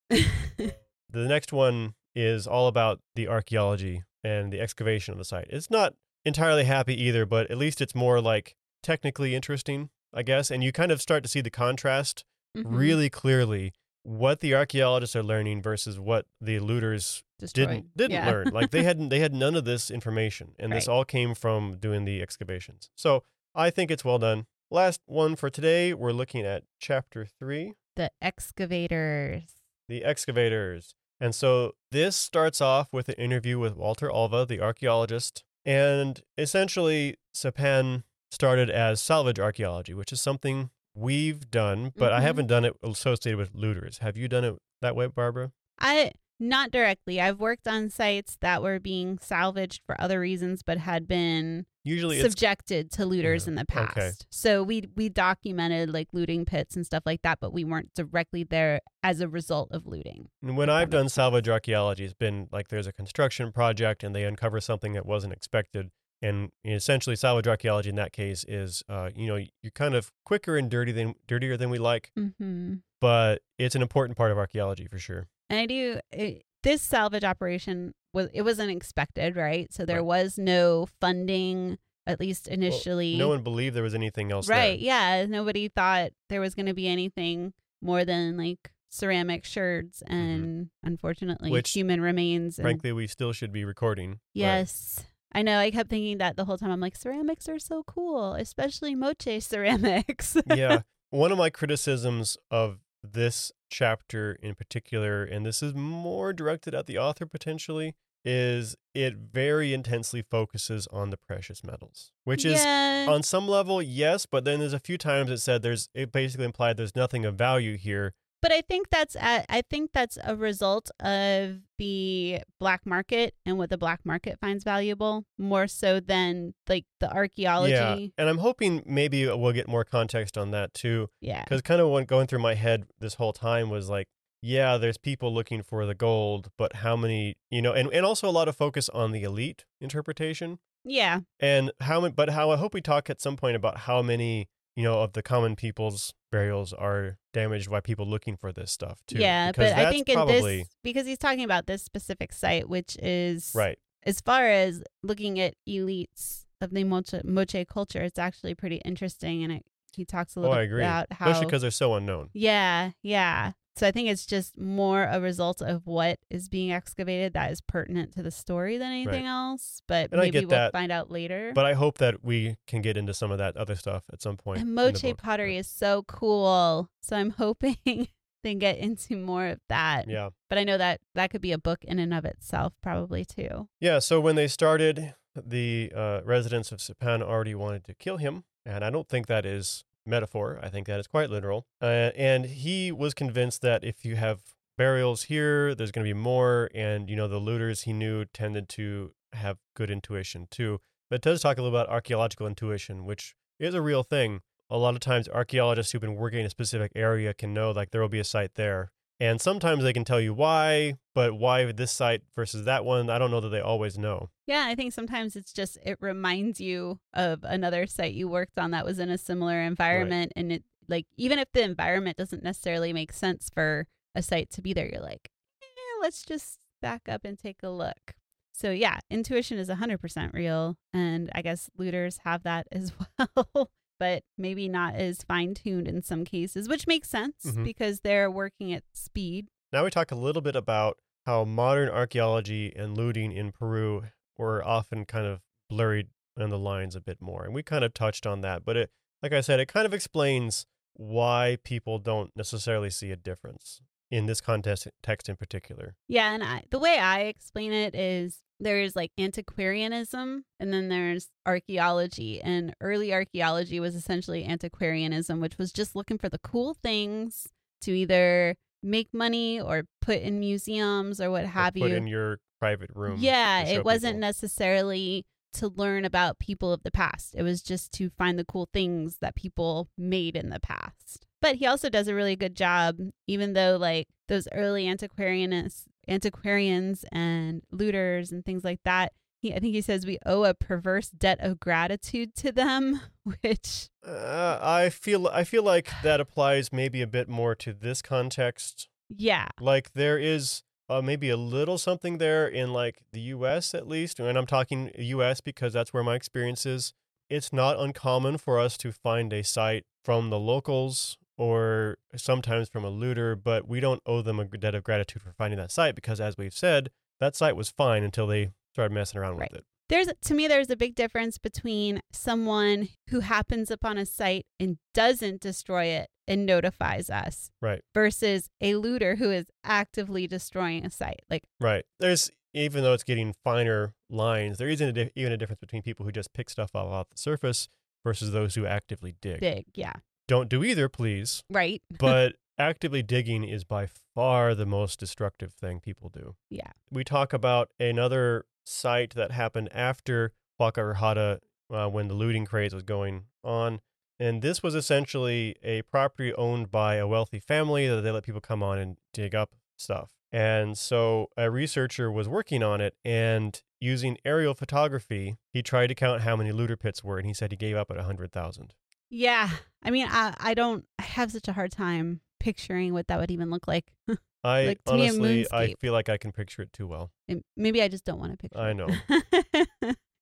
[1.13, 5.49] The next one is all about the archaeology and the excavation of the site.
[5.51, 10.53] It's not entirely happy either, but at least it's more like technically interesting, I guess.
[10.53, 12.25] And you kind of start to see the contrast
[12.57, 12.65] Mhm.
[12.67, 17.69] really clearly what the archaeologists are learning versus what the looters Destroyed.
[17.69, 18.31] didn't didn't Yeah.
[18.31, 18.49] learn.
[18.49, 22.05] Like they hadn't they had none of this information, and this all came from doing
[22.05, 22.91] the excavations.
[22.97, 23.23] So
[23.55, 24.47] I think it's well done.
[24.71, 29.43] Last one for today, we're looking at chapter three, the excavators.
[29.89, 30.95] the excavators.
[31.23, 37.17] And so this starts off with an interview with Walter Alva, the archaeologist, and essentially
[37.35, 42.23] Sipan started as salvage archaeology, which is something we've done, but I Mhm.
[42.23, 43.99] haven't done it associated with looters.
[43.99, 45.53] Have you done it that way, Barbara?
[45.79, 46.13] I
[46.43, 47.21] not directly.
[47.21, 52.19] I've worked on sites that were being salvaged for other reasons, but had been Usually
[52.19, 53.87] subjected to looters Yeah, in the okay.
[53.95, 54.27] past.
[54.31, 58.43] So we we documented like looting pits and stuff like that, but we weren't directly
[58.43, 60.29] there as a result of looting.
[60.43, 64.25] And when I've done salvage archaeology, it's been like there's a construction project and they
[64.25, 65.91] uncover something that wasn't expected.
[66.23, 70.57] And essentially, salvage archaeology in that case is, uh, you know, you're kind of quicker
[70.57, 72.75] and dirty than dirtier than we like, Mm-hmm.
[73.01, 75.29] but it's an important part of archaeology for sure.
[75.49, 79.73] And I do it, this salvage operation was it wasn't expected, right?
[79.73, 80.05] So there Right.
[80.05, 83.17] was no funding, at least Well, initially.
[83.17, 84.79] no one believed there was anything else right?
[84.79, 85.23] there.
[85.23, 90.69] Yeah, nobody thought there was going to be anything more than like ceramic sherds and
[90.83, 91.53] unfortunately Mm-hmm.
[91.55, 92.59] Which, human remains.
[92.59, 94.21] And Frankly, we still should be recording.
[94.35, 95.07] yes.
[95.33, 95.59] I know.
[95.59, 96.71] I kept thinking that the whole time.
[96.71, 100.37] I'm like, ceramics are so cool, especially moche ceramics.
[100.55, 100.83] yeah.
[101.11, 106.87] One of my criticisms of this chapter in particular, and this is more directed at
[106.87, 107.95] the author potentially,
[108.25, 113.07] is it very intensely focuses on the precious metals, which is yeah.
[113.09, 116.45] on some level, yes, but then there's a few times it said there's it basically
[116.45, 118.13] implied there's nothing of value here.
[118.43, 123.59] But I think that's at, I think that's a result of the black market and
[123.59, 127.73] what the black market finds valuable more so than like the archaeology.
[127.75, 131.43] Yeah, and I'm hoping maybe we'll get more context on that too, Yeah.
[131.45, 134.07] because kind of what going through my head this whole time was like,
[134.43, 138.27] yeah, there's people looking for the gold, but how many, you know, and and also
[138.27, 140.59] a lot of focus on the elite interpretation.
[140.83, 141.21] Yeah.
[141.39, 144.49] and how many but how i hope we talk at some point about how many
[144.75, 149.01] you know of the common people's burials are damaged by people looking for this stuff
[149.07, 152.69] too Yeah, because but I think in this because he's talking about this specific site,
[152.69, 153.79] which is right.
[154.05, 159.43] as far as looking at elites of the moche, moche culture, it's actually pretty interesting,
[159.43, 160.83] and it, he talks a little oh little i agree.
[160.83, 162.31] about how especially because they're so unknown.
[162.33, 163.53] Yeah, yeah.
[163.81, 167.63] So I think it's just more a result of what is being excavated that is
[167.63, 169.81] pertinent to the story than anything else.
[169.89, 171.53] But And maybe we'll that, find out later.
[171.55, 174.37] but i hope that we can get into some of that other stuff at some
[174.37, 176.91] point and moche pottery is so cool.
[177.01, 178.09] So I'm hoping
[178.43, 180.11] then get into more of that.
[180.11, 180.29] Yeah.
[180.51, 183.69] But I know that that could be a book in and of itself, probably too.
[183.81, 183.99] Yeah.
[184.01, 188.45] So when they started, the uh, residents of Sipan already wanted to kill him.
[188.67, 190.59] And I don't think that is metaphor.
[190.63, 191.67] I think that is quite literal.
[191.81, 194.41] Uh, and he was convinced that if you have
[194.77, 196.69] burials here, there's going to be more.
[196.75, 200.81] And, you know, the looters he knew tended to have good intuition too.
[201.09, 204.41] But it does talk a little about archaeological intuition, which is a real thing.
[204.69, 207.91] A lot of times, archaeologists who've been working in a specific area can know like
[207.91, 208.93] there will be a site there.
[209.21, 213.19] And sometimes they can tell you why, but why this site versus that one, I
[213.19, 214.31] don't know that they always know.
[214.47, 218.71] Yeah, I think sometimes it's just it reminds you of another site you worked on
[218.71, 222.93] that was in a similar environment and it like even if the environment doesn't necessarily
[222.93, 225.31] make sense for a site to be there, you're like,
[225.63, 228.15] eh, let's just back up and take a look.
[228.53, 232.93] So yeah, intuition is 100% real and I guess looters have that as
[233.37, 233.71] well.
[234.01, 237.63] But maybe not as fine tuned in some cases, which makes sense Mhm.
[237.63, 239.49] because they're working at speed.
[239.73, 244.07] Now we talk a little bit about how modern archaeology and looting in Peru
[244.37, 247.45] were often kind of blurred on the lines a bit more.
[247.45, 248.91] And we kind of touched on that, but it
[249.23, 250.65] like I said, it kind of explains
[250.95, 255.95] why people don't necessarily see a difference in this context text in particular.
[256.09, 261.29] Yeah, and I, the way I explain it is there's like antiquarianism and then there's
[261.47, 262.41] archaeology.
[262.43, 267.49] And early archaeology was essentially antiquarianism, which was just looking for the cool things
[267.83, 271.89] to either make money or put in museums or what Or have put you.
[271.89, 273.17] Put in your private room.
[273.19, 274.21] Yeah, it wasn't people.
[274.21, 275.25] necessarily
[275.55, 277.35] to learn about people of the past.
[277.35, 281.27] It was just to find the cool things that people made in the past.
[281.43, 287.05] But he also does a really good job, even though like those early antiquarians, antiquarians
[287.13, 289.13] and looters and things like that.
[289.41, 293.01] He, I think he says we owe a perverse debt of gratitude to them,
[293.41, 298.03] which Uh, I feel I feel like that applies maybe a bit more to this
[298.03, 303.75] context yeah, like there is uh, maybe a little something there in like the US
[303.75, 306.93] at least and I'm talking US because that's where my experience is
[307.29, 312.85] it's not uncommon for us to find a site from the locals or sometimes from
[312.85, 315.95] a looter but we don't owe them a debt of gratitude for finding that site
[315.95, 319.51] because as we've said that site was fine until they started messing around Right.
[319.51, 319.65] with it.
[319.89, 324.77] There's to me there's a big difference between someone who happens upon a site and
[324.95, 327.81] doesn't destroy it and notifies us right.
[327.95, 331.23] versus a looter who is actively destroying a site.
[331.31, 331.85] Like right.
[331.99, 335.81] There's even though it's getting finer lines there isn't a di- even a difference between
[335.83, 337.67] people who just pick stuff off off the surface
[338.05, 339.41] versus those who actively dig.
[339.41, 339.95] Dig yeah
[340.31, 345.81] don't do either please right but actively digging is by far the most destructive thing
[345.81, 346.37] people do.
[346.49, 351.39] yeah We talk about another site that happened after Huaca Rajada
[351.73, 353.81] uh, when the looting craze was going on.
[354.21, 358.43] And this was essentially a property owned by a wealthy family that they let people
[358.43, 360.11] come on and dig up stuff.
[360.31, 365.95] And so a researcher was working on it and using aerial photography, he tried to
[365.95, 368.75] count how many looter pits were, and he said he gave up at 100,000.
[369.11, 369.51] Yeah
[369.83, 373.31] i mean i i don't i have such a hard time picturing what that would
[373.31, 373.93] even look like.
[374.43, 377.13] I Like, honestly, I feel like I can picture it too well.
[377.29, 378.89] And maybe i just don't want to picture I know.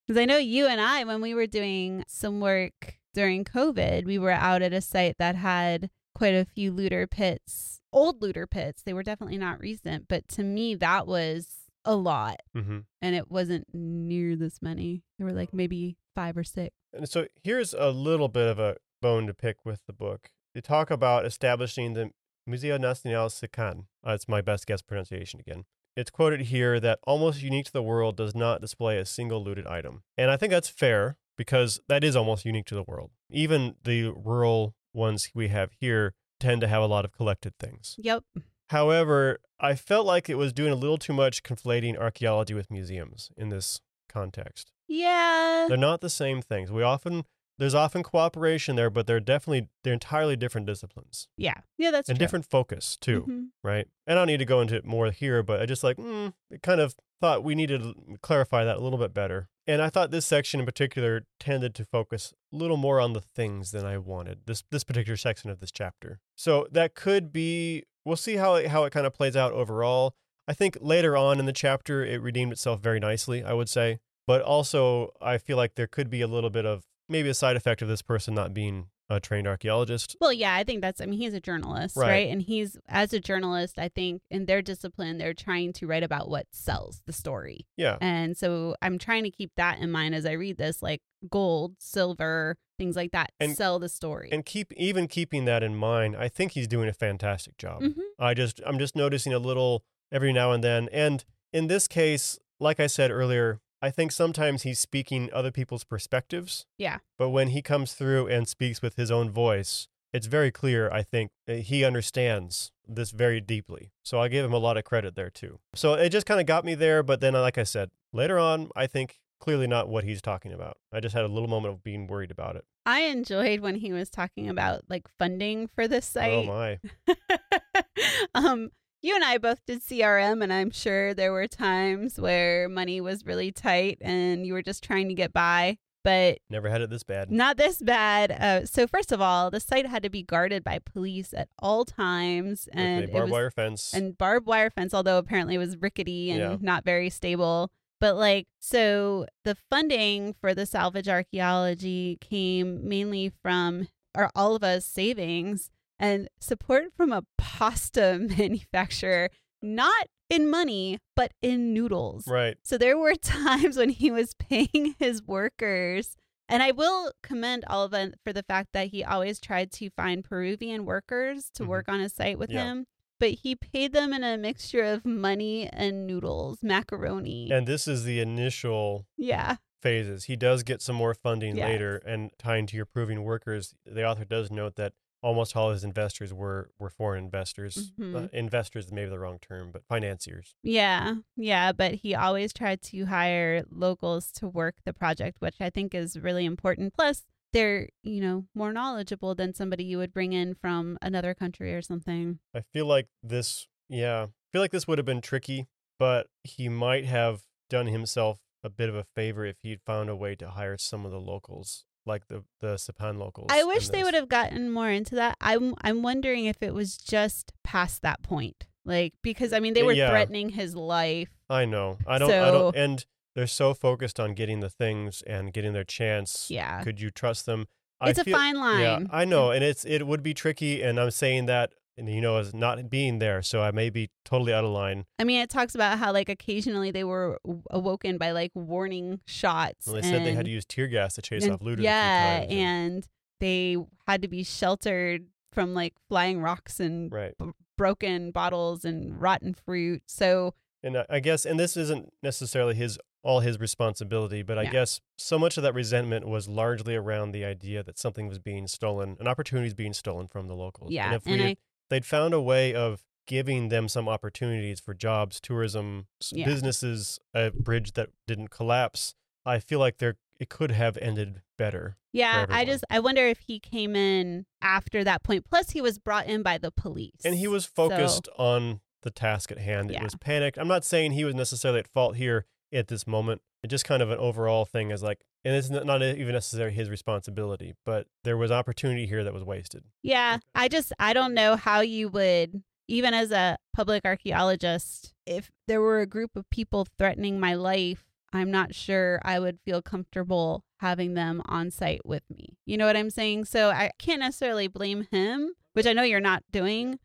[0.06, 4.18] because i know you and i when we were doing some work during covid we
[4.18, 8.82] were out at a site that had quite a few looter pits old looter pits.
[8.82, 11.54] They were definitely not recent but to me that was
[11.84, 12.40] a lot.
[12.54, 15.04] Hmm and it wasn't near this many.
[15.18, 18.76] There were like maybe five or six And so here's a little bit of a
[19.00, 20.30] bone to pick with the book.
[20.54, 22.10] They talk about establishing the
[22.46, 23.86] Museo Nacional Sican.
[24.02, 25.64] Uh, That's my best guess pronunciation again.
[25.96, 29.66] It's quoted here that almost unique to the world does not display a single looted
[29.66, 30.02] item.
[30.16, 33.10] And I think that's fair because that is almost unique to the world.
[33.30, 37.96] Even the rural ones we have here tend to have a lot of collected things.
[37.98, 38.24] yep
[38.70, 43.30] However, I felt like it was doing a little too much conflating archaeology with museums
[43.36, 44.72] in this context.
[44.88, 46.70] Yeah They're not the same things.
[46.72, 47.24] We often
[47.58, 52.16] there's often cooperation there, but they're definitely they're entirely different disciplines yeah yeah that's and
[52.18, 52.24] true.
[52.24, 53.46] different focus too, Mhm.
[53.64, 53.86] right?
[54.06, 56.32] And I don't need to go into it more here, but I just like mm,
[56.62, 59.48] kind of thought we needed to clarify that a little bit better.
[59.66, 63.20] And I thought this section in particular tended to focus a little more on the
[63.20, 64.46] things than I wanted.
[64.46, 66.20] This this particular section of this chapter.
[66.36, 70.14] So that could be we'll see how it, how it kind of plays out overall.
[70.46, 73.98] I think later on in the chapter it redeemed itself very nicely, I would say.
[74.28, 77.56] But also I feel like there could be a little bit of maybe a side
[77.56, 80.16] effect of this person not being a trained archaeologist.
[80.20, 82.08] Well, yeah, I think that's, I mean, he's a journalist, Right.
[82.10, 82.28] right.
[82.30, 86.28] And he's, as a journalist, I think in their discipline, they're trying to write about
[86.28, 87.66] what sells the story.
[87.78, 87.96] Yeah.
[88.02, 91.00] And so I'm trying to keep that in mind as I read this like
[91.30, 94.28] gold, silver, things like that And- sell the story.
[94.30, 97.80] And keep even keeping that in mind, I think he's doing a fantastic job.
[97.82, 97.94] Mhm.
[98.18, 100.90] I just I'm just noticing a little every now and then.
[100.92, 105.84] And in this case, like I said earlier, I think sometimes he's speaking other people's
[105.84, 106.66] perspectives.
[106.78, 106.98] Yeah.
[107.16, 111.02] But when he comes through and speaks with his own voice, it's very clear, I
[111.02, 113.92] think, that he understands this very deeply.
[114.02, 115.58] So I give him a lot of credit there too.
[115.74, 118.70] So it just kind of got me there, but then like I said, later on,
[118.74, 120.78] I think clearly not what he's talking about.
[120.92, 122.64] I just had a little moment of being worried about it.
[122.86, 126.32] I enjoyed when he was talking about like funding for this site.
[126.32, 126.80] Oh site.
[127.06, 127.92] my.
[128.34, 128.70] um,
[129.02, 133.24] you and I both did CRM, and I'm sure there were times where money was
[133.24, 137.02] really tight and you were just trying to get by, but Never had it this
[137.04, 137.30] bad.
[137.30, 138.30] not this bad.
[138.32, 141.84] Uh, so, first of all, the site had to be guarded by police at all
[141.84, 143.94] times, and with a barbed was- wire fence.
[143.94, 146.56] and barbed wire fence, although apparently it was rickety and Yeah.
[146.60, 147.70] not very stable.
[148.00, 154.62] But like, so the funding for the salvage archaeology came mainly from our all of
[154.64, 159.30] us savings and support from a pasta manufacturer,
[159.62, 162.26] not in money, but in noodles.
[162.28, 162.56] right.
[162.62, 166.16] So there were times when he was paying his workers.
[166.50, 170.86] And I will commend Alva for the fact that he always tried to find Peruvian
[170.86, 171.66] workers to Mhm.
[171.66, 172.64] work on his site with Yeah.
[172.64, 172.86] him.
[173.20, 177.50] But he paid them in a mixture of money and noodles, macaroni.
[177.50, 179.56] And this is the initial yeah.
[179.82, 180.24] phases.
[180.24, 181.68] He does get some more funding Yes.
[181.68, 185.84] later, and tying to your Peruvian workers, the author does note that almost all his
[185.84, 187.92] investors were were foreign investors.
[187.98, 188.14] Mhm.
[188.14, 190.54] Uh, investors, maybe the wrong term, but financiers.
[190.62, 191.16] Yeah.
[191.36, 191.72] Yeah.
[191.72, 196.18] But he always tried to hire locals to work the project, which I think is
[196.18, 196.94] really important.
[196.94, 201.74] Plus, they're, you know, more knowledgeable than somebody you would bring in from another country
[201.74, 202.40] or something.
[202.54, 205.66] I feel like this, yeah, I feel like this would have been tricky,
[205.98, 210.16] but he might have done himself a bit of a favor if he'd found a
[210.16, 213.46] way to hire some of the locals, like the the Sipan locals.
[213.50, 215.36] I wish they would have gotten more into that.
[215.40, 218.66] I'm I'm wondering if it was just past that point.
[218.84, 220.08] Like because I mean they were Yeah.
[220.10, 221.28] threatening his life.
[221.48, 221.98] I know.
[222.06, 222.30] I don't.
[222.30, 222.76] I So- don't.
[222.76, 223.06] And
[223.36, 226.50] they're so focused on getting the things and getting their chance.
[226.50, 226.82] Yeah.
[226.82, 227.68] Could you trust them?
[228.02, 228.80] It's a feel- fine line.
[228.80, 232.20] Yeah, I know, and it's it would be tricky, and I'm saying that, and you
[232.20, 235.04] know, as not being there, so I may be totally out of line.
[235.18, 237.38] I mean it talks about how like occasionally they were
[237.70, 239.86] awoken by like warning shots.
[239.86, 241.84] Well, they said they had to use tear gas to chase and- off looters.
[241.84, 243.08] Yeah, a times, and
[243.40, 243.76] they
[244.06, 249.54] had to be sheltered from like flying rocks and right, b- broken bottles and rotten
[249.54, 250.02] fruit.
[250.06, 254.62] So and I- I guess, and this isn't necessarily his all his responsibility, but I
[254.62, 254.70] Yeah.
[254.72, 258.68] guess so much of that resentment was largely around the idea that something was being
[258.68, 260.92] stolen, an opportunity is being stolen from the locals.
[260.92, 261.56] Yeah, and if and we I-
[261.90, 266.46] they'd found a way of giving them some opportunities for jobs, tourism, Yeah.
[266.46, 269.14] businesses, a bridge that didn't collapse.
[269.44, 271.96] I feel like there it could have ended better.
[272.12, 275.44] yeah, I just I wonder if he came in after that point.
[275.44, 277.20] Plus he was brought in by the police.
[277.24, 279.90] And he was So- focused on the task at hand.
[279.90, 280.58] It was panicked.
[280.58, 283.42] I'm not saying he was necessarily at fault here at this moment.
[283.62, 286.90] It just kind of an overall thing is like, and it's not even necessarily his
[286.90, 289.84] responsibility, but there was opportunity here that was wasted.
[290.02, 295.50] Yeah, I just I don't know how you would even as a public archaeologist if
[295.66, 299.82] there were a group of people threatening my life, I'm not sure I would feel
[299.82, 302.56] comfortable having them on site with me.
[302.64, 303.44] You know what I'm saying?
[303.44, 306.98] So I can't necessarily blame him, which I know you're not doing,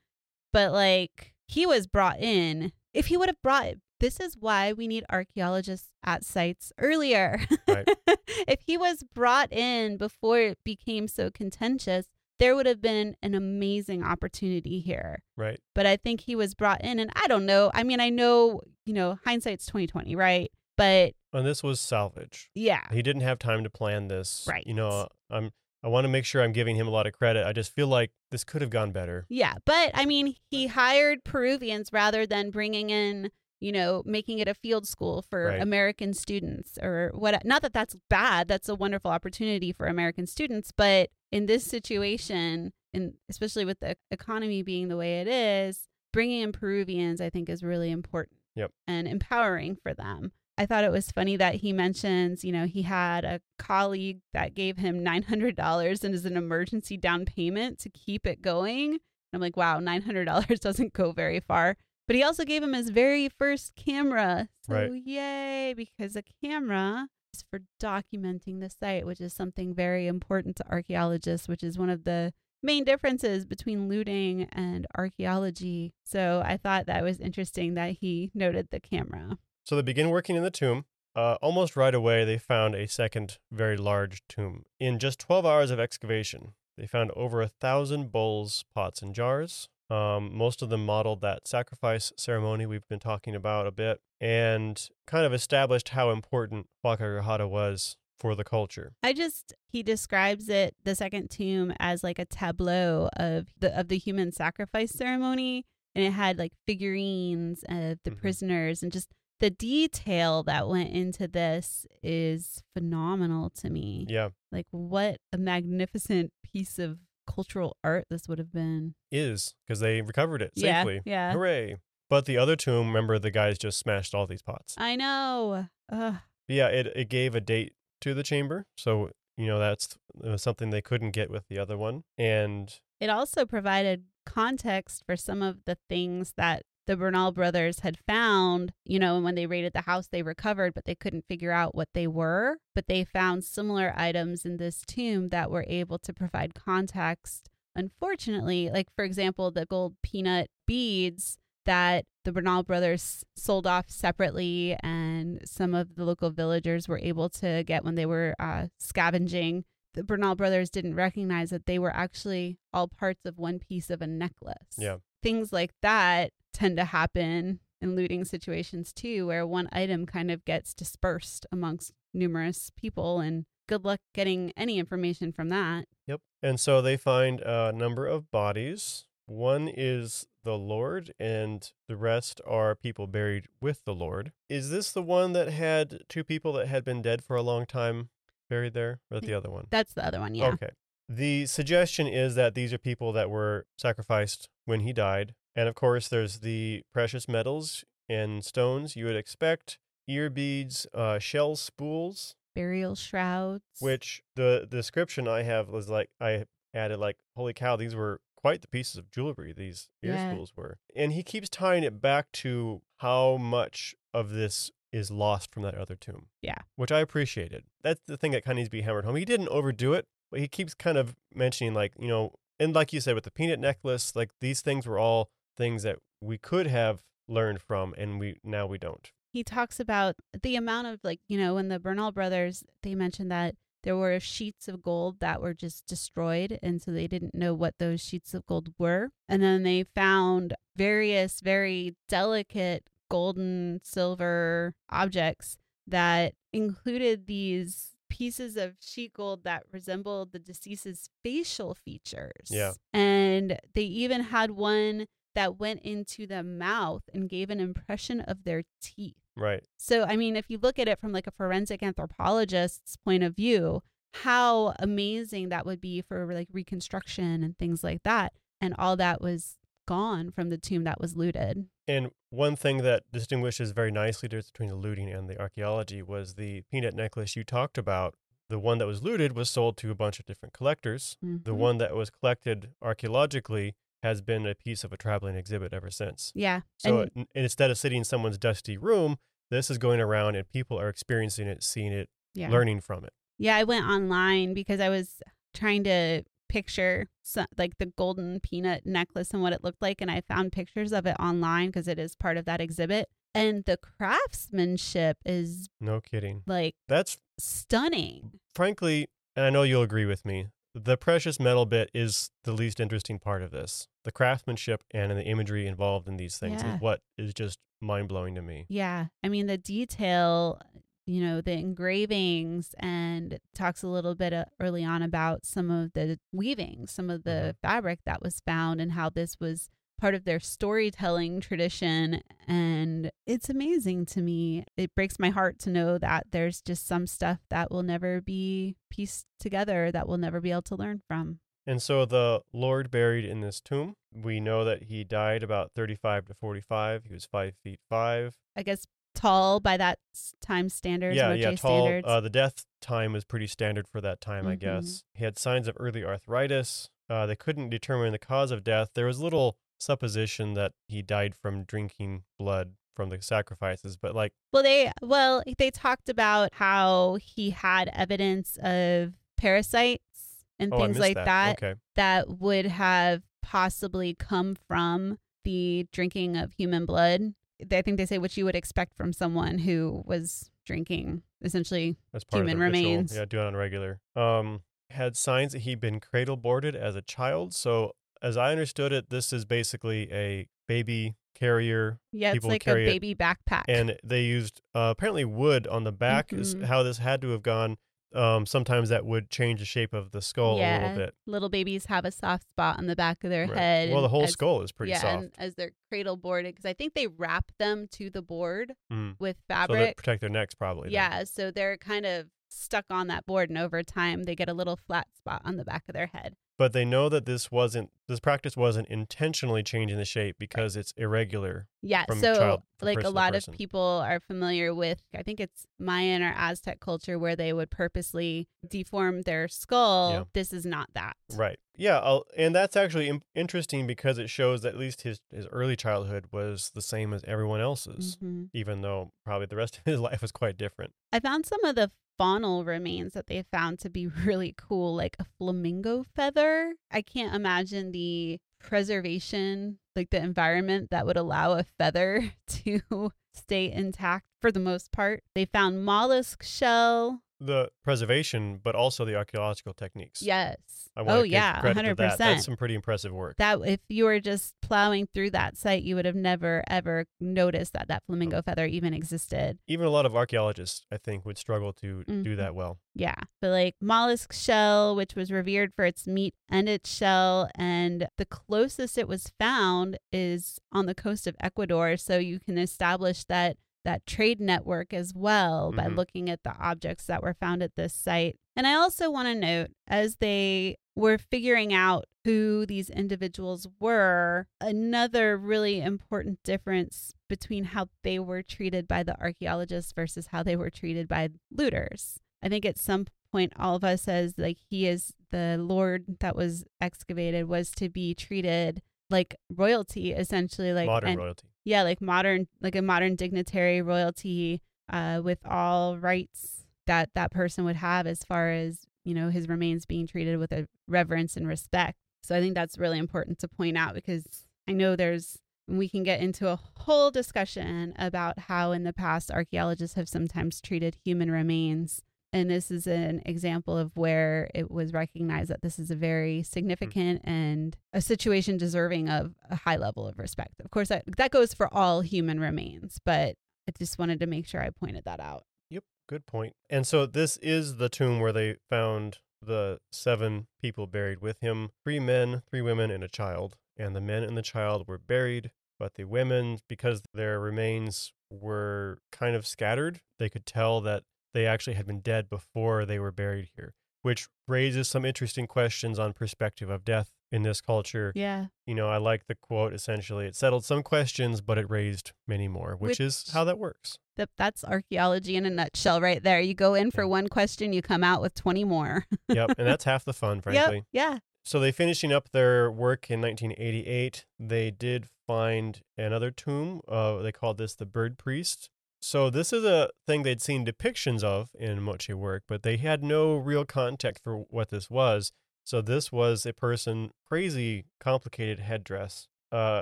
[0.51, 2.71] but like he was brought in.
[2.93, 3.73] If he would have brought
[4.03, 7.39] this is why we need archaeologists at sites earlier.
[7.65, 7.87] Right.
[8.47, 12.07] if he was brought in before it became so contentious,
[12.37, 15.23] there would have been an amazing opportunity here.
[15.37, 15.61] Right.
[15.73, 17.71] But I think he was brought in and I don't know.
[17.73, 20.51] I mean, I know, you know, hindsight's 2020, right?
[20.75, 22.49] But And this was salvage.
[22.53, 22.81] yeah.
[22.91, 24.45] He didn't have time to plan this.
[24.49, 24.67] Right.
[24.67, 25.51] You know, I'm
[25.81, 27.45] I want to make sure I'm giving him a lot of credit.
[27.45, 29.25] I just feel like this could have gone better.
[29.29, 33.31] Yeah, but I mean, he hired Peruvians rather than bringing in,
[33.63, 35.61] you know, making it a field school for Right.
[35.61, 37.45] American students or what.
[37.45, 38.47] Not that that's bad.
[38.47, 43.95] That's a wonderful opportunity for American students, but in this situation, and especially with the
[44.11, 48.37] economy being the way it is, bringing in Peruvians, I think, is really important.
[48.55, 48.71] Yep.
[48.85, 50.33] And empowering for them.
[50.57, 54.53] I thought it was funny that he mentions, you know, he had a colleague that
[54.53, 58.99] gave him $900 and as an emergency down payment to keep it going.
[59.33, 61.77] I'm like, wow, $900 doesn't go very far.
[62.07, 64.49] But he also gave him his very first camera.
[64.67, 64.91] So, Right.
[65.05, 70.67] yay, because a camera is for documenting the site, which is something very important to
[70.69, 75.93] archaeologists, which is one of the main differences between looting and archaeology.
[76.03, 79.37] So, I thought that was interesting that he noted the camera.
[79.65, 80.85] So they begin working in the tomb.
[81.15, 84.65] uh, almost right away, they found a second very large tomb.
[84.79, 89.69] In just 12 hours of excavation, they found over a thousand bowls, pots, and jars.
[89.93, 94.89] Um, most of them modeled that sacrifice ceremony we've been talking about a bit and
[95.05, 98.93] kind of established how important Huaca Rajada was for the culture.
[99.03, 103.87] I just he describes it the second tomb as like a tableau of the of
[103.89, 108.17] the human sacrifice ceremony and it had like figurines of the Mhm.
[108.21, 109.09] prisoners and just
[109.39, 114.05] the detail that went into this is phenomenal to me.
[114.07, 118.95] Yeah, Like what a magnificent piece of cultural art this would have been.
[119.11, 121.01] is because they recovered it Yeah, safely.
[121.05, 121.33] yeah.
[121.33, 121.77] Hooray.
[122.09, 124.75] But the other tomb, remember, the guys just smashed all these pots.
[124.77, 125.67] I know.
[125.91, 126.15] Ugh.
[126.47, 128.65] Yeah, it, it gave a date to the chamber.
[128.77, 132.03] So, you know, that's uh, something they couldn't get with the other one.
[132.17, 137.97] And It also provided context for some of the things that the Bernal brothers had
[138.07, 138.73] found.
[138.85, 141.75] You know, and when they raided the house, they recovered, but they couldn't figure out
[141.75, 142.57] what they were.
[142.75, 147.49] But they found similar items in this tomb that were able to provide context.
[147.75, 154.77] Unfortunately, like for example, the gold peanut beads that the Bernal brothers sold off separately,
[154.81, 159.63] and some of the local villagers were able to get when they were uh, scavenging
[159.93, 164.01] the Bernal brothers didn't recognize that they were actually all parts of one piece of
[164.01, 164.75] a necklace.
[164.77, 164.97] Yeah.
[165.21, 170.45] Things like that tend to happen in looting situations too, where one item kind of
[170.45, 173.19] gets dispersed amongst numerous people.
[173.19, 175.85] And good luck getting any information from that.
[176.07, 176.21] Yep.
[176.41, 179.05] And so they find a number of bodies.
[179.25, 184.33] One is the Lord, and the rest are people buried with the Lord.
[184.49, 187.65] Is this the one that had two people that had been dead for a long
[187.65, 188.09] time
[188.49, 189.67] buried there, or the other one?
[189.69, 190.35] That's the other one.
[190.35, 190.47] Yeah.
[190.47, 190.71] Okay.
[191.07, 195.35] The suggestion is that these are people that were sacrificed when he died.
[195.55, 199.77] And of course, there's the precious metals and stones you would expect
[200.07, 203.63] ear beads, uh, shell spools, Burial shrouds.
[203.79, 208.61] which the description I have was like I added like holy cow these were quite
[208.61, 210.29] the pieces of jewelry these ear Yeah.
[210.29, 215.51] spools were and he keeps tying it back to how much of this is lost
[215.51, 216.57] from that other tomb Yeah.
[216.75, 219.25] which I appreciated that's the thing that kind of needs to be hammered home he
[219.25, 223.01] didn't overdo it but he keeps kind of mentioning like you know and like you
[223.01, 227.01] said with the peanut necklace like these things were all things that we could have
[227.27, 229.11] learned from and we now we don't.
[229.31, 233.31] He talks about the amount of like you know when the Bernal brothers they mentioned
[233.31, 237.53] that there were sheets of gold that were just destroyed and so they didn't know
[237.53, 239.09] what those sheets of gold were.
[239.27, 248.75] And then they found various very delicate golden silver objects that included these pieces of
[248.79, 252.49] sheet gold that resembled the deceased's facial features.
[252.49, 252.73] Yeah.
[252.93, 258.43] and they even had one that went into the mouth and gave an impression of
[258.43, 261.81] their teeth right so, I mean, if you look at it from like a forensic
[261.81, 263.81] anthropologist's point of view,
[264.13, 268.33] how amazing that would be for like reconstruction and things like that.
[268.61, 269.57] And all that was
[269.87, 271.65] gone from the tomb that was looted.
[271.87, 276.61] And one thing that distinguishes very nicely between the looting and the archaeology was the
[276.71, 278.15] peanut necklace you talked about.
[278.49, 281.17] The one that was looted was sold to a bunch of different collectors.
[281.21, 281.57] The Mhm.
[281.57, 286.31] one that was collected archaeologically has been a piece of a traveling exhibit ever since.
[286.35, 286.61] Yeah.
[286.77, 289.17] So and n- instead of sitting in someone's dusty room,
[289.49, 292.49] this is going around and people are experiencing it, seeing it, yeah.
[292.49, 293.13] learning from it.
[293.37, 295.21] Yeah, I went online because I was
[295.53, 300.11] trying to picture so, like the golden peanut necklace and what it looked like and
[300.11, 303.77] I found pictures of it online because it is part of that exhibit and the
[303.77, 306.43] craftsmanship is No kidding.
[306.45, 308.39] like That's stunning.
[308.55, 312.79] frankly, and I know you'll agree with me, the precious metal bit is the least
[312.79, 313.87] interesting part of this.
[314.03, 316.75] The craftsmanship and the imagery involved in these things Yeah.
[316.75, 318.65] is what is just mind blowing to me.
[318.69, 319.07] Yeah.
[319.23, 320.59] I mean, the detail,
[321.05, 325.93] you know, the engravings, and talks a little bit uh, early on about some of
[325.93, 329.69] the weaving, some of the fabric that was found, and how this was
[330.03, 332.21] part of their storytelling tradition.
[332.45, 334.65] And it's amazing to me.
[334.75, 338.75] It breaks my heart to know that there's just some stuff that will never be
[338.91, 341.39] pieced together, that we'll never be able to learn from.
[341.65, 346.25] And so the Lord buried in this tomb, we know that he died about 35
[346.25, 347.05] to 45.
[347.05, 348.35] He was five feet five.
[348.57, 348.85] I guess
[349.15, 349.99] tall by that
[350.41, 351.85] time standards, yeah, yeah, tall.
[351.85, 352.05] standards.
[352.05, 354.59] Uh, the death time was pretty standard for that time, I Mhm.
[354.59, 355.03] guess.
[355.13, 356.89] He had signs of early arthritis.
[357.09, 358.89] Uh, they couldn't determine the cause of death.
[358.95, 364.33] There was little supposition that he died from drinking blood from the sacrifices, but like,
[364.51, 370.99] Well, they well they talked about how he had evidence of parasites and oh, things
[370.99, 371.25] like that.
[371.25, 377.33] that Okay, that would have possibly come from the drinking of human blood.
[377.71, 382.23] I think they say what you would expect from someone who was drinking essentially That's
[382.23, 382.91] part Human of the ritual.
[382.91, 383.15] remains.
[383.15, 383.99] Yeah, do it on regular.
[384.15, 387.53] Um, had signs that he'd been cradle boarded as a child.
[387.53, 392.61] So, as I understood it, this is basically a baby carrier, yeah it's People like
[392.63, 396.31] a carry it, baby backpack and they used uh, apparently wood on the back.
[396.31, 396.65] Is Mhm.
[396.65, 397.77] how this had to have gone.
[398.15, 401.15] Um, sometimes that would change the shape of the skull a little bit.
[401.25, 403.57] little babies have a soft spot on the back of their Right.
[403.57, 406.53] head Well, the whole as- skull is pretty yeah soft, and as they're cradle boarded
[406.53, 409.15] because i think they wrap them to the board Mm.
[409.19, 409.89] with fabric.
[409.89, 410.89] so protect their necks probably.
[410.89, 410.93] then.
[410.93, 414.53] yeah so they're kind of stuck on that board and over time they get a
[414.53, 417.89] little flat spot on the back of their head but they know that this wasn't
[418.07, 421.67] this practice wasn't intentionally changing the shape because it's irregular.
[421.81, 426.23] Yeah, so child like a lot of people are familiar with I think it's Mayan
[426.23, 430.11] or Aztec culture where they would purposely deform their skull.
[430.13, 430.23] Yeah.
[430.31, 431.17] This is not that.
[431.35, 431.59] Right.
[431.75, 435.75] Yeah, I'll, and that's actually interesting because it shows that at least his his early
[435.75, 438.51] childhood was the same as everyone else's, Mhm.
[438.53, 440.93] even though probably the rest of his life was quite different.
[441.11, 445.15] I found some of the faunal remains that they found to be really cool, like
[445.19, 446.73] a flamingo feather.
[446.91, 453.71] I can't imagine the preservation, like the environment that would allow a feather to stay
[453.71, 455.23] intact for the most part.
[455.35, 457.21] They found mollusk shell.
[457.39, 460.21] The preservation, but also the archaeological techniques.
[460.21, 460.57] Yes.
[460.95, 461.97] Oh yeah, hundred to that.
[461.97, 462.43] That's percent.
[462.43, 463.35] some pretty impressive work.
[463.37, 467.73] That if you were just plowing through that site, you would have never ever noticed
[467.73, 469.57] that that flamingo feather even existed.
[469.67, 472.37] Even a lot of archaeologists, I think, would struggle to do Mhm.
[472.37, 472.77] that well.
[472.93, 473.15] Yeah.
[473.41, 478.25] But like mollusk shell, which was revered for its meat and its shell, and the
[478.25, 481.97] closest it was found is on the coast of Ecuador.
[481.97, 485.95] So you can establish that that trade network as well by Mhm.
[485.95, 488.37] looking at the objects that were found at this site.
[488.55, 494.47] And I also want to note as they were figuring out who these individuals were,
[494.61, 500.55] another really important difference between how they were treated by the archaeologists versus how they
[500.55, 502.19] were treated by looters.
[502.41, 506.35] I think at some point all of us as like he is the lord that
[506.35, 511.47] was excavated was to be treated like royalty essentially like Modern and- royalty.
[511.63, 514.61] Yeah like modern like a modern dignitary royalty
[514.91, 519.47] uh with all rights that that person would have as far as you know his
[519.47, 521.97] remains being treated with a reverence and respect.
[522.23, 526.03] So i think that's really important to point out because i know there's we can
[526.03, 531.31] get into a whole discussion about how in the past archaeologists have sometimes treated human
[531.31, 532.01] remains
[532.33, 536.39] and this is an example of where it was recognized that this is a very
[536.39, 536.45] mm.
[536.45, 540.59] significant and a situation deserving of a high level of respect.
[540.65, 543.35] Of course, that, that goes for all human remains, but
[543.67, 545.43] I just wanted to make sure I pointed that out.
[545.69, 546.53] Yep, good point.
[546.69, 551.69] And so this is the tomb where they found the seven people buried with him
[551.83, 553.57] three men, three women, and a child.
[553.77, 558.99] And the men and the child were buried, but the women, because their remains were
[559.11, 561.03] kind of scattered, they could tell that
[561.33, 565.97] they actually had been dead before they were buried here, which raises some interesting questions
[565.99, 568.11] on perspective of death in this culture.
[568.15, 568.47] Yeah.
[568.67, 572.47] You know, I like the quote essentially it settled some questions, but it raised many
[572.47, 573.97] more, which, is how that works.
[574.17, 576.39] That, that's archaeology in a nutshell right there.
[576.39, 577.07] You go in for Yeah.
[577.07, 579.05] one question, you come out with 20 more.
[579.27, 580.85] yep, and that's half the fun, frankly.
[580.91, 581.13] Yep.
[581.13, 581.17] Yeah.
[581.45, 584.25] So they finishing up their work in 1988.
[584.39, 586.81] They did find another tomb.
[586.87, 588.69] Uh, they called this the Bird Priest.
[589.05, 593.03] So this is a thing they'd seen depictions of in Moche work, but they had
[593.03, 595.33] no real context for what this was.
[595.65, 599.27] So this was a person, crazy, complicated headdress.
[599.51, 599.81] Uh,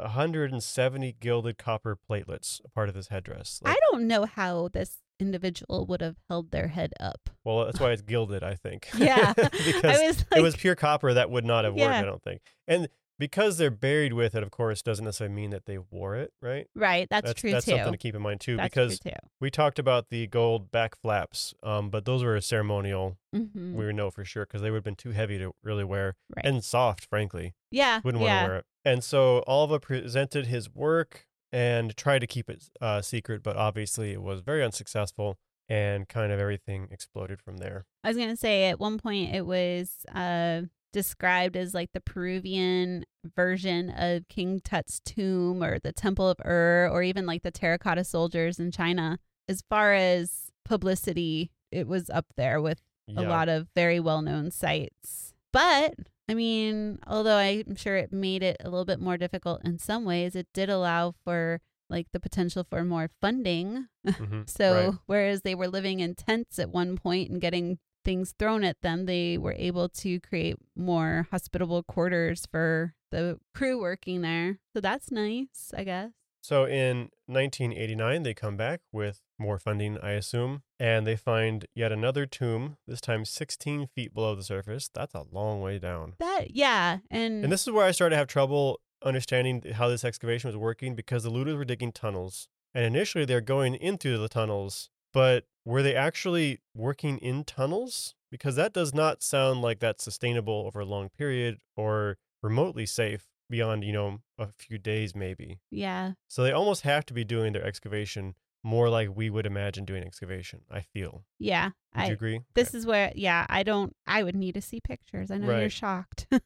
[0.01, 3.61] 170 gilded copper platelets, a part of this headdress.
[3.63, 7.29] Like- I don't know how this individual would have held their head up.
[7.43, 8.89] well, that's why it's gilded, I think.
[8.97, 9.33] Yeah.
[9.35, 11.99] because was like, it was pure copper that would not have worked, Yeah.
[11.99, 12.41] I don't think.
[12.67, 12.89] And
[13.21, 16.67] because they're buried with it, of course, doesn't necessarily mean that they wore it, right?
[16.75, 17.07] right.
[17.09, 17.71] That's, that's true that's too.
[17.71, 19.17] something to keep in mind too, that's because true too.
[19.39, 23.17] we talked about the gold back flaps, um, but those were ceremonial.
[23.33, 23.73] Mhm.
[23.75, 26.45] We know for sure because they would have been too heavy to really wear Right.
[26.45, 27.53] and soft, frankly.
[27.71, 28.01] yeah.
[28.03, 28.65] Wouldn't want to wear it.
[28.83, 34.11] And so Alva presented his work and tried to keep it uh, secret, but obviously
[34.11, 35.37] it was very unsuccessful,
[35.69, 37.85] and kind of everything exploded from there.
[38.03, 43.05] I was gonna say at one point it was uh, described as like the Peruvian
[43.35, 48.03] version of King Tut's tomb or the Temple of Ur or even like the terracotta
[48.03, 49.19] soldiers in China.
[49.47, 52.81] As far as publicity, it was up there with
[53.17, 55.33] a lot of very well known sites.
[55.53, 55.95] But
[56.29, 60.05] I mean, although I'm sure it made it a little bit more difficult in some
[60.05, 61.59] ways, it did allow for
[61.89, 64.49] like the potential for more funding Mhm.
[64.49, 64.99] so Right.
[65.07, 69.05] whereas they were living in tents at one point and getting things thrown at them,
[69.05, 74.59] they were able to create more hospitable quarters for the crew working there.
[74.73, 76.11] So that's nice, I guess.
[76.43, 81.91] So in 1989, they come back with more funding, I assume, and they find yet
[81.91, 84.89] another tomb, this time 16 feet below the surface.
[84.91, 86.13] That's a long way down.
[86.19, 90.03] That yeah, and, And this is where I started to have trouble understanding how this
[90.03, 92.47] excavation was working because the looters were digging tunnels.
[92.73, 98.15] And initially they're going into the tunnels, but were they actually working in tunnels?
[98.31, 103.27] Because that does not sound like that's sustainable over a long period or remotely safe
[103.49, 105.59] beyond, you know, a few days maybe.
[105.69, 109.83] yeah, So they almost have to be doing their excavation more like we would imagine
[109.85, 111.25] doing excavation, I feel.
[111.39, 111.71] yeah.
[111.95, 112.39] Would you I agree?
[112.55, 113.93] this is where yeah, I don't.
[114.07, 115.29] I would need to see pictures.
[115.29, 116.27] I know you're shocked.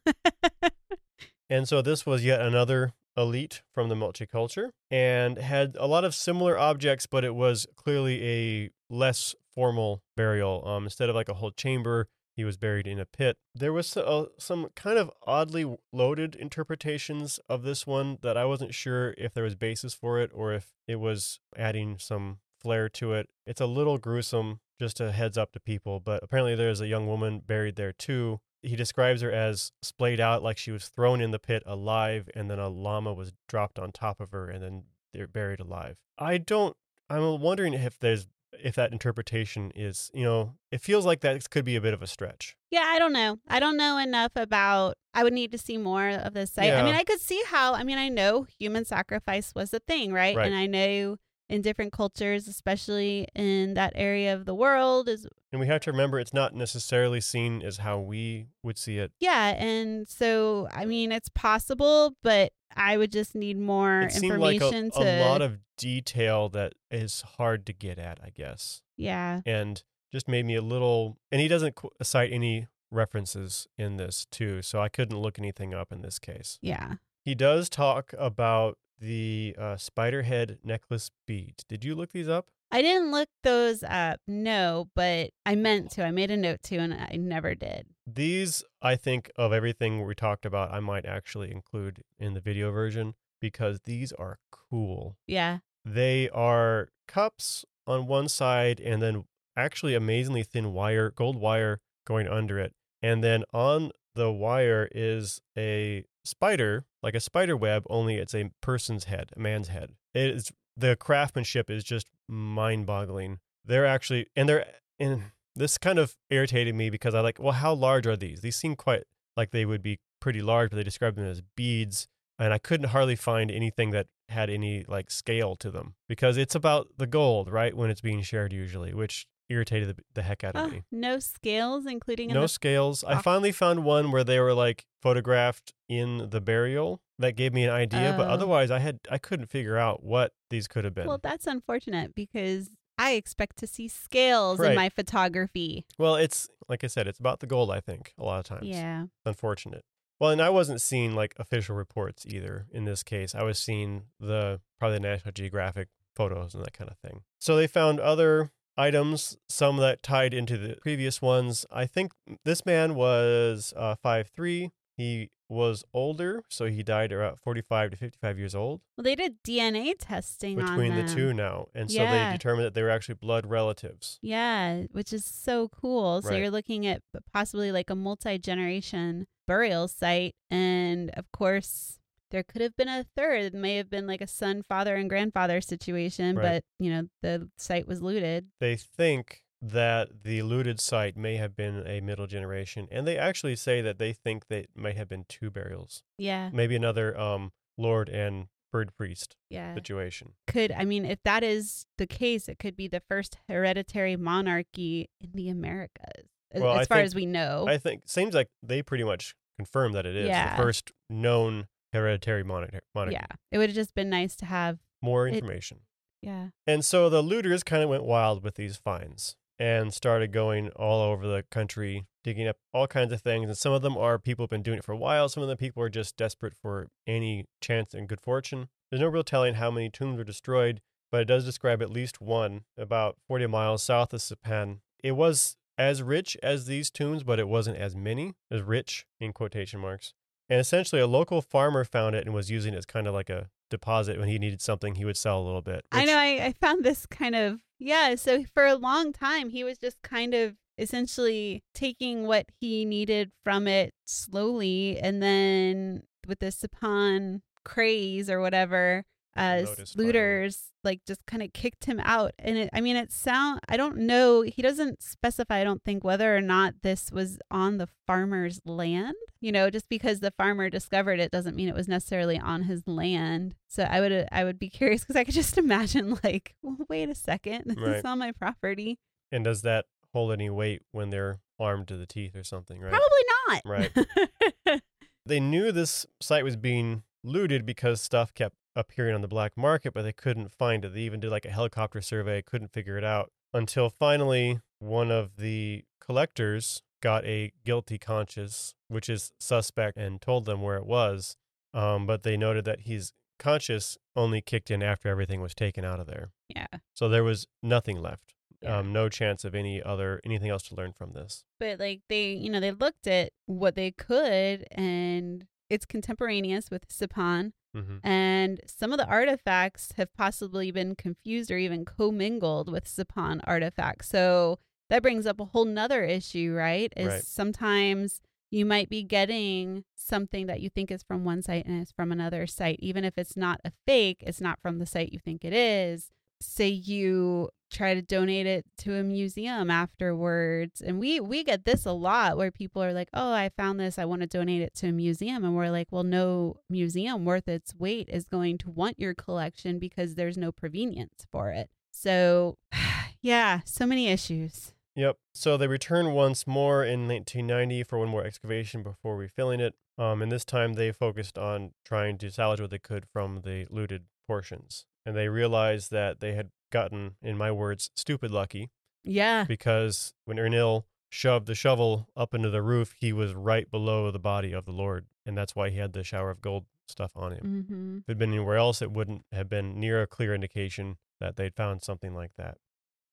[1.48, 6.04] And so this was yet another elite from the Moche culture and had a lot
[6.04, 10.66] of similar objects, but it was clearly a less formal burial.
[10.66, 13.36] Um, instead of like a whole chamber, he was buried in a pit.
[13.54, 18.74] There was uh, some kind of oddly loaded interpretations of this one that I wasn't
[18.74, 23.14] sure if there was basis for it or if it was adding some flair to
[23.14, 23.28] it.
[23.46, 27.06] It's a little gruesome, just a heads up to people, but apparently there's a young
[27.06, 31.30] woman buried there too he describes her as splayed out like she was thrown in
[31.30, 34.84] the pit alive and then a llama was dropped on top of her and then
[35.12, 35.96] they're buried alive.
[36.18, 36.76] I don't
[37.08, 38.26] I'm wondering if there's
[38.62, 42.02] if that interpretation is, you know, it feels like that could be a bit of
[42.02, 42.56] a stretch.
[42.70, 43.38] yeah, I don't know.
[43.48, 44.94] I don't know enough about.
[45.14, 46.72] I would need to see more of this site.
[46.72, 47.74] I mean, I could see how.
[47.74, 50.36] I mean, I know human sacrifice was a thing, right?
[50.36, 50.46] Right.
[50.46, 51.16] And I know
[51.48, 55.26] in different cultures, especially in that area of the world, is
[55.56, 59.12] And we have to remember it's not necessarily seen as how we would see it.
[59.18, 59.54] yeah.
[59.56, 64.60] And so, I mean, it's possible, but I would just need more It seemed like
[64.60, 64.98] a, information to.
[65.00, 68.82] a lot of detail that is hard to get at, I guess.
[68.98, 69.40] yeah.
[69.46, 74.26] and just made me a little and he doesn't qu- cite any references in this
[74.30, 76.94] too so i couldn't look anything up in this case Yeah.
[77.22, 82.46] he does talk about the uh, spider head necklace beads did you look these up
[82.72, 86.04] I didn't look those up, no, but I meant to.
[86.04, 87.86] I made a note to, and I never did.
[88.06, 92.70] these i think of everything we talked about i might actually include in the video
[92.70, 95.58] version because these are cool Yeah.
[95.84, 99.24] they are cups on one side and then
[99.56, 105.40] actually amazingly thin wire gold wire going under it and then on the wire is
[105.58, 110.30] a spider like a spider web only it's a person's head a man's head it
[110.30, 114.66] is the craftsmanship is just mind-boggling they're actually and they're
[114.98, 115.24] and
[115.54, 118.74] this kind of irritated me because i like well how large are these these seem
[118.76, 119.02] quite
[119.36, 122.06] like they would be pretty large but they describe them as beads
[122.38, 126.54] and I couldn't hardly find anything that had any like scale to them because it's
[126.54, 127.74] about the gold, right?
[127.74, 130.82] When it's being shared, usually, which irritated the, the heck out of Oh, me.
[130.92, 133.02] no scales, including in No the scales.
[133.04, 137.00] I finally found one where they were like photographed in the burial.
[137.18, 138.30] That gave me an idea, but Oh.
[138.32, 141.06] otherwise, I had I couldn't figure out what these could have been.
[141.06, 144.70] Well, that's unfortunate because I expect to see scales Right.
[144.70, 145.84] in my photography.
[145.98, 147.70] well, it's like I said, it's about the gold.
[147.70, 148.66] I think a lot of times.
[148.66, 149.06] Yeah.
[149.24, 149.84] unfortunate.
[150.18, 153.34] Well, and I wasn't seeing like official reports either in this case.
[153.34, 157.22] I was seeing the probably the National Geographic photos and that kind of thing.
[157.38, 161.64] So they found other items, some that tied into the previous ones.
[161.70, 162.12] I think
[162.44, 164.70] this man was uh, 5'3.
[164.96, 169.42] He was older, so he died around 45 to 55 years old Well, they did
[169.42, 171.68] DNA testing between the two now.
[171.74, 174.18] And so they determined that they were actually blood relatives.
[174.22, 176.22] Yeah, which is so cool.
[176.22, 176.38] So Right.
[176.40, 177.02] you're looking at
[177.32, 181.98] possibly like a multi-generation burial site and of course
[182.32, 183.42] there could have been a third.
[183.44, 186.42] It may have been like a son, father and grandfather situation, Right.
[186.44, 188.48] but you know, the site was looted.
[188.58, 193.56] they think that the looted site may have been a middle generation, and they actually
[193.56, 196.50] say that they think that it might have been two burials, Yeah.
[196.52, 199.74] maybe another um lord and bird priest Yeah.
[199.74, 200.34] situation.
[200.46, 205.08] Could I mean if that is the case, it could be the first hereditary monarchy
[205.20, 206.28] in the Americas.
[206.54, 207.66] Well, as I far think- as we know.
[207.68, 210.54] I think seems like they pretty much confirmed that it is Yeah.
[210.56, 212.78] the first known hereditary monarchy.
[213.12, 213.26] yeah.
[213.50, 215.80] It would have just been nice to have More It- information.
[216.20, 216.50] yeah.
[216.66, 221.02] And so the looters kind of went wild with these finds and started going all
[221.02, 223.48] over the country, digging up all kinds of things.
[223.48, 225.28] And some of them are people who've been doing it for a while.
[225.28, 228.68] Some of the people are just desperate for any chance and good fortune.
[228.90, 230.80] There's no real telling how many tombs were destroyed,
[231.10, 234.80] but it does describe at least one about 40 miles south of Sipan.
[235.02, 239.32] It was as rich as these tombs, but it wasn't as many, as rich in
[239.32, 240.14] quotation marks.
[240.48, 243.28] And essentially, a local farmer found it and was using it as kind of like
[243.28, 245.84] a deposit when he needed something, he would sell a little bit.
[245.90, 246.16] I know.
[246.16, 248.14] I, I found this kind of yeah.
[248.14, 253.30] So for a long time, he was just kind of essentially taking what he needed
[253.42, 259.04] from it slowly, and then with this Sipan craze or whatever,
[259.36, 263.60] as looters like just kind of kicked him out and it, i mean it sound
[263.68, 267.78] i don't know he doesn't specify i don't think whether or not this was on
[267.78, 271.88] the farmer's land you know just because the farmer discovered it doesn't mean it was
[271.88, 275.58] necessarily on his land so i would i would be curious because i could just
[275.58, 277.96] imagine like well, wait a second this Right.
[277.96, 278.98] is on my property
[279.32, 282.92] And does that hold any weight when they're armed to the teeth or something, right?
[282.92, 284.80] probably not Right.
[285.26, 289.92] They knew this site was being looted because stuff kept appearing on the black market,
[289.94, 290.94] but they couldn't find it.
[290.94, 295.36] They even did like a helicopter survey, couldn't figure it out until finally one of
[295.38, 301.36] the collectors got a guilty conscience, which is suspect, and told them where it was.
[301.74, 306.00] Um, but they noted that his conscience only kicked in after everything was taken out
[306.00, 306.30] of there.
[306.48, 308.34] yeah So there was nothing left.
[308.62, 308.78] Yeah.
[308.78, 311.44] Um, no chance of any other anything else to learn from this.
[311.60, 316.88] but like they you know they looked at what they could and it's contemporaneous with
[316.88, 322.84] Sipan hmm and some of the artifacts have possibly been confused or even commingled with
[322.86, 324.08] Sipan artifacts.
[324.08, 324.58] So
[324.90, 326.92] that brings up a whole nother issue right?
[326.96, 327.24] Is Right.
[327.24, 328.20] sometimes
[328.50, 332.12] you might be getting something that you think is from one site and it's from
[332.12, 335.44] another site even if it's not a fake it's not from the site you think
[335.44, 341.42] it is say you try to donate it to a museum afterwards and we we
[341.42, 344.26] get this a lot where people are like oh i found this i want to
[344.26, 348.24] donate it to a museum and we're like well no museum worth its weight is
[348.24, 352.56] going to want your collection because there's no provenience for it so
[353.20, 355.18] yeah so many issues Yep.
[355.34, 359.74] So they returned once more in 1990 for one more excavation before refilling it.
[359.98, 363.66] Um, and this time they focused on trying to salvage what they could from the
[363.70, 364.86] looted portions.
[365.06, 368.70] And they realized that they had gotten, in my words, stupid lucky
[369.08, 374.10] yeah because when Ernil shoved the shovel up into the roof, he was right below
[374.10, 375.06] the body of the Lord.
[375.24, 377.64] And that's why he had the shower of gold stuff on him.
[377.68, 377.96] mm-hmm.
[377.98, 381.36] If it had been anywhere else, it wouldn't have been near a clear indication that
[381.36, 382.58] they'd found something like that.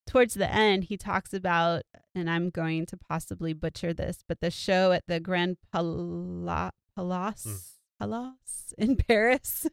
[0.07, 1.83] towards the end, he talks about,
[2.13, 7.77] and I'm going to possibly butcher this, but the show at the Grand Pala- Palace,
[7.99, 9.67] Palace in Paris.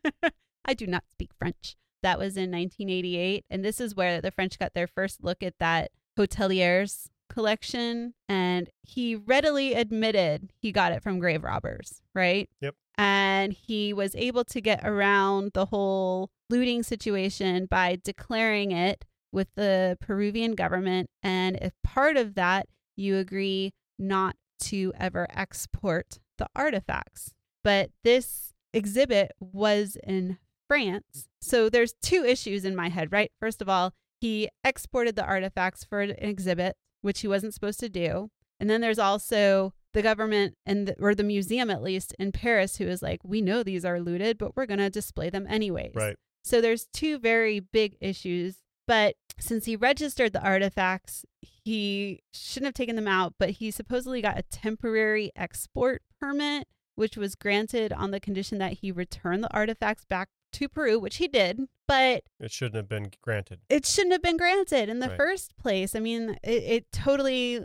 [0.65, 1.77] I do not speak French.
[2.03, 3.45] That was in 1988.
[3.51, 8.15] And this is where the French got their first look at that Hotelier's collection.
[8.29, 12.49] And he readily admitted he got it from grave robbers, right?
[12.61, 12.75] Yep.
[12.99, 19.49] And he was able to get around the whole looting situation by declaring it with
[19.55, 21.09] the Peruvian government.
[21.23, 22.67] And if part of that,
[22.97, 27.33] you agree not to ever export the artifacts.
[27.63, 31.29] But this exhibit was in France.
[31.41, 33.33] So there's two issues in my head, right?
[33.41, 37.89] First of all, he exported the artifacts for an exhibit, which he wasn't supposed to
[37.89, 38.31] do.
[38.59, 42.77] And then there's also the government and the, or the museum at least in Paris
[42.77, 45.93] who is like, we know these are looted, but we're going to display them anyways.
[45.95, 46.17] Right.
[46.45, 48.57] So there's two very big issues.
[48.87, 54.21] But since he registered the artifacts, he shouldn't have taken them out, but he supposedly
[54.21, 59.55] got a temporary export permit, which was granted on the condition that he return the
[59.55, 61.61] artifacts back to Peru, which he did.
[61.89, 63.61] But It shouldn't have been granted.
[63.69, 65.17] it shouldn't have been granted in the Right.
[65.17, 65.95] first place.
[65.95, 67.65] I mean, it, it totally,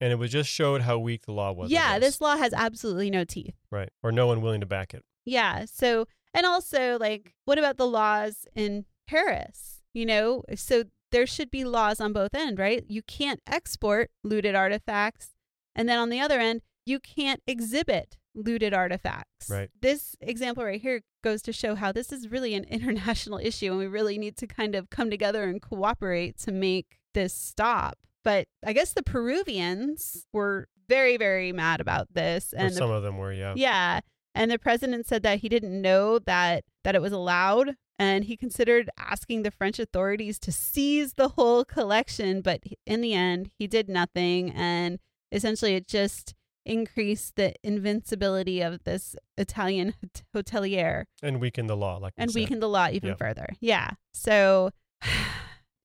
[0.00, 1.70] And it was just showed how weak the law was.
[1.70, 3.54] Yeah, this law has absolutely no teeth.
[3.70, 3.88] Right.
[4.02, 5.04] Or no one willing to back it.
[5.24, 5.64] Yeah.
[5.64, 9.80] So, and also, like, what about the laws in Paris?
[9.94, 12.84] You know, so there should be laws on both end, right?
[12.88, 15.30] You can't export looted artifacts.
[15.74, 19.48] And then on the other end, you can't exhibit looted artifacts.
[19.50, 19.70] Right.
[19.80, 23.78] This example right here goes to show how this is really an international issue and
[23.78, 27.98] we really need to kind of come together and cooperate to make this stop.
[28.22, 32.52] But I guess the Peruvians were very, very mad about this.
[32.52, 33.54] And the some of them were, yeah.
[33.56, 34.00] yeah.
[34.36, 38.36] And the president said that he didn't know that that it was allowed and he
[38.36, 43.66] considered asking the French authorities to seize the whole collection, but in the end he
[43.66, 45.00] did nothing and
[45.32, 46.35] essentially it just
[46.66, 49.94] increased the invincibility of this Italian
[50.34, 52.38] hotelier And weaken the law, like and said.
[52.38, 53.18] weakened the law even Yep.
[53.18, 53.46] further.
[53.60, 53.90] Yeah.
[54.12, 54.70] So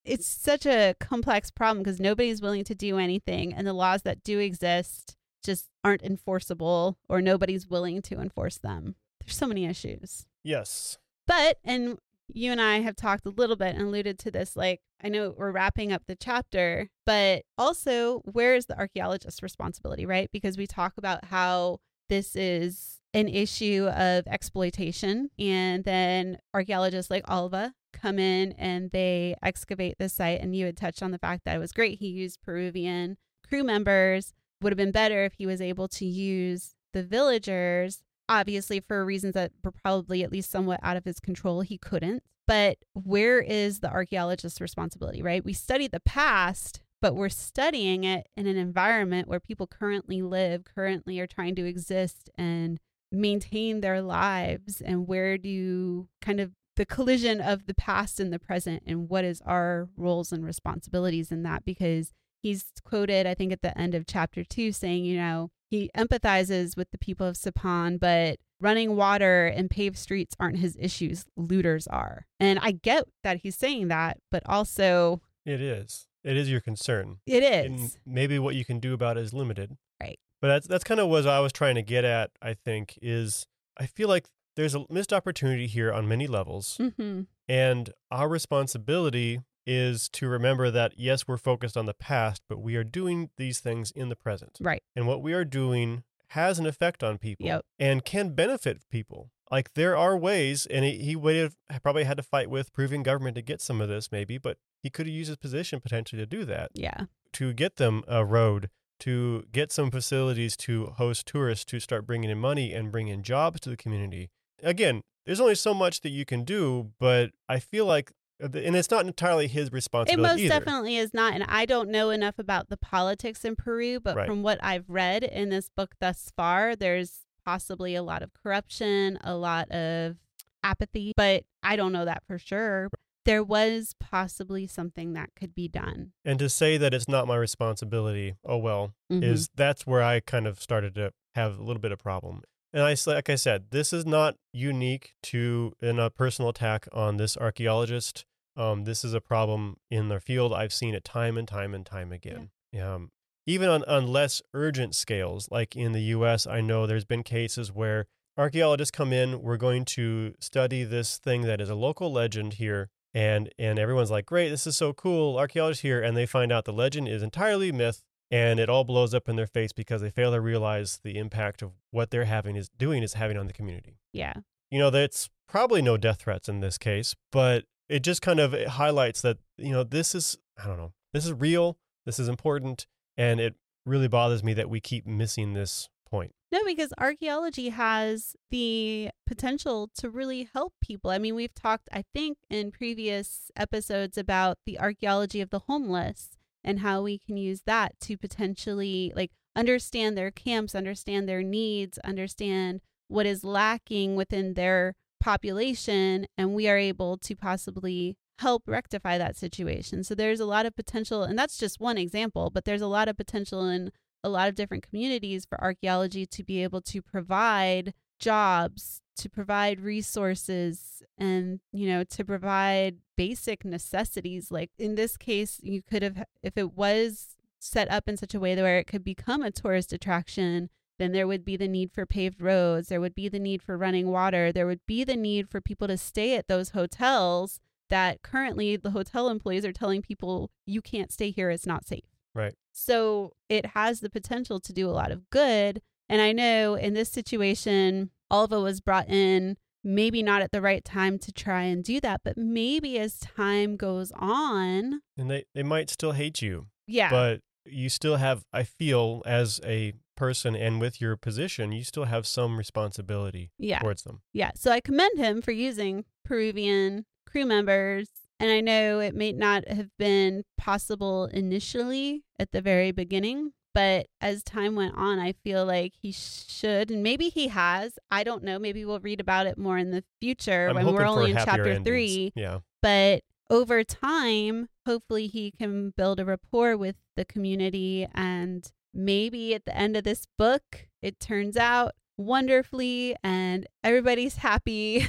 [0.04, 4.24] it's such a complex problem because nobody's willing to do anything, and the laws that
[4.24, 8.96] do exist just aren't enforceable, or nobody's willing to enforce them.
[9.24, 10.26] There's so many issues.
[10.44, 10.98] Yes.
[11.28, 11.98] But, and
[12.34, 15.34] you and I have talked a little bit and alluded to this, like, I know
[15.38, 20.30] we're wrapping up the chapter, but also, where is the archaeologist's responsibility, right?
[20.32, 21.80] Because we talk about how
[22.10, 29.36] this is an issue of exploitation, and then archaeologists like Alva come in and they
[29.44, 30.40] excavate the site.
[30.42, 32.00] And you had touched on the fact that it was great.
[32.00, 33.18] He used Peruvian
[33.48, 34.34] crew members.
[34.62, 38.04] Would have been better if he was able to use the villagers.
[38.32, 42.24] Obviously for reasons that were probably at least somewhat out of his control, he couldn't.
[42.48, 45.44] But where is the archaeologist's responsibility, right?
[45.44, 50.64] We study the past, but we're studying it in an environment where people currently live,
[50.64, 52.80] currently are trying to exist and
[53.12, 54.82] maintain their lives.
[54.82, 59.26] And where do kind of the collision of the past and the present and what
[59.26, 61.66] is our roles and responsibilities in that?
[61.66, 65.90] Because he's quoted, I think, at the end of chapter two, saying, you know, he
[65.98, 71.26] empathizes with the people of Sipan, but running water and paved streets aren't his issues.
[71.38, 72.28] Looters are.
[72.42, 75.22] And I get that he's saying that, but also.
[75.46, 76.08] It is.
[76.26, 77.20] It is your concern.
[77.26, 77.66] It is.
[77.66, 79.78] And maybe what you can do about it is limited.
[80.02, 80.20] Right.
[80.42, 83.48] But that's that's kind of what I was trying to get at, I think, is
[83.78, 84.28] I feel like
[84.58, 86.78] there's a missed opportunity here on many levels.
[86.80, 87.22] Mm-hmm.
[87.48, 92.76] And our responsibility is to remember that yes, we're focused on the past, but we
[92.76, 94.58] are doing these things in the present.
[94.60, 94.82] Right.
[94.96, 97.66] And what we are doing has an effect on people Yep.
[97.80, 99.32] and can benefit people.
[99.52, 103.04] Like there are ways, and he, he would have probably had to fight with Peruvian
[103.04, 106.22] government to get some of this, maybe, but he could have used his position potentially
[106.22, 107.06] to do that, Yeah.
[107.34, 108.70] to get them a road,
[109.02, 113.24] to get some facilities to host tourists, to start bringing in money and bring in
[113.24, 114.30] jobs to the community.
[114.64, 118.90] Again, there's only so much that you can do, but I feel like, and it's
[118.92, 120.22] not entirely his responsibility.
[120.22, 120.60] It most either.
[120.66, 121.34] definitely is not.
[121.34, 124.28] And I don't know enough about the politics in Peru, but Right.
[124.28, 129.18] from what I've read in this book thus far, there's possibly a lot of corruption,
[129.24, 130.18] a lot of
[130.64, 132.90] apathy, but I don't know that for sure.
[133.26, 136.14] There was possibly something that could be done.
[136.26, 139.24] And to say that it's not my responsibility, oh well, Mhm.
[139.24, 142.42] is that's where I kind of started to have a little bit of problem.
[142.74, 147.18] And I like I said, this is not unique to in a personal attack on
[147.18, 148.26] this archaeologist.
[148.56, 150.54] Um, this is a problem in the field.
[150.54, 152.50] I've seen it time and time and time again.
[152.80, 153.12] Um,
[153.46, 157.72] even on, on less urgent scales, like in the U.S., I know there's been cases
[157.72, 158.08] where
[158.38, 159.42] archaeologists come in.
[159.42, 164.12] We're going to study this thing that is a local legend here, and and everyone's
[164.12, 167.24] like, "Great, this is so cool, archaeologists here," and they find out the legend is
[167.24, 171.00] entirely myth, and it all blows up in their face because they fail to realize
[171.04, 173.98] the impact of what they're having is doing is having on the community.
[174.14, 174.34] Yeah.
[174.70, 178.54] You know, that's probably no death threats in this case, but it just kind of
[178.54, 182.88] highlights that you know this is I don't know, this is real, this is important,
[183.18, 183.56] and it
[183.86, 186.34] really bothers me that we keep missing this point.
[186.52, 191.10] No, because archaeology has the potential to really help people.
[191.10, 196.38] I mean, we've talked, I think, in previous episodes about the archaeology of the homeless
[196.64, 201.98] and how we can use that to potentially like understand their camps, understand their needs,
[202.00, 209.18] understand what is lacking within their population, and we are able to possibly help rectify
[209.18, 210.04] that situation.
[210.04, 213.08] So there's a lot of potential, and that's just one example, but there's a lot
[213.08, 213.92] of potential in
[214.24, 219.80] a lot of different communities for archaeology to be able to provide jobs, to provide
[219.80, 224.52] resources, and, you know, to provide basic necessities.
[224.52, 228.40] Like in this case, you could have, if it was set up in such a
[228.40, 230.70] way that where it could become a tourist attraction,
[231.02, 233.78] then there would be the need for paved roads, there would be the need for
[233.78, 237.60] running water, there would be the need for people to stay at those hotels
[237.90, 242.06] that currently the hotel employees are telling people, you can't stay here, it's not safe.
[242.34, 242.54] Right.
[242.72, 245.82] So it has the potential to do a lot of good.
[246.08, 250.86] And I know in this situation, Alva was brought in, maybe not at the right
[250.86, 255.64] time to try and do that, but maybe as time goes on, And they, they
[255.64, 260.80] might still hate you, yeah, but you still have, I feel, as a person and
[260.80, 264.22] with your position, you still have some responsibility yeah, towards them.
[264.34, 264.52] yeah.
[264.56, 268.08] So I commend him for using Peruvian crew members.
[268.40, 274.08] And I know it may not have been possible initially at the very beginning, but
[274.20, 278.00] as time went on, I feel like he should, and maybe he has.
[278.10, 278.58] I don't know.
[278.58, 281.68] Maybe we'll read about it more in the future I'm when we're only in chapter
[281.68, 281.86] endings.
[281.86, 282.34] three.
[282.36, 282.60] Yeah.
[282.82, 283.22] But
[283.52, 288.08] over time, hopefully, he can build a rapport with the community.
[288.14, 295.08] And maybe at the end of this book, it turns out wonderfully and everybody's happy.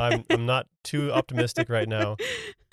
[0.00, 2.16] I'm, I'm not too optimistic right now.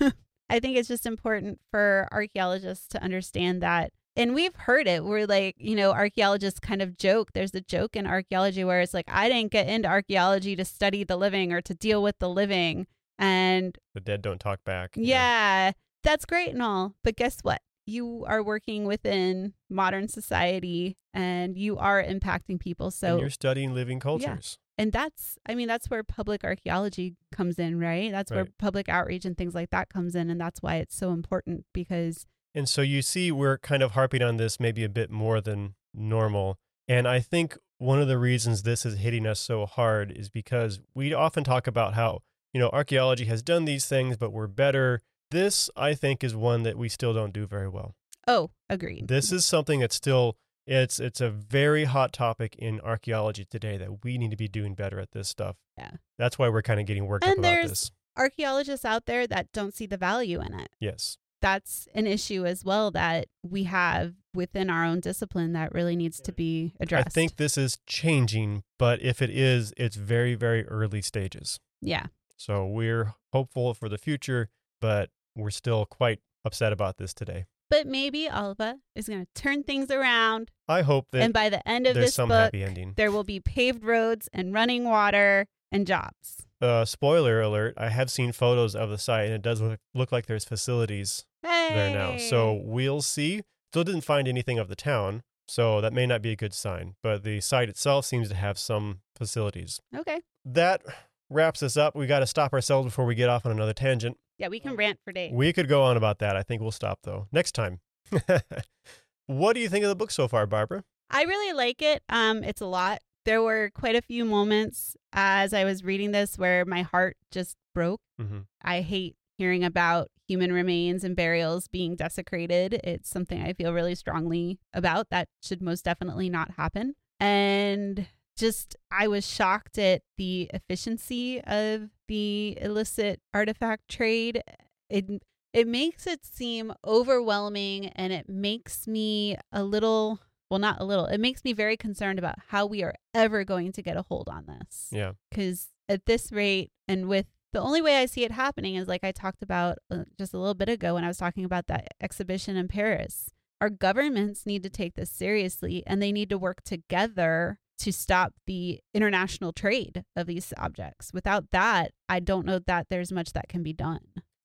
[0.50, 3.92] I think it's just important for archaeologists to understand that.
[4.16, 5.04] And we've heard it.
[5.04, 7.32] We're like, you know, archaeologists kind of joke.
[7.32, 11.02] There's a joke in archaeology where it's like, I didn't get into archaeology to study
[11.02, 12.86] the living or to deal with the living.
[13.18, 14.90] And The dead don't talk back.
[14.96, 15.72] yeah,
[16.04, 16.94] that's great and all.
[17.02, 17.60] But guess what?
[17.86, 22.86] You are working within modern society and you are impacting people.
[22.86, 24.58] And So, you're studying living cultures.
[24.78, 28.10] and that's, I mean, that's where public archaeology comes in, right?
[28.10, 30.30] That's where public outreach and things like that comes in.
[30.30, 34.22] And that's why it's so important because, And so you see, we're kind of harping
[34.22, 36.58] on this maybe a bit more than normal.
[36.88, 40.80] And I think one of the reasons this is hitting us so hard is because
[40.94, 42.20] we often talk about how,
[42.52, 45.02] you know, archaeology has done these things, but we're better.
[45.34, 47.96] This, I think, is one that we still don't do very well.
[48.28, 49.08] Oh, agreed.
[49.08, 50.36] This is something that's still
[50.66, 54.74] it's it's a very hot topic in archaeology today that we need to be doing
[54.74, 55.56] better at this stuff.
[55.76, 55.90] Yeah.
[56.18, 57.90] That's why we're kind of getting worked up And about there's- this.
[58.16, 60.68] Archaeologists out there that don't see the value in it.
[60.78, 61.18] Yes.
[61.42, 66.20] That's an issue as well that we have within our own discipline that really needs
[66.20, 67.08] to be addressed.
[67.08, 71.58] I think this is changing, but if it is, it's very, very early stages.
[71.82, 72.06] Yeah.
[72.36, 74.48] So we're hopeful for the future,
[74.80, 77.46] but we're still quite upset about this today.
[77.70, 80.50] But maybe Alva is going to turn things around.
[80.68, 82.92] I hope that and by the end of this some book, happy ending.
[82.96, 86.46] there will be paved roads and running water and jobs.
[86.60, 90.12] Uh, spoiler alert, I have seen photos of the site and it does look, look
[90.12, 91.70] like there's facilities Hey.
[91.74, 92.16] there now.
[92.18, 93.42] So we'll see.
[93.72, 96.94] Still didn't find anything of the town, so that may not be a good sign.
[97.02, 99.80] But the site itself seems to have some facilities.
[99.96, 100.20] Okay.
[100.44, 100.82] That
[101.28, 101.96] wraps us up.
[101.96, 104.16] We got to stop ourselves before we get off on another tangent.
[104.38, 105.32] Yeah, we can rant for days.
[105.32, 106.36] We could go on about that.
[106.36, 107.80] I think we'll stop though next time.
[109.26, 110.84] what do you think of the book so far, Barbara?
[111.10, 112.02] I really like it.
[112.08, 113.00] Um, it's a lot.
[113.24, 117.56] There were quite a few moments as I was reading this where my heart just
[117.74, 118.00] broke.
[118.20, 118.40] Mm-hmm.
[118.62, 122.80] I hate hearing about human remains and burials being desecrated.
[122.84, 125.10] It's something I feel really strongly about.
[125.10, 126.94] That should most definitely not happen.
[127.20, 128.06] And
[128.36, 134.42] just, I was shocked at the efficiency of the illicit artifact trade.
[134.90, 140.20] It it makes it seem overwhelming and it makes me a little
[140.50, 143.70] well not a little it makes me very concerned about how we are ever going
[143.72, 145.12] to get a hold on this Yeah.
[145.30, 149.04] because at this rate and with the only way I see it happening is like
[149.04, 151.86] I talked about uh, just a little bit ago when I was talking about that
[152.00, 153.30] exhibition in Paris.
[153.60, 158.34] Our governments need to take this seriously and they need to work together to stop
[158.46, 161.12] the international trade of these objects.
[161.12, 164.00] Without that, I don't know that there's much that can be done.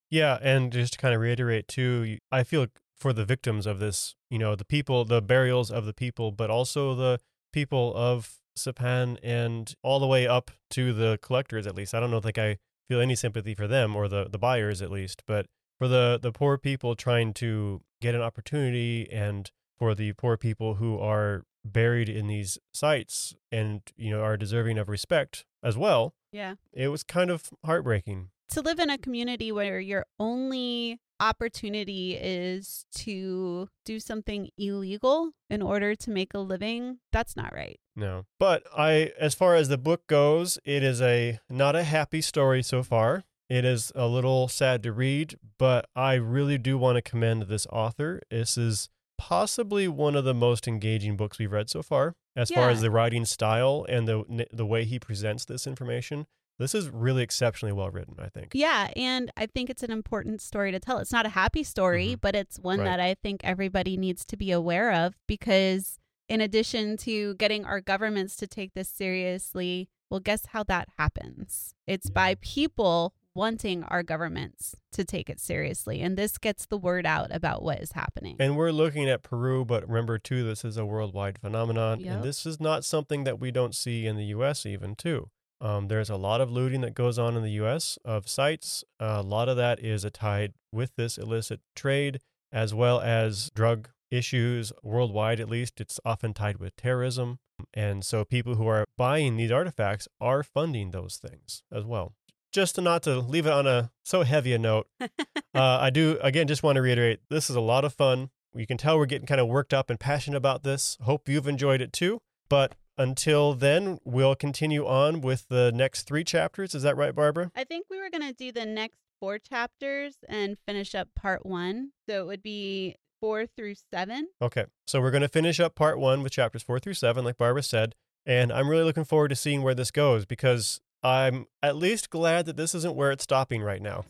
[0.10, 4.16] Yeah, and just to kind of reiterate too, I feel for the victims of this,
[4.30, 7.20] you know, the people, the burials of the people, but also the
[7.54, 11.94] people of Sipan and all the way up to the collectors at least.
[11.94, 12.58] I don't know think I
[12.88, 15.46] feel any sympathy for them or the the buyers at least, but
[15.78, 20.76] for the the poor people trying to get an opportunity and for the poor people
[20.76, 26.14] who are buried in these sites and you know are deserving of respect as well.
[26.31, 26.56] Yeah.
[26.73, 28.30] It was kind of heartbreaking.
[28.52, 35.61] to live in a community where your only opportunity is to do something illegal in
[35.61, 37.80] order to make a living, that's not right.
[37.95, 38.26] No.
[38.40, 42.64] But I as far as the book goes, it is a not a happy story
[42.64, 43.23] so far.
[43.49, 47.65] It is a little sad to read, but I really do want to commend this
[47.72, 48.22] author.
[48.30, 48.90] This is
[49.20, 52.90] possibly one of the most engaging books we've read so far as far as the
[52.90, 56.26] writing style and the the way he presents this information.
[56.58, 58.52] This is really exceptionally well written, I think.
[58.54, 60.98] Yeah, and I think it's an important story to tell.
[61.00, 62.22] It's not a happy story, Mhm.
[62.22, 62.86] but it's one Right.
[62.86, 67.82] that I think everybody needs to be aware of because in addition to getting our
[67.82, 71.76] governments to take this seriously, well guess how that happens?
[71.88, 76.02] It's by people wanting our governments to take it seriously.
[76.02, 78.36] And this gets the word out about what is happening.
[78.40, 82.14] And we're looking at Peru, but remember too, this is a worldwide phenomenon, Yep.
[82.16, 84.66] and this is not something that we don't see in the U.S.
[84.66, 85.30] even too.
[85.62, 87.98] Um, there's a lot of looting that goes on in the U.S.
[88.06, 88.84] of sites.
[89.00, 92.20] a lot of that is a tied with this illicit trade,
[92.52, 95.40] as well as drug issues worldwide.
[95.40, 97.40] At least it's often tied with terrorism,
[97.74, 102.14] and so people who are buying these artifacts are funding those things as well.
[102.52, 105.08] Just to not to leave it on a so heavy a note, uh,
[105.54, 108.30] I do again just want to reiterate this is a lot of fun.
[108.56, 110.98] You can tell we're getting kind of worked up and passionate about this.
[111.02, 112.20] Hope you've enjoyed it too.
[112.50, 116.74] But until then, we'll continue on with the next three chapters.
[116.74, 117.52] Is that right, Barbara?
[117.56, 121.46] I think we were going to do the next four chapters and finish up part
[121.46, 121.92] one.
[122.10, 124.30] So it would be four through seven.
[124.42, 124.66] Okay.
[124.88, 127.64] So we're going to finish up part one with chapters four through seven, like Barbara
[127.64, 127.96] said.
[128.26, 132.46] And I'm really looking forward to seeing where this goes because I'm at least glad
[132.48, 134.04] that this isn't where it's stopping right now.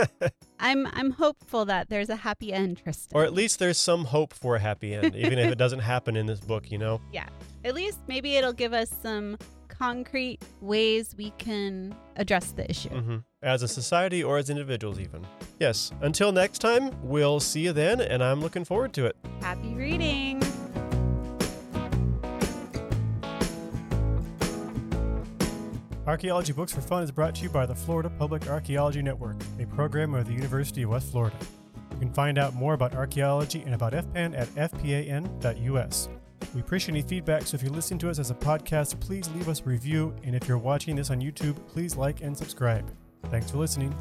[0.58, 3.16] I'm I'm hopeful that there's a happy end, Tristan.
[3.16, 6.16] or at least there's some hope for a happy end, even if it doesn't happen
[6.16, 7.00] in this book, you know?
[7.12, 7.28] Yeah.
[7.64, 9.38] At least maybe it'll give us some
[9.68, 12.88] concrete ways we can address the issue.
[12.90, 15.26] hmm As a society or as individuals, even.
[15.60, 15.92] Yes.
[16.00, 19.16] Until next time, we'll see you then, and I'm looking forward to it.
[19.40, 20.42] Happy reading.
[26.06, 29.64] Archaeology Books for Fun is brought to you by the Florida Public Archaeology Network, a
[29.64, 31.36] program of the University of West Florida.
[31.92, 36.08] You can find out more about archaeology and about FPAN at fpan.us.
[36.54, 39.48] We appreciate any feedback, so if you're listening to us as a podcast, please leave
[39.48, 40.14] us a review.
[40.24, 42.86] And if you're watching this on YouTube, please like and subscribe.
[43.30, 43.94] Thanks for listening.